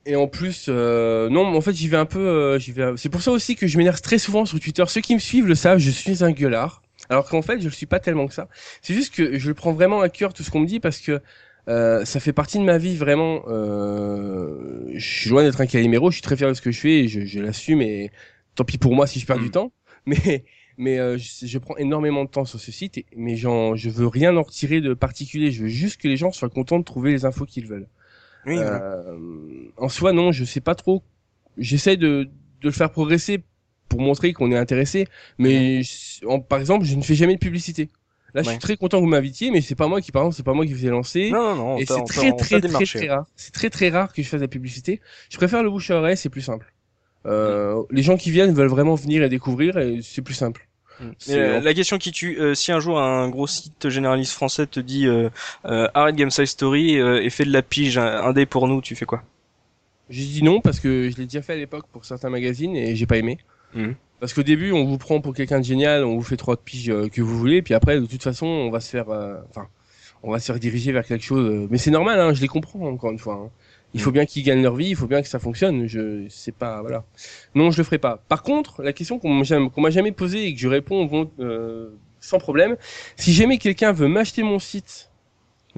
Et 0.06 0.16
en 0.16 0.28
plus, 0.28 0.66
euh, 0.70 1.30
non, 1.30 1.46
en 1.56 1.62
fait, 1.62 1.74
j'y 1.74 1.88
vais 1.88 1.98
un 1.98 2.06
peu. 2.06 2.20
euh, 2.20 2.60
j'y 2.60 2.72
vais. 2.72 2.94
C'est 2.98 3.10
pour 3.10 3.22
ça 3.22 3.32
aussi 3.32 3.56
que 3.56 3.68
je 3.68 3.78
m'énerve 3.78 4.02
très 4.02 4.18
souvent 4.18 4.46
sur 4.46 4.60
Twitter. 4.60 4.84
Ceux 4.88 5.02
qui 5.02 5.14
me 5.14 5.20
suivent 5.20 5.48
le 5.48 5.56
savent, 5.56 5.78
je 5.78 5.92
suis 5.92 6.24
un 6.24 6.32
gueulard. 6.32 6.82
Alors 7.10 7.30
qu'en 7.30 7.42
fait, 7.42 7.60
je 7.60 7.66
le 7.66 7.72
suis 7.72 7.86
pas 7.86 8.00
tellement 8.00 8.28
que 8.28 8.34
ça. 8.34 8.48
C'est 8.82 8.94
juste 8.94 9.14
que 9.14 9.38
je 9.38 9.48
le 9.48 9.54
prends 9.54 9.74
vraiment 9.74 10.02
à 10.02 10.10
cœur 10.10 10.34
tout 10.34 10.44
ce 10.44 10.50
qu'on 10.50 10.62
me 10.62 10.66
dit 10.66 10.80
parce 10.80 11.00
que 11.00 11.22
euh, 11.70 12.04
ça 12.06 12.20
fait 12.20 12.34
partie 12.34 12.58
de 12.60 12.64
ma 12.64 12.78
vie 12.78 12.96
vraiment. 12.96 13.44
Euh, 13.48 14.86
je 14.94 15.06
suis 15.22 15.30
loin 15.30 15.44
d'être 15.44 15.62
un 15.62 15.66
caliméro. 15.66 16.10
Je 16.12 16.16
suis 16.16 16.22
très 16.22 16.36
fier 16.38 16.50
de 16.50 16.54
ce 16.54 16.62
que 16.62 16.72
je 16.72 16.80
fais 16.80 17.00
et 17.02 17.08
je, 17.08 17.22
je 17.26 17.40
l'assume. 17.40 17.82
Et 17.82 18.12
tant 18.56 18.64
pis 18.66 18.78
pour 18.78 18.94
moi 18.96 19.08
si 19.08 19.20
je 19.20 19.26
perds 19.26 19.40
Mm. 19.40 19.44
du 19.44 19.52
temps. 19.52 19.72
Mais 20.06 20.44
mais 20.78 20.98
euh, 21.00 21.18
je, 21.20 21.46
je 21.46 21.58
prends 21.60 21.78
énormément 21.78 22.26
de 22.26 22.30
temps 22.30 22.46
sur 22.46 22.60
ce 22.60 22.72
site. 22.72 22.98
Et, 22.98 23.06
mais 23.16 23.36
j'en, 23.38 23.76
je 23.76 23.90
veux 23.90 24.08
rien 24.08 24.36
en 24.36 24.42
retirer 24.44 24.82
de 24.82 24.94
particulier. 24.96 25.52
Je 25.52 25.64
veux 25.64 25.70
juste 25.70 26.02
que 26.02 26.08
les 26.08 26.18
gens 26.18 26.32
soient 26.32 26.50
contents 26.50 26.80
de 26.80 26.84
trouver 26.84 27.12
les 27.12 27.26
infos 27.26 27.46
qu'ils 27.46 27.68
veulent. 27.68 27.88
Oui. 28.46 28.56
Euh, 28.58 29.16
en 29.78 29.88
soi, 29.88 30.12
non, 30.14 30.32
je 30.34 30.44
sais 30.44 30.62
pas 30.62 30.76
trop. 30.76 31.04
J'essaie 31.58 31.96
de, 31.96 32.24
de 32.24 32.30
le 32.64 32.72
faire 32.72 32.92
progresser 32.92 33.44
pour 33.88 34.02
montrer 34.02 34.34
qu'on 34.34 34.52
est 34.52 34.58
intéressé. 34.58 35.08
Mais 35.38 35.84
je- 35.84 36.26
en- 36.26 36.40
par 36.42 36.60
exemple, 36.60 36.86
je 36.86 36.96
ne 36.96 37.02
fais 37.04 37.16
jamais 37.16 37.36
de 37.36 37.40
publicité. 37.40 37.90
Là, 38.34 38.42
je 38.42 38.50
suis 38.50 38.60
très 38.60 38.78
content 38.78 38.98
que 38.98 39.04
vous 39.04 39.10
m'invitiez, 39.10 39.52
mais 39.52 39.62
c'est 39.62 39.76
pas 39.76 39.88
moi 39.88 40.02
qui, 40.02 40.12
par 40.12 40.24
exemple, 40.24 40.36
c'est 40.36 40.44
pas 40.44 40.54
moi 40.54 40.66
qui 40.66 40.74
vous 40.74 40.86
ai 40.86 40.90
lancé. 40.90 41.30
Non, 41.30 41.50
non, 41.50 41.56
non. 41.56 41.76
on 41.76 41.78
et 41.78 41.86
c'est 41.86 42.04
très 42.06 42.32
très 42.36 42.62
très 42.62 42.86
très 42.86 43.08
rare. 43.08 43.26
C'est 43.36 43.54
très 43.54 43.70
très 43.70 43.90
rare 43.90 44.12
que 44.12 44.24
je 44.24 44.28
fasse 44.28 44.40
de 44.40 44.46
la 44.46 44.50
publicité. 44.50 45.02
Je 45.30 45.38
préfère 45.38 45.62
le 45.62 45.70
bouche 45.70 45.92
à 45.92 45.98
oreille, 45.98 46.18
c'est 46.18 46.30
plus 46.30 46.42
simple. 46.42 46.74
Euh, 47.26 47.82
Les 47.92 48.02
gens 48.02 48.18
qui 48.18 48.32
viennent 48.32 48.54
veulent 48.54 48.68
vraiment 48.70 48.96
venir 48.96 49.24
et 49.24 49.30
découvrir, 49.30 49.78
et 49.78 50.00
c'est 50.02 50.22
plus 50.22 50.34
simple. 50.34 50.68
Mais, 51.00 51.08
C'est- 51.20 51.40
euh, 51.40 51.60
la 51.60 51.74
question 51.74 51.98
qui 51.98 52.12
tue, 52.12 52.40
euh, 52.40 52.54
si 52.56 52.72
un 52.72 52.80
jour 52.80 53.00
un 53.00 53.30
gros 53.30 53.48
site 53.48 53.90
généraliste 53.90 54.34
français 54.34 54.68
te 54.68 54.80
dit 54.80 55.08
euh, 55.08 55.30
euh, 55.66 55.88
arrête 55.94 56.16
Game 56.16 56.30
Size 56.30 56.50
Story 56.50 57.00
euh, 57.00 57.22
et 57.24 57.30
fais 57.30 57.46
de 57.46 57.52
la 57.52 57.62
pige 57.62 57.98
un, 57.98 58.32
dé 58.34 58.46
pour 58.46 58.68
nous, 58.68 58.82
tu 58.82 58.96
fais 58.96 59.06
quoi? 59.06 59.24
J'ai 60.10 60.24
dit 60.26 60.44
non 60.44 60.60
parce 60.62 60.80
que 60.80 61.10
je 61.10 61.18
l'ai 61.18 61.24
déjà 61.26 61.42
fait 61.42 61.54
à 61.54 61.56
l'époque 61.56 61.86
pour 61.92 62.06
certains 62.06 62.30
magazines 62.30 62.76
et 62.76 62.96
j'ai 62.96 63.06
pas 63.06 63.18
aimé. 63.18 63.38
Mhm. 63.74 63.96
Parce 64.24 64.32
qu'au 64.34 64.44
début, 64.44 64.72
on 64.72 64.86
vous 64.86 64.98
prend 64.98 65.20
pour 65.20 65.34
quelqu'un 65.34 65.60
de 65.60 65.66
génial, 65.66 66.06
on 66.06 66.16
vous 66.16 66.24
fait 66.24 66.38
trois 66.38 66.56
piges 66.56 66.90
euh, 66.90 67.10
que 67.10 67.22
vous 67.22 67.38
voulez, 67.38 67.62
puis 67.62 67.74
après, 67.74 68.00
de 68.00 68.06
toute 68.06 68.24
façon, 68.24 68.46
on 68.46 68.70
va 68.70 68.80
se 68.80 68.90
faire, 68.90 69.10
euh, 69.10 69.36
enfin, 69.50 69.68
on 70.24 70.32
va 70.32 70.40
se 70.40 70.46
faire 70.46 70.60
diriger 70.60 70.94
vers 70.94 71.06
quelque 71.06 71.26
chose. 71.26 71.46
euh, 71.46 71.68
Mais 71.70 71.78
c'est 71.78 71.92
normal, 71.92 72.18
hein, 72.22 72.34
je 72.34 72.40
les 72.40 72.48
comprends 72.48 72.88
encore 72.88 73.12
une 73.12 73.20
fois. 73.20 73.34
hein. 73.36 73.50
Il 73.94 74.00
faut 74.00 74.12
Mhm. 74.12 74.14
bien 74.14 74.26
qu'ils 74.26 74.44
gagnent 74.44 74.64
leur 74.64 74.78
vie, 74.78 74.88
il 74.88 74.96
faut 74.96 75.08
bien 75.08 75.22
que 75.22 75.28
ça 75.28 75.40
fonctionne. 75.40 75.88
Je 75.88 76.26
sais 76.30 76.54
pas, 76.54 76.80
voilà. 76.80 77.04
Non, 77.54 77.70
je 77.70 77.80
le 77.80 77.84
ferai 77.84 77.98
pas. 77.98 78.24
Par 78.30 78.44
contre, 78.44 78.82
la 78.82 78.94
question 78.94 79.20
qu'on 79.20 79.34
m'a 79.34 79.90
jamais, 79.90 80.12
posée 80.14 80.48
et 80.48 80.54
que 80.54 80.60
je 80.62 80.70
réponds 80.70 81.30
euh, 81.42 81.90
sans 82.22 82.40
problème, 82.40 82.78
si 83.18 83.34
jamais 83.34 83.58
quelqu'un 83.58 83.92
veut 83.92 84.08
m'acheter 84.08 84.42
mon 84.42 84.58
site 84.58 85.10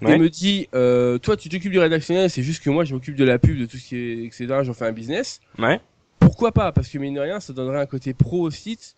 Ouais. 0.03 0.13
et 0.13 0.19
me 0.19 0.29
dit, 0.29 0.67
euh, 0.75 1.17
toi, 1.17 1.36
tu 1.36 1.49
t'occupes 1.49 1.71
du 1.71 1.79
rédactionnel, 1.79 2.29
c'est 2.29 2.43
juste 2.43 2.62
que 2.62 2.69
moi, 2.69 2.84
je 2.84 2.93
m'occupe 2.93 3.15
de 3.15 3.23
la 3.25 3.39
pub, 3.39 3.58
de 3.58 3.65
tout 3.65 3.77
ce 3.77 3.88
qui 3.88 3.95
est, 3.97 4.23
etc. 4.25 4.45
J'en 4.62 4.73
fais 4.73 4.86
un 4.86 4.91
business. 4.91 5.39
Ouais. 5.58 5.79
Pourquoi 6.25 6.51
pas 6.51 6.71
Parce 6.71 6.88
que 6.89 6.97
mine 6.97 7.13
de 7.15 7.19
rien, 7.19 7.39
ça 7.39 7.53
donnerait 7.53 7.79
un 7.81 7.85
côté 7.85 8.13
pro 8.13 8.41
au 8.41 8.49
site. 8.51 8.95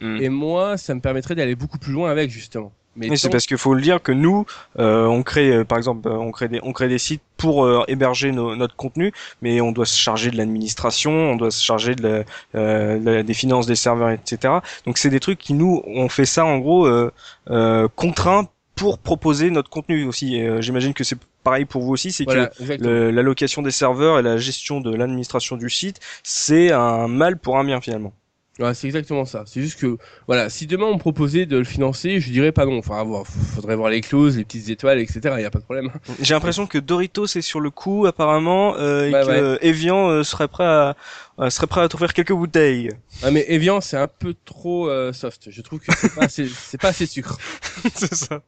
Mm. 0.00 0.22
Et 0.22 0.28
moi, 0.28 0.76
ça 0.76 0.94
me 0.94 1.00
permettrait 1.00 1.34
d'aller 1.34 1.56
beaucoup 1.56 1.78
plus 1.78 1.92
loin 1.92 2.10
avec, 2.10 2.30
justement. 2.30 2.72
Mais 2.96 3.08
Mais 3.08 3.16
c'est 3.16 3.28
parce 3.30 3.46
qu'il 3.46 3.58
faut 3.58 3.74
le 3.74 3.80
dire 3.82 4.02
que 4.02 4.10
nous, 4.10 4.44
euh, 4.78 5.06
on 5.06 5.22
crée, 5.22 5.52
euh, 5.52 5.64
par 5.64 5.78
exemple, 5.78 6.08
euh, 6.08 6.12
on 6.16 6.32
crée 6.32 6.48
des, 6.48 6.58
on 6.64 6.72
crée 6.72 6.88
des 6.88 6.98
sites 6.98 7.22
pour 7.36 7.64
euh, 7.64 7.84
héberger 7.86 8.32
notre 8.32 8.74
contenu, 8.74 9.12
mais 9.40 9.60
on 9.60 9.70
doit 9.70 9.86
se 9.86 9.96
charger 9.96 10.30
de 10.32 10.36
l'administration, 10.36 11.12
on 11.12 11.36
doit 11.36 11.52
se 11.52 11.62
charger 11.62 11.94
de 11.94 12.02
la, 12.02 12.24
euh, 12.56 12.98
la- 13.00 13.22
des 13.22 13.34
finances 13.34 13.66
des 13.66 13.76
serveurs, 13.76 14.10
etc. 14.10 14.54
Donc 14.84 14.98
c'est 14.98 15.10
des 15.10 15.20
trucs 15.20 15.38
qui 15.38 15.54
nous, 15.54 15.80
on 15.86 16.08
fait 16.08 16.26
ça 16.26 16.44
en 16.44 16.58
gros 16.58 16.86
euh, 16.88 17.88
contraints 17.94 18.48
pour 18.74 18.98
proposer 18.98 19.50
notre 19.50 19.70
contenu 19.70 20.04
aussi. 20.04 20.40
J'imagine 20.60 20.92
que 20.94 21.04
c'est 21.04 21.18
pareil 21.48 21.64
pour 21.64 21.82
vous 21.82 21.92
aussi, 21.92 22.12
c'est 22.12 22.24
voilà, 22.24 22.48
que 22.48 23.08
l'allocation 23.10 23.62
des 23.62 23.70
serveurs 23.70 24.18
et 24.18 24.22
la 24.22 24.36
gestion 24.36 24.80
de 24.80 24.94
l'administration 24.94 25.56
du 25.56 25.70
site, 25.70 25.98
c'est 26.22 26.72
un 26.72 27.08
mal 27.08 27.38
pour 27.38 27.58
un 27.58 27.64
bien 27.64 27.80
finalement. 27.80 28.12
Ouais, 28.58 28.74
c'est 28.74 28.88
exactement 28.88 29.24
ça. 29.24 29.44
C'est 29.46 29.62
juste 29.62 29.78
que, 29.78 29.98
voilà, 30.26 30.50
si 30.50 30.66
demain 30.66 30.86
on 30.86 30.94
me 30.94 30.98
proposait 30.98 31.46
de 31.46 31.56
le 31.56 31.64
financer, 31.64 32.18
je 32.18 32.30
dirais 32.32 32.50
pas 32.50 32.66
non. 32.66 32.78
Enfin, 32.78 33.02
voir, 33.04 33.24
faudrait 33.26 33.76
voir 33.76 33.88
les 33.88 34.00
clauses, 34.00 34.36
les 34.36 34.44
petites 34.44 34.68
étoiles, 34.68 34.98
etc. 34.98 35.20
Il 35.36 35.42
y 35.42 35.44
a 35.44 35.50
pas 35.50 35.60
de 35.60 35.64
problème. 35.64 35.90
J'ai 36.20 36.34
l'impression 36.34 36.66
que 36.66 36.78
Doritos 36.78 37.26
est 37.26 37.40
sur 37.40 37.60
le 37.60 37.70
coup 37.70 38.06
apparemment 38.06 38.74
euh, 38.76 39.06
et 39.06 39.12
Ouais, 39.12 39.24
que 39.24 39.30
euh, 39.30 39.58
Evian 39.60 40.08
euh, 40.08 40.24
serait 40.24 40.48
prêt 40.48 40.64
à 40.64 40.96
euh, 41.40 41.50
serait 41.50 41.66
prêt 41.66 41.82
à 41.82 41.88
t'offrir 41.88 42.12
quelques 42.12 42.32
bouteilles. 42.32 42.90
Ah, 43.22 43.30
mais 43.30 43.44
Evian, 43.48 43.80
c'est 43.80 43.96
un 43.96 44.08
peu 44.08 44.34
trop 44.44 44.88
euh, 44.88 45.12
soft. 45.12 45.50
Je 45.50 45.62
trouve 45.62 45.78
que 45.78 45.94
c'est 45.96 46.14
pas 46.14 46.24
assez, 46.24 46.48
c'est 46.54 46.80
pas 46.80 46.88
assez 46.88 47.06
sucre. 47.06 47.38
c'est 47.94 48.14
ça. 48.14 48.42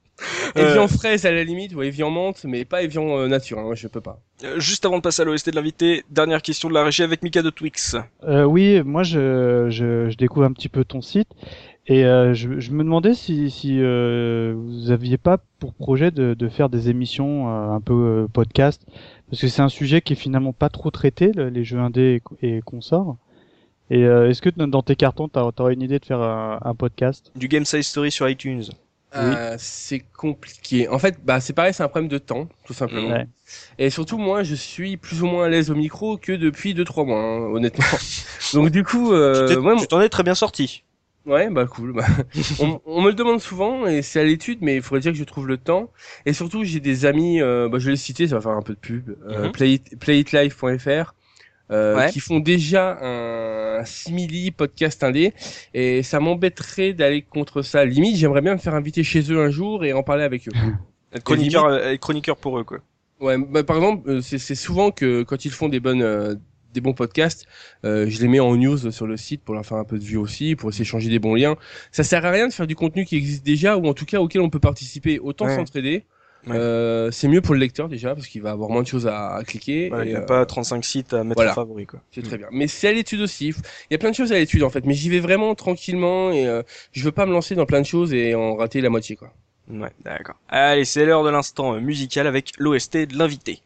Euh, 0.57 0.71
Evian 0.71 0.89
fraise 0.89 1.25
à 1.25 1.31
la 1.33 1.45
limite, 1.45 1.75
ou 1.75 1.83
Evian 1.83 2.11
menthe, 2.11 2.45
mais 2.45 2.65
pas 2.65 2.83
Evian 2.83 3.19
euh, 3.19 3.29
nature. 3.29 3.59
Hein, 3.59 3.63
moi, 3.63 3.75
je 3.75 3.89
peux 3.89 4.01
pas. 4.01 4.21
Euh, 4.45 4.59
juste 4.59 4.85
avant 4.85 4.97
de 4.97 5.03
passer 5.03 5.23
à 5.23 5.25
l'OST 5.25 5.51
de 5.51 5.57
l'invité, 5.57 6.05
dernière 6.11 6.43
question 6.43 6.69
de 6.69 6.75
la 6.75 6.85
régie 6.85 7.03
avec 7.03 7.23
Mika 7.23 7.43
de 7.43 7.51
Twix. 7.51 7.97
Euh, 8.25 8.45
oui, 8.45 8.83
moi 8.83 9.03
je, 9.03 9.69
je, 9.71 10.11
je 10.11 10.17
découvre 10.17 10.47
un 10.47 10.53
petit 10.53 10.69
peu 10.69 10.85
ton 10.85 11.01
site 11.01 11.29
et 11.87 12.05
euh, 12.05 12.35
je, 12.35 12.61
je 12.61 12.71
me 12.73 12.85
demandais 12.85 13.15
si, 13.15 13.51
si 13.51 13.79
euh, 13.81 14.53
vous 14.57 14.91
aviez 14.91 15.19
pas 15.19 15.39
pour 15.59 15.75
projet 15.75 16.11
de, 16.11 16.35
de 16.35 16.49
faire 16.49 16.69
des 16.69 16.89
émissions 16.89 17.49
euh, 17.49 17.71
un 17.73 17.81
peu 17.81 17.95
euh, 17.95 18.29
podcast 18.29 18.83
parce 19.29 19.41
que 19.41 19.49
c'est 19.49 19.63
un 19.63 19.69
sujet 19.69 20.01
qui 20.01 20.13
est 20.13 20.17
finalement 20.17 20.53
pas 20.53 20.69
trop 20.69 20.91
traité 20.91 21.33
le- 21.33 21.49
les 21.49 21.65
jeux 21.65 21.79
indés 21.79 22.23
et, 22.43 22.57
et 22.57 22.61
consorts. 22.63 23.17
Et 23.91 24.05
euh, 24.05 24.29
est-ce 24.31 24.41
que 24.43 24.51
dans 24.51 24.83
tes 24.83 24.95
cartons 24.95 25.29
t'as 25.29 25.43
aurais 25.59 25.75
une 25.75 25.83
idée 25.83 25.99
de 25.99 26.05
faire 26.05 26.21
un, 26.21 26.59
un 26.63 26.75
podcast? 26.75 27.33
Du 27.35 27.49
Game 27.49 27.65
Size 27.65 27.87
Story 27.87 28.11
sur 28.11 28.29
iTunes. 28.29 28.65
Euh, 29.17 29.57
c'est 29.59 29.99
compliqué. 30.17 30.87
En 30.89 31.01
fait, 31.01 31.19
bah, 31.25 31.41
c'est 31.41 31.53
pareil, 31.53 31.75
c'est 31.75 31.83
un 31.83 31.89
problème 31.89 32.09
de 32.09 32.19
temps, 32.19 32.47
tout 32.65 32.75
simplement. 32.75 33.09
Ouais. 33.11 33.27
Et 33.77 33.91
surtout, 33.91 34.19
moi, 34.19 34.45
je 34.45 34.55
suis 34.55 34.97
plus 34.97 35.25
ou 35.25 35.27
moins 35.27 35.47
à 35.47 35.49
l'aise 35.49 35.73
au 35.73 35.75
micro 35.75 36.17
que 36.17 36.31
depuis 36.31 36.75
2-3 36.75 37.05
mois, 37.07 37.19
hein, 37.21 37.41
honnêtement. 37.53 37.85
Donc, 38.55 38.71
du 38.71 38.85
coup, 38.85 39.09
tu 39.09 39.15
euh, 39.17 39.49
t'es- 39.49 39.57
ouais, 39.57 39.75
tu 39.77 39.89
t'en 39.89 40.01
es 40.01 40.09
très 40.09 40.23
bien 40.23 40.37
sorti. 40.37 40.85
Ouais, 41.31 41.49
bah 41.49 41.67
cool. 41.67 41.93
Bah, 41.93 42.05
on, 42.59 42.81
on 42.85 43.03
me 43.03 43.09
le 43.11 43.15
demande 43.15 43.41
souvent 43.41 43.87
et 43.87 44.03
c'est 44.03 44.19
à 44.21 44.25
l'étude, 44.25 44.59
mais 44.63 44.77
il 44.77 44.83
faudrait 44.83 45.01
dire 45.01 45.13
que 45.13 45.19
je 45.19 45.25
trouve 45.25 45.47
le 45.47 45.59
temps. 45.59 45.91
Et 46.27 46.33
surtout, 46.33 46.65
j'ai 46.65 46.81
des 46.81 47.07
amis, 47.07 47.41
euh, 47.41 47.69
bah, 47.69 47.79
je 47.79 47.85
vais 47.87 47.93
les 47.93 47.97
citer, 47.97 48.27
ça 48.27 48.35
va 48.35 48.41
faire 48.41 48.51
un 48.53 48.63
peu 48.63 48.75
de 48.75 48.79
pub. 48.81 49.17
Euh, 49.27 49.47
Mhm. 49.47 49.53
play, 49.53 49.81
playitlife.fr 50.01 51.15
euh, 51.71 51.97
Ouais. 51.99 52.11
qui 52.11 52.19
font 52.19 52.41
déjà 52.41 52.99
un 53.01 53.85
simili 53.85 54.51
podcast 54.51 55.05
indé 55.05 55.33
et 55.73 56.03
ça 56.03 56.19
m'embêterait 56.19 56.95
d'aller 56.95 57.23
contre 57.23 57.63
ça. 57.63 57.85
Limite, 57.85 58.17
j'aimerais 58.17 58.41
bien 58.41 58.55
me 58.55 58.59
faire 58.59 58.75
inviter 58.75 59.05
chez 59.05 59.23
eux 59.33 59.41
un 59.41 59.51
jour 59.51 59.85
et 59.85 59.93
en 59.93 60.03
parler 60.03 60.25
avec 60.25 60.49
eux. 60.49 60.53
Être 61.15 61.23
chroniqueur, 61.25 61.67
euh, 61.67 61.93
être 61.93 62.01
chroniqueur 62.01 62.37
pour 62.37 62.59
eux, 62.59 62.65
quoi. 62.65 62.79
Ouais, 63.21 63.37
bah, 63.39 63.63
par 63.65 63.77
exemple, 63.77 64.23
c'est 64.23 64.39
c'est 64.39 64.55
souvent 64.55 64.91
que 64.91 65.23
quand 65.23 65.45
ils 65.45 65.51
font 65.51 65.69
des 65.69 65.79
bonnes 65.81 66.03
euh, 66.03 66.35
des 66.73 66.81
bons 66.81 66.93
podcasts, 66.93 67.47
euh, 67.85 68.07
je 68.09 68.21
les 68.21 68.29
mets 68.29 68.41
en 68.41 68.57
news 68.57 68.91
sur 68.91 69.07
le 69.07 69.17
site 69.17 69.43
pour 69.43 69.55
leur 69.55 69.65
faire 69.65 69.79
un 69.79 69.85
peu 69.85 69.99
de 69.99 70.05
vue 70.05 70.17
aussi, 70.17 70.57
pour 70.57 70.71
essayer 70.71 70.85
de 70.85 70.89
changer 70.89 71.11
des 71.11 71.19
bons 71.19 71.35
liens. 71.35 71.57
Ça 71.93 72.05
sert 72.05 72.25
à 72.25 72.31
rien 72.31 72.49
de 72.49 72.53
faire 72.53 72.67
du 72.67 72.77
contenu 72.77 73.05
qui 73.05 73.17
existe 73.17 73.45
déjà 73.45 73.77
ou 73.77 73.87
en 73.87 73.95
tout 73.95 74.07
cas 74.07 74.21
auquel 74.21 74.41
on 74.41 74.51
peut 74.51 74.61
participer. 74.61 75.19
Autant 75.19 75.49
s'entraider. 75.49 76.05
Ouais. 76.47 76.57
Euh, 76.57 77.11
c'est 77.11 77.29
mieux 77.29 77.43
pour 77.43 77.55
le 77.55 77.61
lecteur 77.61 77.89
déjà 77.89 78.15
parce 78.15 78.27
qu'il 78.27 78.41
va 78.41 78.53
avoir 78.53 78.71
moins 78.71 78.83
de 78.83 78.87
choses 78.87 79.07
à, 79.07 79.35
à 79.35 79.45
cliquer. 79.45 79.87
Et, 79.87 79.93
il 80.05 80.09
n'y 80.09 80.15
a 80.15 80.21
euh, 80.21 80.27
pas 80.27 80.47
35 80.47 80.85
sites 80.85 81.13
à 81.13 81.23
mettre 81.23 81.37
voilà. 81.37 81.53
en 81.53 81.55
favori, 81.55 81.87
quoi. 81.87 82.01
c'est 82.13 82.23
très 82.23 82.39
bien. 82.39 82.47
Mais 82.51 82.67
c'est 82.67 82.89
à 82.89 82.93
l'étude 82.93 83.21
aussi. 83.21 83.49
Il 83.49 83.55
y 83.91 83.95
a 83.95 83.99
plein 83.99 84.11
de 84.11 84.15
choses 84.15 84.33
à 84.33 84.37
l'étude 84.37 84.63
en 84.63 84.71
fait, 84.71 84.87
mais 84.87 84.95
j'y 84.95 85.11
vais 85.11 85.21
vraiment 85.21 85.55
tranquillement 85.55 86.31
et 86.31 86.47
euh, 86.47 86.63
je 86.93 87.05
veux 87.05 87.13
pas 87.13 87.27
me 87.27 87.33
lancer 87.33 87.55
dans 87.55 87.67
plein 87.67 87.81
de 87.81 87.87
choses 87.87 88.15
et 88.15 88.35
en 88.35 88.57
rater 88.57 88.81
la 88.81 88.89
moitié 88.89 89.17
quoi. 89.17 89.33
Ouais, 89.71 89.91
d'accord. 90.05 90.37
Allez, 90.49 90.85
c'est 90.85 91.05
l'heure 91.05 91.25
de 91.25 91.31
l'instant 91.31 91.75
euh, 91.75 91.81
musical 91.81 92.27
avec 92.27 92.53
l'OST 92.59 92.97
de 92.97 93.17
l'invité. 93.17 93.63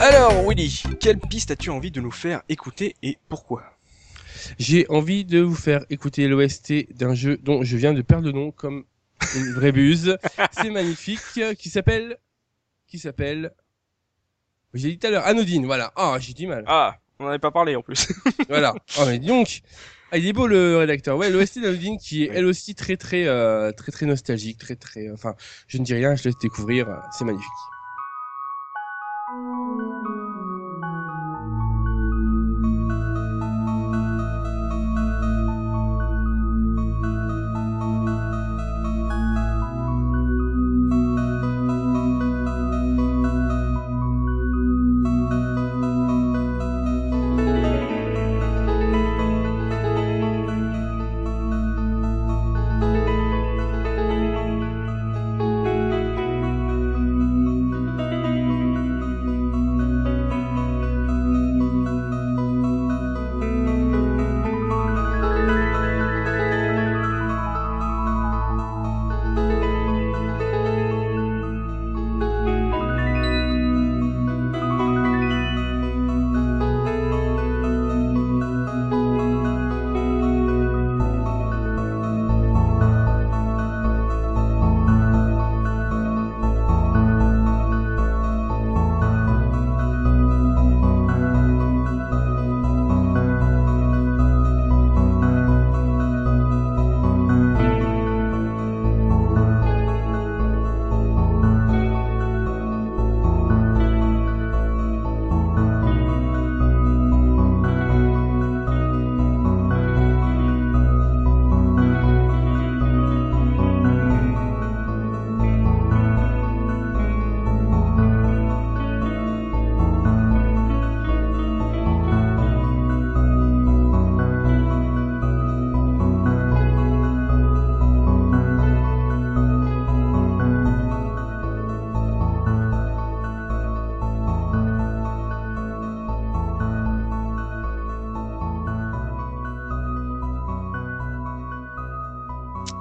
Alors, 0.00 0.32
Willy, 0.48 0.82
quelle 0.98 1.18
piste 1.18 1.50
as-tu 1.50 1.70
envie 1.70 1.90
de 1.90 2.00
nous 2.00 2.10
faire 2.10 2.42
écouter 2.48 2.96
et 3.02 3.18
pourquoi? 3.28 3.62
J'ai 4.58 4.86
envie 4.88 5.24
de 5.24 5.40
vous 5.40 5.54
faire 5.54 5.84
écouter 5.90 6.26
l'OST 6.26 6.92
d'un 6.94 7.14
jeu 7.14 7.36
dont 7.42 7.62
je 7.62 7.76
viens 7.76 7.92
de 7.92 8.00
perdre 8.02 8.26
le 8.26 8.32
nom 8.32 8.50
comme 8.50 8.84
une 9.36 9.52
vraie 9.52 9.72
buse. 9.72 10.16
C'est 10.52 10.70
magnifique, 10.70 11.20
qui 11.58 11.68
s'appelle, 11.68 12.16
qui 12.88 12.98
s'appelle, 12.98 13.52
j'ai 14.72 14.90
dit 14.92 14.98
tout 14.98 15.06
à 15.06 15.10
l'heure, 15.10 15.26
Anodine, 15.26 15.66
voilà. 15.66 15.92
Ah, 15.96 16.16
j'ai 16.18 16.32
dit 16.32 16.46
mal. 16.46 16.64
Ah, 16.66 16.96
on 17.18 17.24
n'en 17.24 17.30
avait 17.30 17.38
pas 17.38 17.50
parlé 17.50 17.76
en 17.76 17.82
plus. 17.82 18.08
Voilà. 18.48 18.74
Oh, 18.98 19.04
mais 19.06 19.18
donc, 19.18 19.60
ah, 20.10 20.16
il 20.18 20.26
est 20.26 20.32
beau 20.32 20.46
le 20.46 20.78
rédacteur. 20.78 21.16
Ouais, 21.18 21.28
l'OST 21.30 21.58
d'Anodine 21.60 21.98
qui 21.98 22.24
est 22.24 22.30
elle 22.32 22.46
aussi 22.46 22.74
très 22.74 22.96
très 22.96 23.26
euh, 23.26 23.70
très 23.72 23.92
très 23.92 24.06
nostalgique, 24.06 24.58
très 24.58 24.76
très. 24.76 25.08
euh, 25.08 25.14
Enfin, 25.14 25.34
je 25.68 25.76
ne 25.78 25.84
dis 25.84 25.94
rien, 25.94 26.14
je 26.16 26.24
laisse 26.24 26.38
découvrir. 26.40 26.88
euh, 26.88 26.96
C'est 27.16 27.24
magnifique. 27.24 27.46
Música 29.32 30.09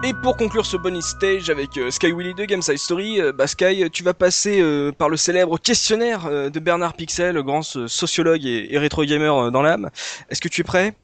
Et 0.10 0.13
pour 0.24 0.38
conclure 0.38 0.65
ce 0.65 0.76
bonus 0.76 1.06
stage 1.06 1.52
avec 1.52 1.78
euh, 1.78 1.91
Sky 1.91 2.12
Willy 2.12 2.34
2 2.34 2.45
Game 2.45 2.63
Side 2.63 2.80
Story, 2.80 3.22
euh, 3.22 3.32
bah 3.32 3.45
Sky, 3.45 3.91
tu 3.91 4.02
vas 4.02 4.15
passer 4.15 4.60
euh, 4.60 4.91
par 4.91 5.08
le 5.08 5.17
célèbre 5.17 5.60
questionnaire 5.60 6.26
euh, 6.26 6.50
de 6.50 6.60
Bernard 6.60 6.95
Pixel, 6.95 7.36
le 7.36 7.43
grand 7.43 7.62
euh, 7.78 7.88
sociologue 7.88 8.43
et, 8.43 8.74
et 8.74 8.80
rétro 8.80 9.06
gamer 9.06 9.38
euh, 9.38 9.52
dans 9.52 9.62
l'âme. 9.62 9.91
Est-ce 10.32 10.41
que 10.41 10.48
tu 10.48 10.62
es 10.62 10.63
prêt? 10.63 10.95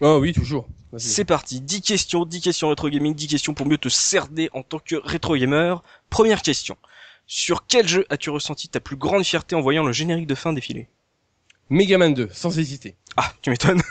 Oh 0.00 0.18
oui, 0.20 0.32
toujours. 0.32 0.66
C'est 0.96 1.24
parti, 1.24 1.60
10 1.60 1.80
questions, 1.82 2.24
10 2.24 2.40
questions 2.40 2.68
rétro 2.70 2.88
gaming, 2.88 3.14
10 3.14 3.28
questions 3.28 3.54
pour 3.54 3.68
mieux 3.68 3.78
te 3.78 3.88
cerner 3.88 4.50
en 4.52 4.64
tant 4.64 4.80
que 4.80 4.96
rétro 4.96 5.36
gamer. 5.36 5.80
Première 6.08 6.42
question. 6.42 6.76
Sur 7.28 7.68
quel 7.68 7.86
jeu 7.86 8.04
as-tu 8.10 8.30
ressenti 8.30 8.68
ta 8.68 8.80
plus 8.80 8.96
grande 8.96 9.22
fierté 9.22 9.54
en 9.54 9.60
voyant 9.60 9.84
le 9.84 9.92
générique 9.92 10.26
de 10.26 10.34
fin 10.34 10.52
défiler? 10.52 10.88
Megaman 11.68 12.12
2, 12.12 12.28
sans 12.32 12.58
hésiter. 12.58 12.96
Ah, 13.16 13.32
tu 13.42 13.50
m'étonnes. 13.50 13.82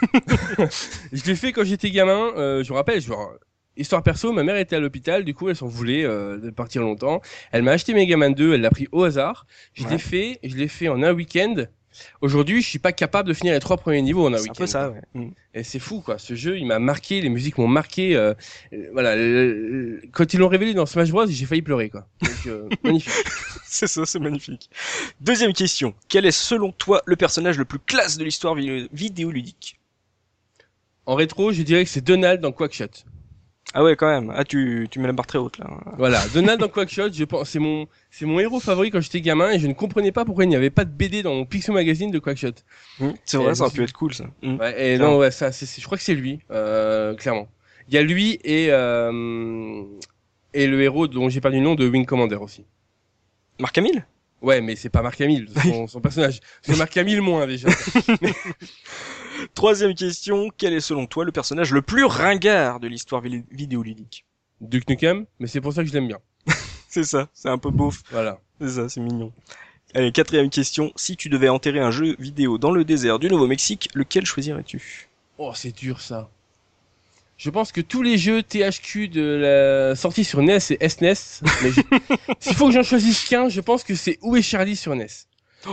Je 1.14 1.24
l'ai 1.24 1.36
fait 1.38 1.54
quand 1.54 1.64
j'étais 1.64 1.92
gamin. 1.92 2.34
Euh, 2.36 2.62
je 2.62 2.74
me 2.74 2.78
rappelle, 2.78 3.00
genre, 3.00 3.32
histoire 3.78 4.04
perso, 4.04 4.32
ma 4.34 4.44
mère 4.44 4.58
était 4.58 4.76
à 4.76 4.80
l'hôpital, 4.80 5.24
du 5.24 5.34
coup 5.34 5.50
elle 5.50 5.56
s'en 5.56 5.68
voulait 5.68 6.04
euh, 6.06 6.38
de 6.38 6.50
partir 6.50 6.82
longtemps. 6.82 7.22
Elle 7.52 7.64
m'a 7.64 7.72
acheté 7.72 7.94
Megaman 7.94 8.34
2, 8.34 8.54
elle 8.56 8.62
l'a 8.62 8.70
pris 8.72 8.88
au 8.92 9.04
hasard. 9.04 9.46
Je 9.74 9.84
Ouais. 9.84 9.92
l'ai 9.92 9.98
fait, 9.98 10.40
je 10.44 10.56
l'ai 10.56 10.68
fait 10.68 10.90
en 10.90 11.02
un 11.04 11.14
week-end. 11.14 11.56
Aujourd'hui, 12.22 12.62
je 12.62 12.68
suis 12.70 12.80
pas 12.80 12.92
capable 12.94 13.28
de 13.28 13.34
finir 13.34 13.52
les 13.54 13.60
trois 13.60 13.76
premiers 13.76 14.02
niveaux 14.02 14.26
en 14.28 14.34
un 14.34 14.38
C'est 14.38 14.42
un 14.42 14.44
week-end. 14.44 14.54
peu 14.60 14.68
ça, 14.68 14.90
ouais. 14.92 15.02
Mm. 15.16 15.30
Et 15.56 15.64
c'est 15.64 15.80
fou, 15.80 16.02
quoi. 16.02 16.18
Ce 16.20 16.36
jeu, 16.36 16.58
il 16.58 16.66
m'a 16.66 16.78
marqué, 16.80 17.20
les 17.20 17.30
musiques 17.30 17.58
m'ont 17.58 17.68
marqué. 17.68 18.16
euh, 18.16 18.34
euh, 18.74 18.90
voilà, 18.94 19.16
le- 19.16 20.00
quand 20.14 20.34
ils 20.34 20.40
l'ont 20.40 20.48
révélé 20.48 20.74
dans 20.76 20.86
Smash 20.86 21.10
Bros, 21.10 21.26
j'ai 21.28 21.46
failli 21.46 21.64
pleurer, 21.64 21.90
quoi. 21.90 22.08
Donc, 22.22 22.32
euh, 22.46 22.70
magnifique. 22.84 23.12
C'est 23.66 23.88
ça, 23.88 24.06
c'est 24.06 24.20
magnifique. 24.20 24.70
Deuxième 25.20 25.52
question. 25.52 25.94
Quel 26.08 26.26
est 26.26 26.32
selon 26.32 26.72
toi 26.72 27.02
le 27.06 27.16
personnage 27.16 27.58
le 27.58 27.66
plus 27.66 27.80
classe 27.80 28.18
de 28.18 28.24
l'histoire 28.24 28.56
vi- 28.56 28.88
vidéoludique? 28.94 29.80
En 31.06 31.16
rétro, 31.16 31.52
je 31.52 31.64
dirais 31.64 31.84
que 31.84 31.90
c'est 31.90 32.04
Donald 32.06 32.40
dans 32.40 32.52
Quackshot. 32.52 32.86
Ah 33.74 33.84
ouais, 33.84 33.96
quand 33.96 34.08
même. 34.10 34.34
Ah, 34.36 34.44
tu, 34.44 34.88
tu 34.90 35.00
mets 35.00 35.06
la 35.08 35.14
barre 35.14 35.28
très 35.28 35.38
haute, 35.38 35.60
là. 35.60 35.68
Voilà, 35.98 36.26
Donald 36.34 36.60
dans 36.60 36.70
Quackshot, 36.70 37.12
je 37.14 37.24
pense, 37.24 37.50
c'est 37.52 37.60
mon, 37.60 37.88
c'est 38.10 38.26
mon 38.26 38.40
héros 38.40 38.60
favori 38.60 38.90
quand 38.90 39.00
j'étais 39.00 39.22
gamin 39.22 39.52
et 39.52 39.60
je 39.60 39.68
ne 39.68 39.74
comprenais 39.74 40.12
pas 40.12 40.26
pourquoi 40.26 40.46
il 40.46 40.48
n'y 40.50 40.56
avait 40.56 40.72
pas 40.72 40.86
de 40.86 40.90
BD 40.90 41.22
dans 41.22 41.36
mon 41.36 41.46
Pixel 41.46 41.76
Magazine 41.76 42.10
de 42.10 42.18
Quackshot. 42.18 42.54
Mm. 43.00 43.10
C'est 43.26 43.38
vrai, 43.38 43.54
ça 43.54 43.66
aurait 43.66 43.72
pu 43.74 43.84
être 43.84 43.94
cool, 43.94 44.14
ça. 44.14 44.26
Mm. 44.42 44.56
Ouais, 44.56 44.72
et 44.72 44.96
Clairement. 44.96 45.14
non, 45.14 45.20
ouais, 45.20 45.30
ça, 45.32 45.52
c'est, 45.52 45.68
c'est- 45.68 45.82
je 45.82 45.86
crois 45.86 46.00
que 46.00 46.04
c'est 46.04 46.16
lui, 46.16 46.40
euh, 46.50 47.14
clairement. 47.16 47.48
Il 47.88 47.94
y 47.94 47.98
a 47.98 48.02
lui 48.02 48.40
et, 48.44 48.68
euh, 48.72 49.84
et 50.56 50.66
le 50.66 50.82
héros 50.82 51.08
dont 51.08 51.30
j'ai 51.30 51.40
perdu 51.42 51.58
le 51.58 51.64
nom 51.64 51.76
de 51.76 51.88
Wing 51.88 52.06
Commander 52.08 52.36
aussi. 52.38 52.66
Marc 53.60 53.78
Hamill? 53.78 54.04
Ouais, 54.42 54.62
mais 54.62 54.76
c'est 54.78 54.90
pas 54.90 55.02
Marc 55.02 55.20
Hamill, 55.22 55.48
son, 55.62 55.86
son 55.88 56.00
personnage. 56.02 56.40
C'est 56.62 56.76
Marc 56.78 56.96
Hamill 56.98 57.22
moins, 57.22 57.46
déjà. 57.46 57.68
Troisième 59.54 59.94
question. 59.96 60.50
Quel 60.58 60.74
est 60.74 60.80
selon 60.80 61.06
toi 61.06 61.26
le 61.26 61.32
personnage 61.32 61.72
le 61.72 61.82
plus 61.82 62.06
ringard 62.06 62.80
de 62.80 62.88
l'histoire 62.88 63.22
vi- 63.22 63.44
vidéoludique? 63.52 64.26
Duke 64.62 64.90
Nukem, 64.90 65.26
mais 65.40 65.48
c'est 65.48 65.62
pour 65.62 65.74
ça 65.74 65.84
que 65.84 65.90
je 65.90 65.94
l'aime 65.94 66.08
bien. 66.08 66.20
C'est 66.90 67.04
ça, 67.04 67.30
c'est 67.36 67.50
un 67.50 67.60
peu 67.60 67.70
beauf. 67.70 68.02
Voilà. 68.10 68.40
C'est 68.60 68.70
ça, 68.70 68.90
c'est 68.90 69.00
mignon. 69.00 69.32
Allez, 69.94 70.12
quatrième 70.12 70.50
question. 70.50 70.92
Si 70.96 71.16
tu 71.16 71.30
devais 71.30 71.48
enterrer 71.48 71.80
un 71.80 71.92
jeu 71.92 72.16
vidéo 72.18 72.58
dans 72.58 72.72
le 72.72 72.84
désert 72.84 73.20
du 73.20 73.30
Nouveau-Mexique, 73.30 73.90
lequel 73.94 74.26
choisirais-tu? 74.26 75.08
Oh, 75.38 75.52
c'est 75.56 75.72
dur 75.76 76.02
ça. 76.02 76.30
Je 77.38 77.50
pense 77.52 77.72
que 77.72 77.80
tous 77.82 78.02
les 78.02 78.18
jeux 78.18 78.42
THQ 78.42 79.08
de 79.08 79.22
la 79.22 79.96
sortie 79.96 80.24
sur 80.26 80.42
NES 80.42 80.58
et 80.72 80.90
SNES, 80.90 81.42
mais 81.62 81.72
je- 81.72 81.82
s'il 82.40 82.56
faut 82.56 82.66
que 82.68 82.74
j'en 82.74 82.82
choisisse 82.84 83.24
qu'un, 83.30 83.50
je 83.50 83.62
pense 83.62 83.84
que 83.84 83.94
c'est 83.96 84.18
Où 84.24 84.36
est 84.36 84.42
Charlie 84.42 84.76
sur 84.76 84.96
NES. 84.96 85.06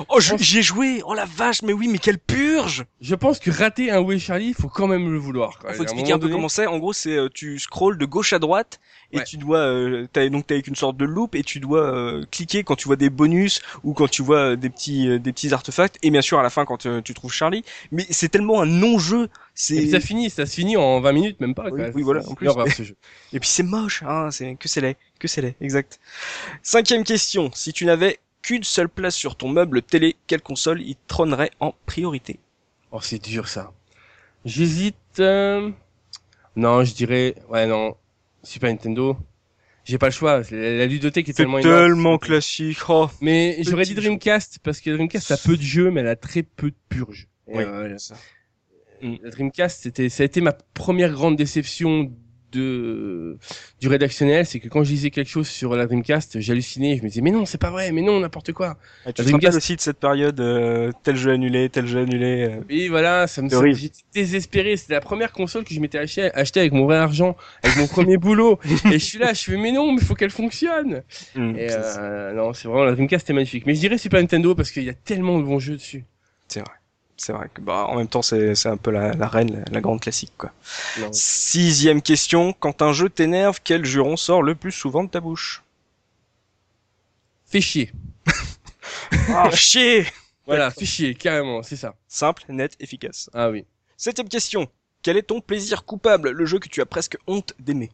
Oh, 0.08 0.20
j'y 0.20 0.58
ai 0.58 0.62
joué 0.62 1.00
Oh 1.06 1.14
la 1.14 1.24
vache, 1.26 1.62
mais 1.62 1.72
oui, 1.72 1.86
mais 1.88 1.98
quelle 1.98 2.18
purge 2.18 2.84
Je 3.00 3.14
pense 3.14 3.38
que 3.38 3.50
rater 3.50 3.90
un 3.90 4.00
Où 4.00 4.18
Charlie, 4.18 4.48
il 4.48 4.54
faut 4.54 4.68
quand 4.68 4.86
même 4.88 5.12
le 5.12 5.18
vouloir. 5.18 5.58
quoi. 5.58 5.72
Faut 5.74 5.82
À 5.82 5.84
expliquer 5.84 6.12
un 6.12 6.16
peu 6.18 6.22
donné- 6.22 6.34
comment 6.34 6.48
c'est. 6.48 6.66
En 6.66 6.78
gros, 6.78 6.92
c'est 6.92 7.16
euh, 7.16 7.28
tu 7.32 7.58
scrolls 7.58 7.96
de 7.98 8.04
gauche 8.04 8.32
à 8.32 8.38
droite 8.38 8.80
et 9.12 9.18
Ouais. 9.18 9.24
tu 9.24 9.36
dois 9.36 9.58
euh, 9.58 10.08
t'as 10.12 10.28
donc 10.28 10.48
t'es 10.48 10.54
avec 10.54 10.66
une 10.66 10.74
sorte 10.74 10.96
de 10.96 11.04
loupe 11.04 11.36
et 11.36 11.44
tu 11.44 11.60
dois 11.60 11.82
euh, 11.94 12.24
cliquer 12.32 12.64
quand 12.64 12.74
tu 12.74 12.88
vois 12.88 12.96
des 12.96 13.08
bonus 13.10 13.60
ou 13.84 13.92
quand 13.94 14.08
tu 14.08 14.22
vois 14.22 14.38
euh, 14.38 14.56
des 14.56 14.68
petits 14.68 15.06
euh, 15.08 15.20
des 15.20 15.32
petits 15.32 15.54
artefacts 15.54 15.96
et 16.02 16.10
bien 16.10 16.22
sûr 16.22 16.40
à 16.40 16.42
la 16.42 16.50
fin 16.50 16.64
quand 16.64 16.86
euh, 16.86 17.00
tu 17.02 17.14
trouves 17.14 17.32
Charlie. 17.32 17.64
Mais 17.92 18.04
c'est 18.10 18.28
tellement 18.28 18.60
un 18.60 18.66
non-jeu. 18.66 19.28
C'est 19.54 19.88
ça 19.90 20.00
finit, 20.00 20.28
ça 20.28 20.44
se 20.44 20.54
finit 20.56 20.76
en 20.76 21.00
20 21.00 21.12
minutes, 21.12 21.40
même 21.40 21.54
pas. 21.54 21.66
Oui, 21.70 22.02
voilà, 22.02 22.28
en 22.28 22.34
plus. 22.34 22.48
horreur, 22.48 22.66
ce 22.68 22.82
jeu. 22.82 22.96
et 23.32 23.38
puis 23.40 23.48
c'est 23.48 23.62
moche. 23.62 24.02
Hein, 24.02 24.30
c'est 24.32 24.56
que 24.56 24.68
c'est 24.68 24.80
laid, 24.80 24.96
que 25.20 25.28
c'est 25.28 25.40
laid. 25.40 25.54
Exact. 25.60 25.98
Cinquième 26.62 27.04
question. 27.04 27.50
Si 27.54 27.72
tu 27.72 27.86
n'avais 27.86 28.18
qu'une 28.46 28.62
seule 28.62 28.88
place 28.88 29.16
sur 29.16 29.34
ton 29.36 29.48
meuble 29.48 29.82
télé, 29.82 30.14
quelle 30.28 30.40
console 30.40 30.80
y 30.80 30.96
trônerait 31.08 31.50
en 31.58 31.74
priorité 31.84 32.38
Oh, 32.92 33.00
c'est 33.02 33.18
dur 33.22 33.48
ça. 33.48 33.72
J'hésite. 34.44 34.94
euh, 35.18 35.70
Non, 36.54 36.84
je 36.84 36.94
dirais. 36.94 37.34
Ouais, 37.48 37.66
non. 37.66 37.96
Super 38.44 38.70
Nintendo. 38.70 39.16
J'ai 39.84 39.98
pas 39.98 40.06
le 40.06 40.12
choix. 40.12 40.42
La, 40.52 40.76
la 40.76 40.86
ludothèque 40.86 41.28
est 41.28 41.32
C'est 41.32 41.38
tellement 41.42 41.58
énorme. 41.58 41.76
tellement 41.86 42.18
classique. 42.18 42.78
Oh. 42.88 43.08
Mais 43.20 43.56
j'aurais 43.62 43.84
dit 43.84 43.94
Dreamcast 43.94 44.60
parce 44.62 44.80
que 44.80 44.90
Dreamcast 44.90 45.30
a 45.32 45.36
peu 45.36 45.56
de 45.56 45.62
jeux, 45.62 45.90
mais 45.90 46.00
elle 46.02 46.08
a 46.08 46.16
très 46.16 46.42
peu 46.44 46.70
de 46.70 46.76
purges. 46.88 47.26
Et, 47.48 47.56
Oui, 47.56 47.64
euh, 47.64 47.98
ça. 47.98 48.14
la 49.02 49.30
Dreamcast, 49.30 49.82
c'était, 49.82 50.08
ça 50.08 50.22
a 50.22 50.26
été 50.26 50.40
ma 50.40 50.52
première 50.52 51.12
grande 51.12 51.34
déception 51.36 52.12
de 52.52 53.36
du 53.80 53.88
rédactionnel, 53.88 54.46
c'est 54.46 54.60
que 54.60 54.68
quand 54.68 54.82
je 54.84 54.90
lisais 54.90 55.10
quelque 55.10 55.28
chose 55.28 55.48
sur 55.48 55.74
la 55.76 55.86
Dreamcast, 55.86 56.40
j'hallucinais, 56.40 56.96
je 56.96 57.02
me 57.02 57.08
disais 57.08 57.20
mais 57.20 57.30
non, 57.30 57.44
c'est 57.44 57.58
pas 57.58 57.70
vrai, 57.70 57.92
mais 57.92 58.02
non, 58.02 58.20
n'importe 58.20 58.52
quoi. 58.52 58.76
Ah, 59.04 59.12
tu 59.12 59.22
La 59.22 59.28
te 59.28 59.30
Dreamcast- 59.36 59.56
aussi 59.56 59.76
de 59.76 59.80
cette 59.80 59.98
période 59.98 60.40
euh, 60.40 60.92
tel 61.02 61.16
jeu 61.16 61.32
annulé, 61.32 61.68
tel 61.68 61.86
jeu 61.86 62.00
annulé. 62.00 62.48
euh. 62.48 62.60
Et 62.68 62.88
voilà, 62.88 63.26
ça 63.26 63.42
me 63.42 63.48
C'est 63.48 63.74
j'étais 63.74 64.00
désespéré. 64.14 64.76
C'était 64.76 64.94
la 64.94 65.00
première 65.00 65.32
console 65.32 65.64
que 65.64 65.74
je 65.74 65.80
m'étais 65.80 65.98
acheté, 65.98 66.30
acheté 66.34 66.60
avec 66.60 66.72
mon 66.72 66.84
vrai 66.84 66.96
argent, 66.96 67.36
avec 67.62 67.76
mon 67.76 67.86
premier 67.86 68.16
boulot. 68.26 68.58
Et 68.86 68.98
je 68.98 69.04
suis 69.04 69.18
là, 69.18 69.32
je 69.34 69.42
fais 69.42 69.56
mais 69.56 69.72
non, 69.72 69.92
mais 69.92 70.00
faut 70.00 70.14
qu'elle 70.14 70.30
fonctionne. 70.30 71.02
Hmm, 71.34 71.56
Et 71.56 71.68
c'est- 71.68 71.76
euh, 71.80 72.32
non, 72.32 72.52
c'est 72.52 72.68
vraiment 72.68 72.84
la 72.84 72.92
Dreamcast 72.92 73.28
est 73.30 73.32
magnifique. 73.32 73.66
Mais 73.66 73.74
je 73.74 73.80
dirais 73.80 73.98
Super 73.98 74.20
Nintendo 74.20 74.54
parce 74.54 74.70
qu'il 74.70 74.84
y 74.84 74.90
a 74.90 74.94
tellement 74.94 75.38
de 75.38 75.44
bons 75.44 75.58
jeux 75.58 75.76
dessus. 75.76 76.04
C'est 76.48 76.60
vrai 76.60 76.70
que 77.16 77.60
bah 77.60 77.86
en 77.88 77.96
même 77.96 78.08
temps 78.08 78.22
c'est 78.22 78.54
c'est 78.54 78.68
un 78.68 78.76
peu 78.76 78.90
la, 78.90 79.12
la 79.14 79.28
reine, 79.28 79.50
la, 79.52 79.72
la 79.72 79.80
grande 79.80 80.00
classique 80.00 80.32
quoi. 80.36 80.52
Non. 81.00 81.12
Sixième 81.12 82.02
question, 82.02 82.52
quand 82.52 82.82
un 82.82 82.92
jeu 82.92 83.08
t'énerve, 83.08 83.60
quel 83.64 83.84
juron 83.84 84.16
sort 84.16 84.42
le 84.42 84.54
plus 84.54 84.72
souvent 84.72 85.04
de 85.04 85.10
ta 85.10 85.20
bouche? 85.20 85.62
Fais 87.46 87.60
chier. 87.60 87.90
Ah 89.28 89.50
chier 89.50 90.06
Voilà, 90.46 90.70
fais 90.70 90.84
chier, 90.86 91.14
carrément, 91.14 91.62
c'est 91.62 91.76
ça. 91.76 91.94
Simple, 92.06 92.44
net, 92.48 92.76
efficace. 92.80 93.28
Ah 93.34 93.50
oui. 93.50 93.64
Septième 93.96 94.28
question, 94.28 94.68
quel 95.02 95.16
est 95.16 95.22
ton 95.22 95.40
plaisir 95.40 95.84
coupable, 95.84 96.30
le 96.30 96.46
jeu 96.46 96.58
que 96.58 96.68
tu 96.68 96.80
as 96.80 96.86
presque 96.86 97.16
honte 97.26 97.52
d'aimer? 97.58 97.90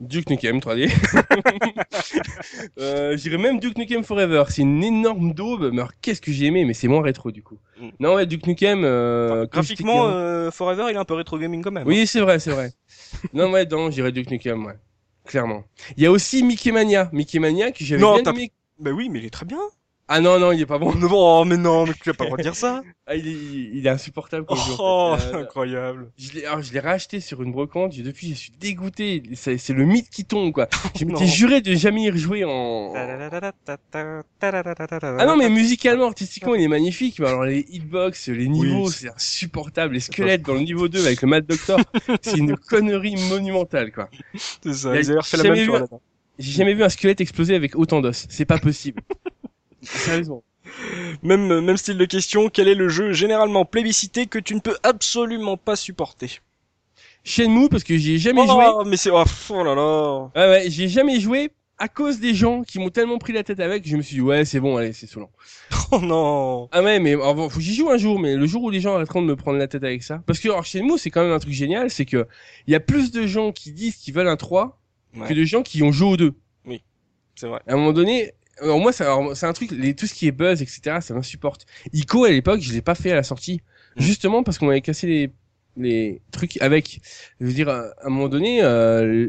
Duke 0.00 0.30
Nukem 0.30 0.58
3D. 0.58 0.90
euh, 2.78 3.16
même 3.38 3.60
Duke 3.60 3.78
Nukem 3.78 4.02
Forever. 4.02 4.44
C'est 4.48 4.62
une 4.62 4.82
énorme 4.82 5.32
daube. 5.32 5.70
Mais 5.72 5.82
qu'est-ce 6.00 6.20
que 6.20 6.32
j'ai 6.32 6.46
aimé, 6.46 6.64
mais 6.64 6.74
c'est 6.74 6.88
moins 6.88 7.02
rétro 7.02 7.30
du 7.30 7.42
coup. 7.42 7.58
Mm. 7.80 7.88
Non, 8.00 8.14
ouais, 8.14 8.26
Duke 8.26 8.46
Nukem. 8.46 8.82
Euh, 8.84 9.46
Graphiquement, 9.46 10.06
gamin- 10.08 10.14
euh, 10.14 10.50
Forever 10.50 10.86
il 10.90 10.94
est 10.94 10.98
un 10.98 11.04
peu 11.04 11.14
rétro 11.14 11.38
gaming 11.38 11.62
quand 11.62 11.70
même. 11.70 11.84
hein. 11.86 11.90
Oui, 11.90 12.06
c'est 12.06 12.20
vrai, 12.20 12.38
c'est 12.38 12.50
vrai. 12.50 12.72
non, 13.32 13.50
ouais, 13.52 13.66
non, 13.66 13.86
je 13.90 13.94
dirais 13.94 14.12
Duke 14.12 14.30
Nukem, 14.30 14.64
ouais. 14.66 14.74
Clairement. 15.24 15.64
Il 15.96 16.02
y 16.02 16.06
a 16.06 16.10
aussi 16.10 16.42
Mickey 16.42 16.72
Mania. 16.72 17.08
Mickey 17.12 17.38
Mania 17.38 17.70
que 17.70 17.84
j'avais 17.84 18.02
bien 18.22 18.32
aimé. 18.32 18.52
Bah 18.78 18.90
oui, 18.90 19.08
mais 19.08 19.20
il 19.20 19.24
est 19.26 19.30
très 19.30 19.46
bien. 19.46 19.60
Ah 20.08 20.20
non, 20.20 20.38
non, 20.38 20.52
il 20.52 20.60
est 20.60 20.66
pas 20.66 20.78
bon. 20.78 20.92
Oh 21.12 21.44
mais 21.46 21.56
non, 21.56 21.86
mais 21.86 21.92
tu 21.94 22.10
as 22.10 22.14
pas 22.14 22.24
le 22.24 22.30
droit 22.30 22.38
de 22.38 22.42
dire 22.42 22.56
ça. 22.56 22.82
Ah, 23.04 23.16
il, 23.16 23.26
est, 23.26 23.32
il 23.74 23.84
est 23.84 23.88
insupportable 23.90 24.46
comme 24.46 24.56
jeu, 24.56 24.74
en 24.78 25.14
Oh, 25.14 25.16
fait. 25.18 25.34
Euh, 25.34 25.42
incroyable. 25.42 26.12
Je 26.16 26.32
l'ai, 26.32 26.44
alors, 26.46 26.62
je 26.62 26.72
l'ai 26.72 26.78
racheté 26.78 27.18
sur 27.20 27.42
une 27.42 27.50
brocante. 27.50 27.92
j'ai- 27.92 28.04
Depuis, 28.04 28.28
je 28.28 28.34
suis 28.34 28.52
dégoûté. 28.60 29.24
C'est, 29.34 29.58
c'est 29.58 29.72
le 29.72 29.84
mythe 29.84 30.08
qui 30.08 30.24
tombe, 30.24 30.52
quoi. 30.52 30.68
Je 30.98 31.04
m'étais 31.04 31.24
Non. 31.24 31.26
juré 31.26 31.60
de 31.62 31.74
jamais 31.74 32.04
y 32.04 32.10
rejouer 32.10 32.44
en. 32.44 32.92
Ah 32.94 33.18
non, 35.26 35.36
mais 35.36 35.50
musicalement, 35.50 36.06
artistiquement, 36.06 36.54
il 36.54 36.62
est 36.62 36.68
magnifique. 36.68 37.18
Mais 37.18 37.26
alors, 37.26 37.44
les 37.44 37.66
hitbox, 37.68 38.28
les 38.28 38.46
niveaux, 38.48 38.86
Oui, 38.86 38.92
c'est 38.92 39.10
insupportable. 39.12 39.94
Les 39.94 40.00
squelettes 40.00 40.42
dans 40.42 40.54
le 40.54 40.60
niveau 40.60 40.86
2 40.88 41.04
avec 41.04 41.22
le 41.22 41.28
Mad 41.28 41.44
Doctor, 41.46 41.80
c'est 42.22 42.38
une 42.38 42.56
connerie 42.56 43.16
monumentale, 43.28 43.90
quoi. 43.92 44.08
c'est 44.62 44.74
ça. 44.74 44.96
Ils 44.96 45.10
avaient 45.10 45.18
refait 45.20 45.36
la 45.38 45.42
même 45.42 45.72
la 45.72 45.86
J'ai 46.38 46.52
jamais 46.52 46.74
vu 46.74 46.84
un 46.84 46.88
squelette 46.88 47.20
exploser 47.20 47.54
avec 47.56 47.74
autant 47.76 48.00
d'os. 48.00 48.26
C'est 48.28 48.44
pas 48.46 48.58
possible. 48.58 49.02
Sérieusement. 49.82 50.42
Même, 51.22 51.60
même 51.60 51.76
style 51.76 51.98
de 51.98 52.04
question, 52.04 52.48
quel 52.48 52.68
est 52.68 52.74
le 52.74 52.88
jeu 52.88 53.12
généralement 53.12 53.64
plébiscité 53.64 54.26
que 54.26 54.38
tu 54.38 54.54
ne 54.54 54.60
peux 54.60 54.76
absolument 54.82 55.56
pas 55.56 55.76
supporter? 55.76 56.40
Shenmue, 57.24 57.68
parce 57.68 57.84
que 57.84 57.96
j'y 57.96 58.14
ai 58.14 58.18
jamais 58.18 58.46
joué. 58.46 58.64
Oh, 58.68 58.84
mais 58.84 58.96
c'est... 58.96 59.10
Oh, 59.10 59.24
oh 59.50 59.64
là 59.64 59.74
là 59.74 60.30
Ouais, 60.34 60.50
ouais, 60.50 60.70
j'y 60.70 60.84
ai 60.84 60.88
jamais 60.88 61.20
joué 61.20 61.50
à 61.78 61.88
cause 61.88 62.20
des 62.20 62.34
gens 62.34 62.62
qui 62.62 62.78
m'ont 62.78 62.90
tellement 62.90 63.18
pris 63.18 63.32
la 63.32 63.42
tête 63.42 63.58
avec, 63.58 63.86
je 63.88 63.96
me 63.96 64.02
suis 64.02 64.16
dit, 64.16 64.20
ouais, 64.20 64.44
c'est 64.44 64.60
bon, 64.60 64.76
allez, 64.76 64.92
c'est 64.92 65.08
saoulant. 65.08 65.30
Oh 65.90 65.98
non 65.98 66.68
Ah 66.70 66.82
ouais, 66.82 67.00
mais 67.00 67.14
avant, 67.14 67.48
faut 67.48 67.58
que 67.58 67.64
j'y 67.64 67.74
joue 67.74 67.90
un 67.90 67.96
jour, 67.98 68.20
mais 68.20 68.36
le 68.36 68.46
jour 68.46 68.62
où 68.62 68.70
les 68.70 68.80
gens 68.80 68.94
arrêteront 68.94 69.20
de 69.20 69.26
me 69.26 69.36
prendre 69.36 69.58
la 69.58 69.66
tête 69.66 69.82
avec 69.82 70.02
ça. 70.04 70.22
Parce 70.26 70.38
que, 70.38 70.48
alors, 70.48 70.64
Shenmue, 70.64 70.96
c'est 70.96 71.10
quand 71.10 71.22
même 71.22 71.32
un 71.32 71.38
truc 71.40 71.52
génial, 71.52 71.90
c'est 71.90 72.04
que, 72.04 72.28
il 72.68 72.72
y 72.72 72.76
a 72.76 72.80
plus 72.80 73.10
de 73.10 73.26
gens 73.26 73.50
qui 73.50 73.72
disent 73.72 73.96
qu'ils 73.96 74.14
veulent 74.14 74.28
un 74.28 74.36
3 74.36 74.78
Ouais. 75.14 75.28
que 75.28 75.34
de 75.34 75.44
gens 75.44 75.62
qui 75.62 75.82
ont 75.82 75.92
joué 75.92 76.08
au 76.08 76.16
2. 76.16 76.34
C'est 77.34 77.46
vrai. 77.46 77.60
À 77.66 77.72
un 77.72 77.76
moment 77.76 77.92
donné, 77.92 78.32
alors 78.60 78.80
moi, 78.80 78.92
c'est 78.92 79.04
un 79.04 79.52
truc, 79.52 79.70
les, 79.70 79.94
tout 79.94 80.06
ce 80.06 80.14
qui 80.14 80.26
est 80.28 80.32
buzz, 80.32 80.62
etc., 80.62 80.98
ça 81.00 81.14
m'insupporte. 81.14 81.66
Ico, 81.92 82.24
à 82.24 82.30
l'époque, 82.30 82.60
je 82.60 82.72
l'ai 82.72 82.82
pas 82.82 82.94
fait 82.94 83.10
à 83.12 83.14
la 83.16 83.22
sortie. 83.22 83.60
Mhm. 83.96 84.02
Justement 84.02 84.42
parce 84.42 84.58
qu'on 84.58 84.66
m'avait 84.66 84.80
cassé 84.80 85.06
les, 85.06 85.32
les 85.76 86.22
trucs 86.30 86.60
avec. 86.62 87.00
Je 87.40 87.46
veux 87.46 87.52
dire, 87.52 87.68
à 87.68 87.90
un 88.04 88.08
moment 88.10 88.28
donné, 88.28 88.62
euh, 88.62 89.28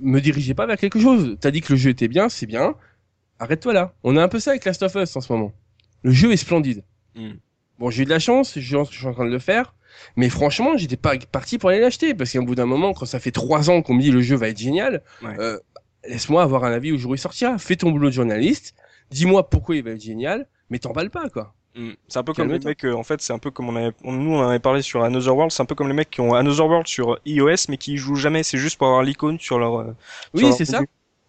me 0.00 0.20
dirigez 0.20 0.54
pas 0.54 0.66
vers 0.66 0.76
quelque 0.76 1.00
chose. 1.00 1.36
T'as 1.40 1.50
dit 1.50 1.60
que 1.60 1.72
le 1.72 1.78
jeu 1.78 1.90
était 1.90 2.08
bien, 2.08 2.28
c'est 2.28 2.46
bien. 2.46 2.74
Arrête-toi 3.38 3.72
là. 3.72 3.94
On 4.04 4.16
a 4.16 4.22
un 4.22 4.28
peu 4.28 4.38
ça 4.40 4.50
avec 4.52 4.64
Last 4.64 4.82
of 4.82 4.94
Us 4.94 5.16
en 5.16 5.20
ce 5.20 5.32
moment. 5.32 5.52
Le 6.02 6.12
jeu 6.12 6.32
est 6.32 6.36
splendide. 6.36 6.82
Mhm. 7.16 7.38
Bon, 7.78 7.90
j'ai 7.90 8.02
eu 8.02 8.04
de 8.04 8.10
la 8.10 8.18
chance, 8.20 8.54
je 8.54 8.60
je 8.60 8.84
suis 8.96 9.06
en 9.06 9.12
train 9.12 9.26
de 9.26 9.30
le 9.32 9.38
faire. 9.38 9.74
Mais 10.16 10.28
franchement, 10.30 10.76
j'étais 10.76 10.96
pas 10.96 11.16
parti 11.30 11.58
pour 11.58 11.70
aller 11.70 11.80
l'acheter. 11.80 12.14
Parce 12.14 12.30
qu'à 12.32 12.38
un 12.38 12.42
bout 12.42 12.54
d'un 12.54 12.66
moment, 12.66 12.94
quand 12.94 13.06
ça 13.06 13.18
fait 13.20 13.30
trois 13.32 13.70
ans 13.70 13.82
qu'on 13.82 13.94
me 13.94 14.00
dit 14.00 14.10
le 14.10 14.22
jeu 14.22 14.36
va 14.36 14.48
être 14.48 14.58
génial, 14.58 15.02
Ouais. 15.22 15.36
euh, 15.38 15.58
laisse-moi 16.08 16.42
avoir 16.42 16.64
un 16.64 16.72
avis 16.72 16.92
au 16.92 16.98
jour 16.98 17.12
où 17.12 17.14
il 17.14 17.18
sortira. 17.18 17.58
Fais 17.58 17.76
ton 17.76 17.90
boulot 17.90 18.08
de 18.08 18.14
journaliste. 18.14 18.74
Dis-moi 19.10 19.48
pourquoi 19.48 19.76
il 19.76 19.82
va 19.84 19.90
être 19.90 20.00
génial. 20.02 20.46
Mais 20.70 20.78
t'emballes 20.78 21.10
pas, 21.10 21.28
quoi. 21.28 21.54
Mm. 21.74 21.90
C'est 22.08 22.18
un 22.18 22.22
peu 22.24 22.32
comme 22.34 22.50
les 22.52 22.58
mecs, 22.58 22.84
euh, 22.84 22.92
en 22.94 23.02
fait, 23.02 23.20
c'est 23.22 23.32
un 23.32 23.38
peu 23.38 23.50
comme 23.50 23.68
on 23.68 23.76
avait, 23.76 23.94
on- 24.04 24.12
nous 24.12 24.34
on 24.34 24.42
avait 24.46 24.58
parlé 24.58 24.82
sur 24.82 25.02
Another 25.04 25.34
World, 25.34 25.50
c'est 25.52 25.62
un 25.62 25.66
peu 25.66 25.74
comme 25.74 25.88
les 25.88 25.94
mecs 25.94 26.10
qui 26.10 26.20
ont 26.20 26.34
Another 26.34 26.66
World 26.66 26.86
sur 26.86 27.18
iOS 27.24 27.66
mais 27.70 27.78
qui 27.78 27.94
y 27.94 27.96
jouent 27.96 28.14
jamais, 28.16 28.42
c'est 28.42 28.58
juste 28.58 28.76
pour 28.78 28.88
avoir 28.88 29.02
l'icône 29.02 29.38
sur 29.40 29.58
leur. 29.58 29.80
euh, 29.80 29.96
Oui, 30.34 30.52
c'est 30.56 30.64
ça. 30.66 30.80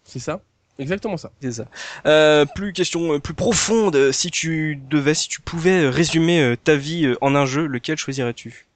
C'est 0.04 0.18
ça. 0.18 0.40
Exactement 0.78 1.16
ça. 1.16 1.30
C'est 1.40 1.52
ça. 1.52 1.66
Euh, 2.04 2.44
plus 2.46 2.72
question 2.72 3.14
euh, 3.14 3.18
plus 3.20 3.32
profonde, 3.32 4.10
si 4.12 4.30
tu 4.30 4.76
devais, 4.90 5.14
si 5.14 5.28
tu 5.28 5.40
pouvais 5.40 5.88
résumer 5.88 6.42
euh, 6.42 6.56
ta 6.56 6.74
vie 6.76 7.14
en 7.22 7.34
un 7.34 7.46
jeu, 7.46 7.66
lequel 7.66 7.96
choisirais-tu? 7.96 8.66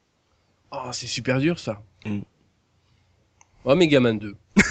Oh, 0.71 0.91
c'est 0.93 1.07
super 1.07 1.39
dur, 1.41 1.59
ça. 1.59 1.83
Mm. 2.07 2.21
Oh, 3.65 3.75
Megaman 3.75 4.19
2. 4.19 4.37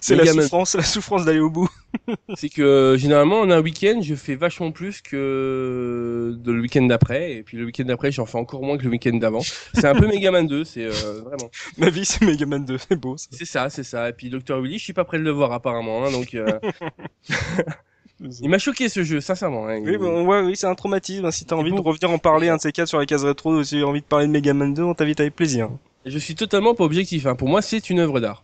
C'est 0.00 0.14
la 0.16 0.22
Megaman. 0.24 0.42
souffrance, 0.42 0.74
la 0.74 0.82
souffrance 0.82 1.24
d'aller 1.24 1.40
au 1.40 1.50
bout. 1.50 1.68
c'est 2.34 2.48
que, 2.48 2.62
euh, 2.62 2.96
généralement, 2.96 3.40
en 3.40 3.50
un 3.50 3.60
week-end, 3.60 4.00
je 4.02 4.14
fais 4.14 4.34
vachement 4.34 4.72
plus 4.72 5.00
que 5.00 6.34
de 6.38 6.52
le 6.52 6.60
week-end 6.60 6.82
d'après. 6.86 7.32
Et 7.34 7.42
puis 7.42 7.56
le 7.56 7.64
week-end 7.64 7.84
d'après, 7.84 8.10
j'en 8.12 8.26
fais 8.26 8.38
encore 8.38 8.62
moins 8.62 8.76
que 8.78 8.84
le 8.84 8.90
week-end 8.90 9.14
d'avant. 9.16 9.40
C'est 9.74 9.86
un 9.86 9.94
peu 9.94 10.06
Megaman 10.06 10.46
2, 10.46 10.64
c'est 10.64 10.84
euh, 10.84 11.20
vraiment. 11.24 11.50
Ma 11.78 11.90
vie, 11.90 12.04
c'est 12.04 12.22
Mega 12.24 12.46
Man 12.46 12.64
2, 12.64 12.76
c'est 12.78 12.96
beau. 12.96 13.16
C'est 13.30 13.44
ça, 13.44 13.70
c'est 13.70 13.84
ça. 13.84 14.08
Et 14.08 14.12
puis 14.12 14.30
Dr. 14.30 14.60
Willy, 14.60 14.78
je 14.78 14.84
suis 14.84 14.92
pas 14.92 15.04
prêt 15.04 15.18
de 15.18 15.24
le 15.24 15.30
voir 15.30 15.52
apparemment. 15.52 16.04
hein, 16.04 16.10
donc, 16.10 16.34
euh, 16.34 16.58
il 18.40 18.48
m'a 18.48 18.58
choqué 18.58 18.88
ce 18.88 19.02
jeu, 19.02 19.20
sincèrement. 19.20 19.66
hein. 19.68 19.80
Oui, 19.84 19.96
bon, 19.96 20.24
ouais, 20.26 20.40
oui, 20.40 20.56
c'est 20.56 20.66
un 20.66 20.74
traumatisme. 20.74 21.24
hein. 21.26 21.30
Si 21.30 21.44
t'as 21.44 21.56
envie 21.56 21.72
de 21.72 21.80
revenir 21.80 22.10
en 22.10 22.18
parler 22.18 22.48
un 22.48 22.56
de 22.56 22.60
ces 22.60 22.72
quatre 22.72 22.88
sur 22.88 23.00
les 23.00 23.06
cases 23.06 23.24
rétro, 23.24 23.54
ou 23.54 23.64
si 23.64 23.80
t'as 23.80 23.86
envie 23.86 24.00
de 24.00 24.06
parler 24.06 24.26
de 24.26 24.32
Mega 24.32 24.54
Man 24.54 24.72
2, 24.74 24.82
on 24.82 24.94
t'invite 24.94 25.20
avec 25.20 25.34
plaisir. 25.34 25.68
Je 26.06 26.18
suis 26.18 26.34
totalement 26.34 26.74
pas 26.74 26.84
objectif. 26.84 27.26
Hein. 27.26 27.34
Pour 27.34 27.48
moi, 27.48 27.62
c'est 27.62 27.88
une 27.90 27.98
œuvre 27.98 28.20
d'art. 28.20 28.43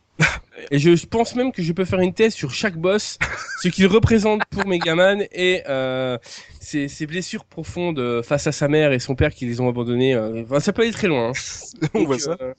Et 0.71 0.79
je 0.79 1.07
pense 1.07 1.35
même 1.35 1.53
que 1.53 1.63
je 1.63 1.73
peux 1.73 1.85
faire 1.85 2.01
une 2.01 2.15
thèse 2.15 2.35
sur 2.35 2.53
chaque 2.53 2.77
boss, 2.77 3.19
ce 3.55 3.69
qu'il 3.69 3.87
représente 3.87 4.47
pour 4.51 4.67
Megaman 4.67 5.23
et 5.33 5.63
euh, 5.69 6.19
ses, 6.61 6.89
ses 6.89 7.07
blessures 7.07 7.45
profondes 7.45 7.99
euh, 7.99 8.23
face 8.23 8.47
à 8.47 8.53
sa 8.53 8.69
mère 8.69 8.93
et 8.93 8.99
son 8.99 9.15
père 9.15 9.35
qui 9.35 9.47
les 9.47 9.61
ont 9.61 9.69
abandonnés. 9.69 10.15
euh, 10.15 10.43
enfin, 10.45 10.61
ça 10.61 10.73
peut 10.73 10.83
aller 10.83 10.93
très 10.93 11.09
loin. 11.09 11.31
hein. 11.31 11.89
on 11.95 12.05
Donc, 12.05 12.07
voit 12.07 12.19
ça. 12.19 12.37
euh, 12.41 12.55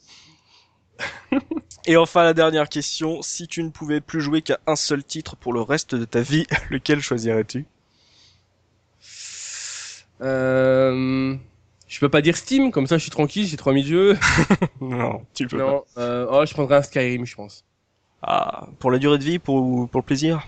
Et 1.85 1.95
enfin, 1.95 2.23
la 2.23 2.33
dernière 2.33 2.69
question. 2.69 3.21
Si 3.21 3.47
tu 3.47 3.61
ne 3.61 3.69
pouvais 3.69 4.01
plus 4.01 4.19
jouer 4.19 4.41
qu'à 4.41 4.59
un 4.65 4.75
seul 4.75 5.03
titre 5.03 5.35
pour 5.35 5.53
le 5.53 5.61
reste 5.61 5.93
de 5.93 6.05
ta 6.05 6.21
vie, 6.21 6.47
lequel 6.71 7.01
choisirais-tu? 7.01 7.65
Euh... 10.21 11.35
Je 11.91 11.99
peux 11.99 12.07
pas 12.07 12.21
dire 12.21 12.37
Steam, 12.37 12.71
comme 12.71 12.87
ça 12.87 12.97
je 12.97 13.01
suis 13.01 13.11
tranquille, 13.11 13.45
j'ai 13.45 13.57
3000 13.57 13.85
jeux. 13.85 14.17
Non, 14.81 15.25
tu 15.33 15.45
peux 15.45 15.57
pas. 15.57 15.63
non, 15.63 15.83
euh... 15.97 16.25
oh, 16.31 16.45
je 16.45 16.53
prendrais 16.53 16.77
un 16.77 16.81
Skyrim, 16.81 17.25
je 17.25 17.35
pense. 17.35 17.65
Ah, 18.23 18.67
pour 18.79 18.91
la 18.91 18.97
durée 18.97 19.17
de 19.17 19.23
vie, 19.25 19.39
pour, 19.39 19.89
pour 19.89 19.99
le 19.99 20.05
plaisir 20.05 20.47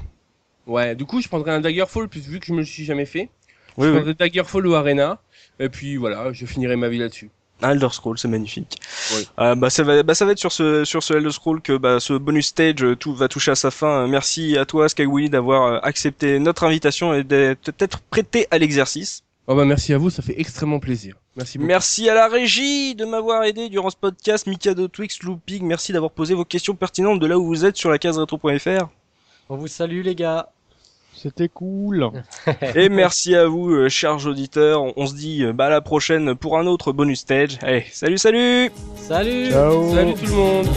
Ouais, 0.67 0.95
du 0.95 1.03
coup, 1.03 1.21
je 1.21 1.27
prendrais 1.27 1.51
un 1.51 1.59
Daggerfall, 1.59 2.07
puis 2.07 2.21
vu 2.21 2.39
que 2.39 2.45
je 2.45 2.53
me 2.53 2.59
le 2.59 2.65
suis 2.65 2.85
jamais 2.85 3.05
fait. 3.05 3.29
Oui, 3.77 3.87
je 3.87 3.91
oui. 3.91 3.95
prendrais 3.95 4.13
Daggerfall 4.13 4.65
ou 4.65 4.73
Arena. 4.73 5.19
Et 5.59 5.67
puis 5.67 5.97
voilà, 5.97 6.31
je 6.31 6.45
finirai 6.45 6.77
ma 6.77 6.87
vie 6.87 6.99
là-dessus. 6.99 7.29
Elder 7.61 7.89
Scroll, 7.91 8.17
c'est 8.17 8.29
magnifique. 8.29 8.79
Oui. 9.13 9.27
Euh, 9.39 9.55
bah 9.55 9.69
ça 9.69 9.83
va, 9.83 10.01
bah 10.01 10.15
ça 10.15 10.25
va 10.25 10.31
être 10.31 10.39
sur 10.39 10.51
ce 10.53 10.85
sur 10.85 11.03
ce 11.03 11.13
Elder 11.13 11.31
Scroll 11.31 11.61
que 11.61 11.75
bah 11.75 11.99
ce 11.99 12.13
bonus 12.13 12.47
stage 12.47 12.83
euh, 12.83 12.95
tout 12.95 13.13
va 13.13 13.27
toucher 13.27 13.51
à 13.51 13.55
sa 13.55 13.69
fin. 13.69 14.07
Merci 14.07 14.57
à 14.57 14.65
toi 14.65 14.87
Skywilly 14.87 15.29
d'avoir 15.29 15.63
euh, 15.63 15.79
accepté 15.83 16.39
notre 16.39 16.63
invitation 16.63 17.13
et 17.13 17.23
d'être 17.25 17.71
peut-être 17.71 17.99
prêté 17.99 18.47
à 18.49 18.57
l'exercice. 18.57 19.23
Oh 19.47 19.55
bah 19.55 19.65
merci 19.65 19.93
à 19.93 19.97
vous, 19.97 20.09
ça 20.09 20.21
fait 20.21 20.39
extrêmement 20.39 20.79
plaisir. 20.79 21.15
Merci 21.35 21.57
beaucoup. 21.57 21.67
Merci 21.67 22.09
à 22.09 22.15
la 22.15 22.27
régie 22.27 22.95
de 22.95 23.05
m'avoir 23.05 23.43
aidé 23.43 23.69
durant 23.69 23.89
ce 23.89 23.95
podcast. 23.95 24.45
Mikado 24.47 24.87
Twix, 24.87 25.23
Looping, 25.23 25.65
merci 25.65 25.91
d'avoir 25.91 26.11
posé 26.11 26.33
vos 26.33 26.45
questions 26.45 26.75
pertinentes 26.75 27.19
de 27.19 27.25
là 27.25 27.37
où 27.37 27.45
vous 27.45 27.65
êtes 27.65 27.77
sur 27.77 27.89
la 27.89 27.97
case 27.97 28.17
rétro.fr. 28.17 28.87
On 29.49 29.57
vous 29.57 29.67
salue 29.67 30.01
les 30.03 30.15
gars. 30.15 30.49
C'était 31.13 31.49
cool. 31.49 32.11
Et 32.75 32.89
merci 32.89 33.35
à 33.35 33.47
vous, 33.47 33.69
euh, 33.69 33.89
chers 33.89 34.25
auditeurs. 34.25 34.81
On, 34.83 34.93
on 34.95 35.05
se 35.07 35.15
dit 35.15 35.43
euh, 35.43 35.53
bah, 35.53 35.67
à 35.67 35.69
la 35.69 35.81
prochaine 35.81 36.35
pour 36.35 36.57
un 36.57 36.67
autre 36.67 36.91
bonus 36.91 37.19
stage. 37.19 37.59
Allez, 37.61 37.85
salut, 37.91 38.17
salut 38.17 38.71
Salut 38.97 39.49
Ciao. 39.49 39.93
Salut 39.93 40.13
tout 40.15 40.25
le 40.25 40.31
monde 40.31 40.67